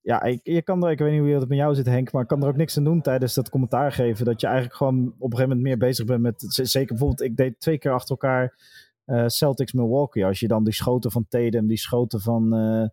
ja, 0.00 0.22
ik, 0.22 0.40
je 0.42 0.62
kan 0.62 0.84
er, 0.84 0.90
ik 0.90 0.98
weet 0.98 1.12
niet 1.12 1.20
hoe 1.20 1.30
het 1.30 1.48
met 1.48 1.58
jou 1.58 1.74
zit, 1.74 1.86
Henk, 1.86 2.12
maar 2.12 2.22
ik 2.22 2.28
kan 2.28 2.42
er 2.42 2.48
ook 2.48 2.56
niks 2.56 2.76
aan 2.76 2.84
doen 2.84 3.00
tijdens 3.00 3.34
dat 3.34 3.50
commentaar 3.50 3.92
geven. 3.92 4.24
Dat 4.24 4.40
je 4.40 4.46
eigenlijk 4.46 4.76
gewoon 4.76 5.06
op 5.18 5.30
een 5.32 5.36
gegeven 5.36 5.48
moment 5.48 5.62
meer 5.62 5.88
bezig 5.88 6.06
bent 6.06 6.20
met, 6.20 6.44
zeker 6.46 6.88
bijvoorbeeld, 6.88 7.20
ik 7.20 7.36
deed 7.36 7.60
twee 7.60 7.78
keer 7.78 7.92
achter 7.92 8.10
elkaar 8.10 8.54
eh, 9.04 9.26
Celtics 9.26 9.72
Milwaukee. 9.72 10.24
Als 10.24 10.40
je 10.40 10.48
dan 10.48 10.64
die 10.64 10.74
schoten 10.74 11.10
van 11.10 11.26
Tatum, 11.28 11.66
die 11.66 11.78
schoten 11.78 12.20
van, 12.20 12.54
eh, 12.54 12.88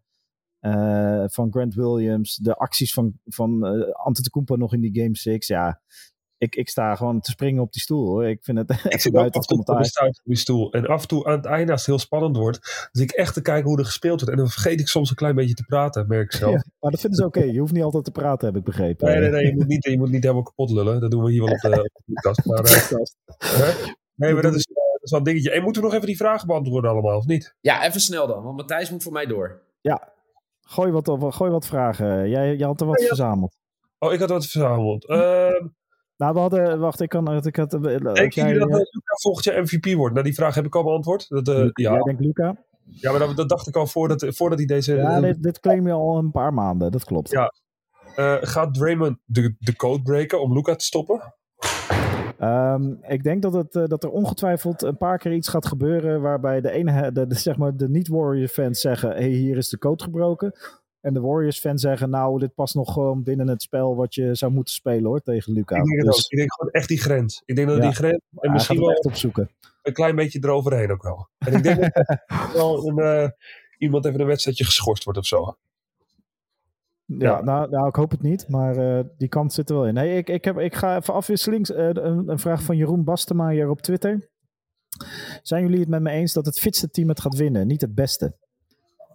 eh, 0.60 1.30
van 1.30 1.52
Grant 1.52 1.74
Williams, 1.74 2.36
de 2.36 2.56
acties 2.56 2.93
van, 2.93 3.19
van 3.26 3.63
Antetokounmpo 3.93 4.56
nog 4.56 4.74
in 4.74 4.82
die 4.82 5.02
Game 5.02 5.15
6, 5.15 5.48
ja. 5.48 5.82
Ik, 6.38 6.56
ik 6.56 6.69
sta 6.69 6.95
gewoon 6.95 7.22
te 7.22 7.32
springen 7.32 7.62
op 7.62 7.74
die 7.74 7.82
stoel 7.82 8.06
hoor. 8.06 8.28
Ik 8.28 8.43
vind 8.43 8.58
het 8.58 8.69
ik 8.72 8.84
echt 8.84 9.02
zit 9.02 9.12
ook 9.12 9.19
buiten 9.19 9.41
het 9.41 9.52
op 9.52 9.65
commentaar. 9.65 10.22
die 10.24 10.36
stoel. 10.36 10.72
En 10.72 10.86
af 10.86 11.02
en 11.02 11.08
toe 11.08 11.26
aan 11.26 11.38
het 11.38 11.45
einde, 11.45 11.72
als 11.72 11.82
het 11.82 11.89
heel 11.89 12.00
spannend 12.00 12.38
wordt, 12.38 12.89
zit 12.91 13.12
ik 13.12 13.17
echt 13.17 13.34
te 13.34 13.41
kijken 13.41 13.69
hoe 13.69 13.80
er 13.80 13.86
gespeeld 13.86 14.19
wordt. 14.19 14.36
En 14.36 14.41
dan 14.41 14.50
vergeet 14.50 14.80
ik 14.80 14.88
soms 14.88 15.10
een 15.10 15.15
klein 15.15 15.36
beetje 15.36 15.54
te 15.54 15.63
praten, 15.63 16.08
merk 16.08 16.34
ik 16.34 16.39
zelf. 16.39 16.54
Ja, 16.63 16.63
maar 16.80 16.91
dat 16.91 17.00
vinden 17.00 17.19
ze 17.19 17.26
oké. 17.26 17.43
Je 17.43 17.60
hoeft 17.60 17.74
niet 17.74 17.84
altijd 17.84 18.04
te 18.04 18.12
praten, 18.12 18.48
heb 18.48 18.58
ik 18.58 18.63
begrepen. 18.63 19.08
Nee, 19.08 19.19
nee, 19.19 19.30
nee, 19.30 19.45
je 19.45 19.56
moet, 19.56 19.67
niet, 19.67 19.84
je 19.84 19.98
moet 19.98 20.12
niet 20.12 20.24
helemaal 20.24 20.43
kapot 20.43 20.72
lullen. 20.72 21.00
Dat 21.00 21.12
doen 21.12 21.24
we 21.24 21.32
hier 21.32 21.43
wel 21.43 21.54
op 21.54 21.60
de, 21.60 21.67
op 21.67 22.04
de 22.06 22.13
podcast. 22.13 22.45
Maar, 22.45 23.95
nee, 24.22 24.34
maar 24.34 24.41
dat 24.41 24.56
is, 24.56 24.67
dat 25.10 25.12
is 25.12 25.12
wel 25.12 25.19
een 25.19 25.26
dingetje. 25.26 25.52
En 25.52 25.63
moeten 25.63 25.82
we 25.82 25.88
nog 25.88 25.95
even 25.95 26.08
die 26.08 26.17
vragen 26.17 26.48
beantwoorden 26.48 26.91
allemaal, 26.91 27.17
of 27.17 27.26
niet? 27.26 27.56
Ja, 27.62 27.86
even 27.86 28.02
snel 28.02 28.28
dan, 28.28 28.43
want 28.43 28.58
Matthijs 28.58 28.89
moet 28.91 29.04
voor 29.04 29.12
mij 29.12 29.26
door. 29.26 29.62
Gooi 30.62 30.91
wat, 30.91 31.08
op- 31.08 31.32
gooi 31.32 31.52
wat 31.52 31.67
vragen. 31.67 32.30
Jij, 32.30 32.56
jij 32.56 32.67
had 32.67 32.82
er 32.82 32.88
wat 32.88 33.02
Ja. 33.02 33.08
verzameld. 33.08 33.58
Oh, 34.00 34.13
ik 34.13 34.19
had 34.19 34.30
wat 34.30 34.45
verzameld. 34.45 35.06
Ehm 35.08 35.67
Nou, 36.17 36.34
we 36.34 36.39
hadden... 36.39 36.80
Wacht, 36.80 37.02
ik 37.02 37.10
kan... 37.10 37.45
Ik 37.45 37.56
had, 37.56 37.74
eh, 37.74 37.82
had 38.04 38.34
jij, 38.34 38.54
dat 38.54 38.69
eh, 38.69 38.76
Luca 38.76 39.15
volgend 39.22 39.45
jaar 39.45 39.62
MVP 39.62 39.93
wordt? 39.93 40.13
Nou, 40.13 40.26
die 40.26 40.36
vraag 40.36 40.56
heb 40.56 40.65
ik 40.65 40.76
al 40.76 40.84
beantwoord. 40.84 41.30
Dat, 41.30 41.48
eh, 41.48 41.56
ja. 41.56 41.91
Jij 41.93 42.02
denkt 42.02 42.22
Luca? 42.22 42.56
ja, 42.84 43.12
maar 43.12 43.19
dat, 43.19 43.36
dat 43.36 43.50
dacht 43.50 43.67
ik 43.67 43.76
al 43.76 43.88
voordat, 43.88 44.26
voordat 44.30 44.58
hij 44.58 44.67
deze... 44.67 44.95
Ja, 44.95 45.19
dit, 45.22 45.43
dit 45.43 45.60
claim 45.60 45.88
je 45.88 45.93
al 45.93 46.17
een 46.17 46.32
paar 46.32 46.54
maanden. 46.54 46.91
Dat 46.91 47.04
klopt. 47.04 47.30
Ja. 47.32 47.54
Eh, 48.15 48.36
gaat 48.41 48.74
Draymond 48.74 49.17
de, 49.26 49.56
de 49.60 49.76
code 49.76 50.02
breken 50.02 50.41
om 50.41 50.54
Luca 50.54 50.76
te 50.76 50.86
stoppen? 50.86 51.34
Ehm, 52.39 52.93
ik 53.08 53.23
denk 53.23 53.41
dat, 53.41 53.54
het, 53.54 53.75
eh, 53.75 53.84
dat 53.86 54.04
er 54.04 54.10
ongetwijfeld 54.10 54.82
een 54.82 54.97
paar 54.97 55.17
keer 55.17 55.34
iets 55.34 55.47
gaat 55.47 55.65
gebeuren 55.65 56.21
waarbij 56.21 56.62
de 56.62 56.71
ene, 56.71 57.12
de, 57.12 57.28
de, 57.28 57.36
zeg 57.36 57.58
maar, 57.58 57.78
de 57.78 57.89
niet-Warriors 57.89 58.52
fans 58.52 58.82
zeggen, 58.82 59.10
hey, 59.10 59.28
hier 59.28 59.58
is 59.58 59.69
de 59.69 59.78
code 59.78 60.04
gebroken. 60.04 60.54
En 61.02 61.13
de 61.13 61.21
Warriors 61.21 61.60
fans 61.60 61.82
zeggen, 61.82 62.10
nou, 62.10 62.39
dit 62.39 62.54
past 62.56 62.75
nog 62.75 62.93
gewoon 62.93 63.23
binnen 63.23 63.47
het 63.47 63.62
spel 63.62 63.95
wat 63.95 64.15
je 64.15 64.36
zou 64.36 64.52
moeten 64.52 64.73
spelen 64.73 65.04
hoor, 65.04 65.21
tegen 65.21 65.54
Luca. 65.54 65.75
Ik 65.75 65.84
denk 65.84 66.04
Dus. 66.04 66.28
Ik 66.28 66.38
denk 66.38 66.54
gewoon 66.54 66.71
echt 66.71 66.88
die 66.88 67.02
grens. 67.02 67.41
Ik 67.45 67.56
denk 67.56 67.67
dat 67.67 67.78
Ja. 67.78 67.84
die 67.84 67.95
grens... 67.95 68.19
En 68.36 68.52
misschien 68.52 68.80
wel 68.80 68.91
echt 68.91 69.06
opzoeken. 69.06 69.49
een 69.84 69.93
klein 69.93 70.15
beetje 70.15 70.39
eroverheen 70.41 70.91
ook 70.91 71.04
wel. 71.04 71.28
En 71.38 71.54
ik 71.54 71.63
denk 71.63 71.80
dat 71.93 72.54
wel 72.54 72.88
een, 72.88 72.97
eh, 72.97 73.30
iemand 73.78 74.06
even 74.06 74.19
een 74.19 74.28
wedstrijdje 74.28 74.65
geschorst 74.65 75.04
wordt 75.04 75.19
of 75.19 75.25
zo. 75.25 75.58
Ja, 77.17 77.28
Ja. 77.38 77.41
Nou, 77.41 77.69
nou, 77.69 77.88
ik 77.88 77.95
hoop 77.95 78.12
het 78.12 78.22
niet, 78.22 78.48
maar 78.48 78.78
eh, 78.98 79.04
die 79.17 79.28
kant 79.28 79.54
zit 79.54 79.69
er 79.69 79.76
wel 79.76 79.88
in. 79.88 79.95
Hey, 79.95 80.17
ik, 80.17 80.30
ik, 80.30 80.45
heb, 80.45 80.58
ik 80.58 80.76
ga 80.76 80.98
even 80.98 81.13
afwisselings. 81.13 81.72
eh, 81.72 81.86
een, 81.93 82.30
een 82.30 82.39
vraag 82.39 82.63
van 82.63 82.78
Jeroen 82.78 83.04
Bastemaaier 83.04 83.69
op 83.69 83.82
Twitter. 83.82 84.30
Zijn 85.41 85.63
jullie 85.63 85.80
het 85.80 85.89
met 85.89 86.02
me 86.02 86.10
eens 86.10 86.34
dat 86.34 86.45
het 86.45 86.60
fitste 86.60 86.89
team 86.89 87.10
het 87.10 87.22
gaat 87.22 87.36
winnen, 87.36 87.67
niet 87.67 87.82
het 87.82 87.95
beste? 87.95 88.38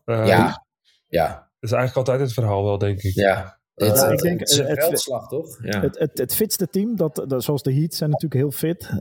Eh, 0.05 0.27
ja, 0.27 0.65
ja, 1.09 1.29
Dat 1.29 1.71
is 1.71 1.73
eigenlijk 1.73 1.97
altijd 2.09 2.21
het 2.21 2.33
verhaal 2.33 2.65
wel, 2.65 2.79
denk 2.79 3.03
ik. 3.03 3.15
ja. 3.15 3.59
Het, 3.75 3.97
Ja, 3.97 4.09
ik 4.09 4.19
denk, 4.19 4.41
het 4.41 4.51
is 4.51 4.57
een 4.59 4.67
het- 4.67 4.85
veldslag, 4.85 5.29
toch? 5.29 5.65
Ja. 5.65 5.81
Het, 5.81 5.99
het, 5.99 6.19
het 6.19 6.35
fitste 6.35 6.67
team, 6.69 6.97
dat, 6.97 7.25
dat, 7.29 7.45
zoals 7.45 7.63
de 7.63 7.75
Heat 7.75 7.95
zijn 7.95 8.11
natuurlijk 8.11 8.41
heel 8.41 8.51
fit. 8.51 8.83
Eh, 8.89 8.99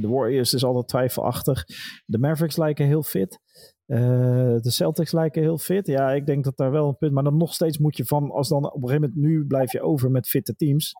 de 0.00 0.08
Warriors 0.08 0.54
is 0.54 0.64
altijd 0.64 0.88
twijfelachtig. 0.88 1.64
De 2.06 2.18
Mavericks 2.18 2.56
lijken 2.56 2.86
heel 2.86 3.02
fit. 3.02 3.38
Eh, 3.88 3.98
de 4.60 4.70
Celtics 4.70 5.12
lijken 5.12 5.42
heel 5.42 5.58
fit. 5.58 5.86
Ja, 5.86 6.12
ik 6.12 6.26
denk 6.26 6.44
dat 6.44 6.56
daar 6.56 6.70
wel 6.70 6.88
een 6.88 6.96
punt. 6.98 7.12
Maar 7.12 7.24
dan 7.24 7.36
nog 7.36 7.54
steeds 7.54 7.78
moet 7.78 7.96
je 7.96 8.04
van, 8.04 8.30
als 8.30 8.48
dan 8.48 8.64
op 8.72 8.82
een 8.82 8.88
gegeven 8.88 9.00
moment 9.14 9.30
nu 9.30 9.46
blijf 9.46 9.72
je 9.72 9.80
over 9.82 10.10
met 10.10 10.28
fitte 10.28 10.56
teams. 10.56 10.92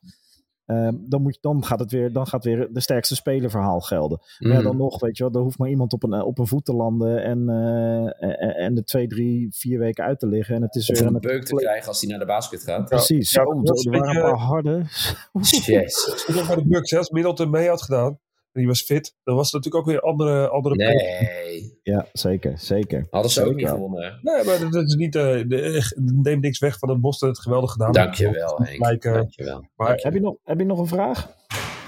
eh, 0.64 0.88
dan, 1.08 1.22
moet 1.22 1.34
je, 1.34 1.40
dan, 1.40 1.64
gaat 1.64 1.78
het 1.78 1.90
weer, 1.92 2.12
dan 2.12 2.26
gaat 2.26 2.44
weer 2.44 2.68
de 2.72 2.80
sterkste 2.80 3.14
speler 3.14 3.50
verhaal 3.50 3.80
gelden. 3.80 4.18
Maar 4.38 4.52
Ja, 4.52 4.58
Mm. 4.58 4.64
dan 4.64 4.76
nog, 4.76 5.00
weet 5.00 5.16
je 5.16 5.22
wel, 5.24 5.32
er 5.32 5.40
hoeft 5.40 5.58
maar 5.58 5.68
iemand 5.68 5.92
op 5.92 6.02
een, 6.02 6.22
op 6.22 6.38
een 6.38 6.46
voet 6.46 6.64
te 6.64 6.72
landen 6.74 7.22
en, 7.24 7.48
eh, 7.48 8.42
en, 8.42 8.54
en 8.56 8.74
de 8.74 8.84
twee, 8.84 9.06
drie, 9.06 9.46
vier 9.50 9.78
weken 9.78 10.04
uit 10.04 10.18
te 10.18 10.26
liggen. 10.26 10.54
En 10.54 10.62
het 10.62 10.74
is 10.74 10.90
Of 10.90 10.98
weer 10.98 11.06
een 11.08 11.14
een 11.14 11.20
beuk 11.20 11.44
te 11.44 11.54
krijgen 11.54 11.88
als 11.88 12.00
hij 12.00 12.10
naar 12.10 12.18
de 12.18 12.24
basket 12.26 12.62
gaat. 12.62 12.88
Precies, 12.88 13.30
Ja, 13.32 13.42
zo, 13.44 13.62
dat 13.62 13.76
is 13.78 13.86
er 13.86 13.92
een 13.94 14.00
waren 14.00 14.16
een 14.16 14.22
beetje- 14.22 14.36
paar 14.36 14.46
harde. 14.46 14.84
Jezus. 15.72 16.24
Ik 16.28 16.46
bij 16.46 16.56
de 16.56 16.66
Bucks, 16.66 16.96
als 16.96 17.10
Middleton 17.10 17.50
mee 17.50 17.68
had 17.68 17.82
gedaan, 17.82 18.18
die 18.58 18.66
was 18.66 18.82
fit, 18.82 19.14
dan 19.24 19.34
was 19.34 19.52
het 19.52 19.54
natuurlijk 19.54 19.84
ook 19.84 19.92
weer 19.92 20.00
andere, 20.00 20.48
andere 20.48 20.74
Nee, 20.74 21.78
Ja, 21.82 22.06
zeker, 22.12 22.58
zeker. 22.58 23.06
hadden 23.10 23.30
ze 23.30 23.44
ook 23.44 23.54
niet 23.54 23.68
gewonnen. 23.68 24.18
Nee, 24.22 24.44
maar 24.44 24.70
dat 24.70 24.84
is 24.84 24.94
niet, 24.94 25.14
eh, 25.14 25.22
de, 25.22 25.92
neem 26.22 26.40
niks 26.40 26.58
weg 26.58 26.78
van 26.78 26.88
het 26.88 27.00
Boston 27.00 27.28
het 27.28 27.38
geweldig 27.38 27.72
gedaan. 27.72 27.92
Dankjewel, 27.92 28.58
Henk. 28.62 29.02
Dankjewel. 29.02 29.68
maar 29.76 29.94
Heb 29.96 30.12
je 30.12 30.20
nog, 30.20 30.36
heb 30.44 30.58
je 30.58 30.64
nog 30.64 30.78
een 30.78 30.86
vraag? 30.86 31.30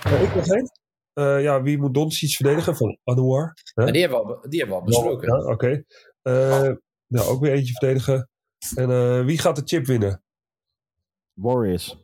Eh, 0.02 0.22
ik 0.22 0.34
nog 0.34 0.46
één. 0.46 0.70
Eh, 1.12 1.42
ja, 1.42 1.62
wie 1.62 1.78
moet 1.78 1.94
Doncic 1.94 2.30
verdedigen? 2.34 2.76
Van 2.76 2.98
Anouar. 3.04 3.54
Die 3.74 4.00
hebben 4.00 4.18
we 4.18 4.24
al, 4.24 4.40
die 4.48 4.58
hebben 4.58 4.76
we 4.76 4.82
al 4.82 4.86
besproken. 4.86 5.28
Ja, 5.28 5.52
oké. 5.52 5.84
Eh, 6.22 6.70
nou, 7.06 7.28
ook 7.28 7.40
weer 7.40 7.52
eentje 7.52 7.72
verdedigen. 7.72 8.28
En 8.74 8.90
eh, 8.90 9.24
wie 9.24 9.38
gaat 9.38 9.56
de 9.56 9.62
chip 9.64 9.86
winnen? 9.86 10.22
Warriors. 11.32 11.96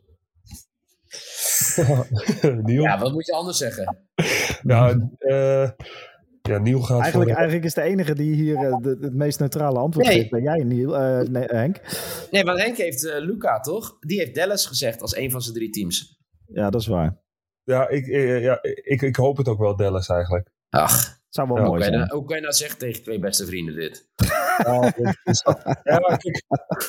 Ja, 2.65 2.99
wat 2.99 3.11
moet 3.11 3.25
je 3.25 3.33
anders 3.33 3.57
zeggen? 3.57 3.97
ja, 4.73 5.09
eh, 5.17 5.69
ja, 6.41 6.57
Niel 6.57 6.81
gaat 6.81 6.99
Eigenlijk, 7.01 7.29
voor... 7.29 7.37
eigenlijk 7.39 7.65
is 7.67 7.73
de 7.73 7.81
enige 7.81 8.15
die 8.15 8.35
hier 8.35 8.55
eh, 8.55 8.77
de- 8.81 8.97
het 9.01 9.13
meest 9.13 9.39
neutrale 9.39 9.79
antwoord 9.79 10.07
Nee. 10.07 10.17
geeft, 10.17 10.29
ben 10.29 10.41
jij, 10.41 10.63
Niel, 10.63 10.97
eh, 10.97 11.27
nee, 11.27 11.43
Henk. 11.45 11.81
Nee, 12.31 12.43
want 12.43 12.59
Henk 12.59 12.77
heeft 12.77 13.03
Luca, 13.03 13.59
toch? 13.59 13.97
Die 13.99 14.19
heeft 14.19 14.35
Dallas 14.35 14.65
gezegd 14.65 15.01
als 15.01 15.15
een 15.15 15.31
van 15.31 15.41
zijn 15.41 15.55
drie 15.55 15.69
teams. 15.69 16.19
Ja, 16.45 16.69
dat 16.69 16.81
is 16.81 16.87
waar. 16.87 17.17
Ja, 17.63 17.89
ik, 17.89 18.05
ja 18.41 18.59
ik, 18.61 19.01
ik 19.01 19.15
hoop 19.15 19.37
het 19.37 19.47
ook 19.47 19.59
wel, 19.59 19.75
Dallas 19.75 20.09
eigenlijk. 20.09 20.49
Ach, 20.69 21.16
Zou 21.29 21.47
wel 21.47 21.57
Ja, 21.57 21.63
mooi 21.63 21.83
zijn. 21.83 22.09
hoe 22.11 22.25
kan 22.25 22.35
je 22.35 22.41
nou 22.41 22.53
zeggen 22.53 22.79
tegen 22.79 23.03
twee 23.03 23.19
beste 23.19 23.45
vrienden 23.45 23.75
dit? 23.75 24.07
Ja, 24.57 24.81
het 24.81 25.17
is, 25.23 25.43
ja, 25.83 25.99
maar 25.99 26.17
kijk, 26.17 26.43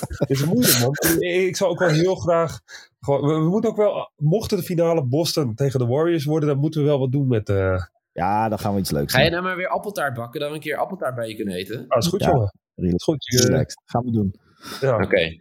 het 0.09 0.31
is 0.31 0.45
moeilijk, 0.45 0.79
man. 0.81 0.95
Ik, 1.19 1.47
ik 1.47 1.57
zou 1.57 1.71
ook 1.71 1.79
wel 1.79 1.89
heel 1.89 2.15
graag... 2.15 2.61
Gewoon, 3.01 3.21
we, 3.21 3.35
we 3.45 3.49
moeten 3.51 3.71
ook 3.71 3.77
wel... 3.77 4.11
Mocht 4.17 4.51
de 4.51 4.63
finale 4.63 5.05
Boston 5.05 5.55
tegen 5.55 5.79
de 5.79 5.87
Warriors 5.87 6.25
worden, 6.25 6.49
dan 6.49 6.59
moeten 6.59 6.81
we 6.81 6.87
wel 6.87 6.99
wat 6.99 7.13
doen 7.13 7.27
met... 7.27 7.49
eh 7.49 7.83
Ja, 8.13 8.49
dan 8.49 8.59
gaan 8.59 8.75
we 8.75 8.81
iets 8.81 8.91
leuks 8.91 9.13
Ga 9.13 9.19
je 9.19 9.25
doen. 9.25 9.33
nou 9.35 9.45
maar 9.47 9.57
weer 9.57 9.69
appeltaart 9.69 10.15
bakken, 10.15 10.41
dat 10.41 10.49
we 10.49 10.55
een 10.55 10.61
keer 10.61 10.77
appeltaart 10.77 11.15
bij 11.15 11.29
je 11.29 11.37
kunnen 11.37 11.55
eten? 11.55 11.85
ah, 11.89 11.99
is 11.99 12.07
goed, 12.07 12.21
Ja. 12.23 12.31
jongen. 12.31 12.53
Is 12.75 13.05
goed. 13.05 13.25
je- 13.25 13.47
Relaxed. 13.47 13.83
Gaan 13.85 14.05
we 14.05 14.11
doen. 14.11 14.35
ja. 14.81 14.97
Oké. 15.03 15.37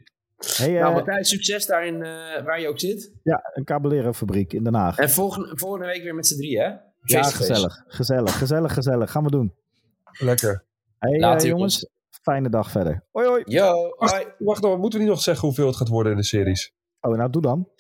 Hey, 0.58 0.76
eh, 0.76 0.82
Nou, 0.82 0.94
Matthijs, 0.94 1.30
succes 1.30 1.66
daarin 1.66 1.96
eh, 2.04 2.44
waar 2.46 2.62
je 2.62 2.68
ook 2.68 2.80
zit. 2.80 3.12
ja, 3.24 3.42
een 3.54 3.64
Caballero 3.64 4.14
fabriek 4.14 4.54
in 4.54 4.64
Den 4.64 4.74
Haag. 4.74 4.98
En 4.98 5.10
volgende, 5.10 5.58
volgende 5.58 5.86
week 5.86 6.04
weer 6.04 6.16
met 6.16 6.28
z'n 6.28 6.38
drieën, 6.38 6.62
hè? 6.64 6.72
Ja, 7.12 7.24
gezellig. 7.24 7.84
Gezellig, 7.88 8.38
gezellig, 8.38 8.74
gezellig. 8.74 9.12
Gaan 9.12 9.24
we 9.24 9.32
doen. 9.32 9.54
Lekker. 10.12 10.66
Hey, 11.00 11.20
Later, 11.20 11.42
eh, 11.46 11.48
jongens. 11.52 11.90
fijne 12.22 12.50
dag 12.50 12.72
verder. 12.72 13.04
Hoi 13.12 13.28
hoi. 13.28 13.42
Yo, 13.46 13.66
hoi. 13.74 13.92
Wacht, 13.98 14.28
wacht 14.38 14.62
nog, 14.62 14.78
moeten 14.78 15.00
we 15.00 15.06
niet 15.06 15.14
nog 15.14 15.24
zeggen 15.24 15.48
hoeveel 15.48 15.68
het 15.68 15.76
gaat 15.76 15.88
worden 15.88 16.12
in 16.12 16.18
de 16.18 16.24
series? 16.24 16.74
Oh, 17.02 17.16
nou 17.18 17.30
doe 17.30 17.42
dan. 17.42 17.68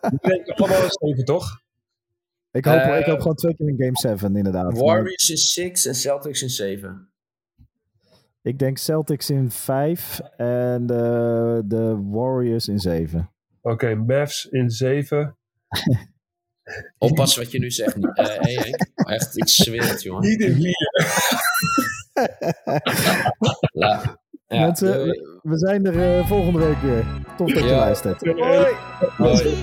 We 0.00 0.18
denken 0.20 0.54
allemaal 0.54 0.82
een 0.82 0.90
7, 0.90 1.24
toch? 1.24 1.60
Ik 2.52 2.64
hoop, 2.64 2.78
Eh, 2.78 2.98
ik 2.98 3.04
hoop 3.04 3.20
gewoon 3.20 3.36
twee 3.36 3.54
keer 3.56 3.68
in 3.68 3.76
Game 3.78 3.98
7, 3.98 4.36
inderdaad. 4.36 4.72
Maar 4.72 4.82
Warriors 4.82 5.30
in 5.30 5.36
6 5.36 5.86
en 5.86 5.94
Celtics 5.94 6.42
in 6.42 6.48
7. 6.50 7.08
Ik 8.42 8.58
denk 8.58 8.78
Celtics 8.78 9.30
in 9.30 9.50
5 9.50 10.20
en 10.36 10.86
de, 10.86 11.62
de 11.64 12.00
Warriors 12.10 12.68
in 12.68 12.78
7. 12.78 13.30
Oké, 13.62 13.94
Mavs 13.94 14.44
in 14.44 14.70
7. 14.70 15.36
Oppassen 16.98 17.42
wat 17.42 17.52
je 17.52 17.58
nu 17.58 17.70
zegt. 17.70 17.94
Eh 18.14 18.26
hey 18.26 18.52
Henk, 18.54 18.90
echt, 19.08 19.36
ik 19.36 19.48
zweer 19.48 19.88
het, 19.88 20.02
jongen. 20.02 20.28
Niet 20.28 20.40
in 20.40 20.54
4. 20.54 20.74
La. 23.72 24.18
Ja, 24.48 24.60
Mensen, 24.66 24.92
doei. 24.94 25.10
we, 25.10 25.38
we 25.42 25.58
zijn 25.58 25.86
er 25.86 26.18
eh, 26.18 26.26
volgende 26.28 26.58
week 26.58 26.80
weer. 26.82 27.04
Tof 27.36 27.52
dat 27.52 27.62
je 27.62 27.68
Ja. 27.68 27.76
luistert. 27.76 28.20
Hoi. 28.20 28.66
Hoi. 29.16 29.56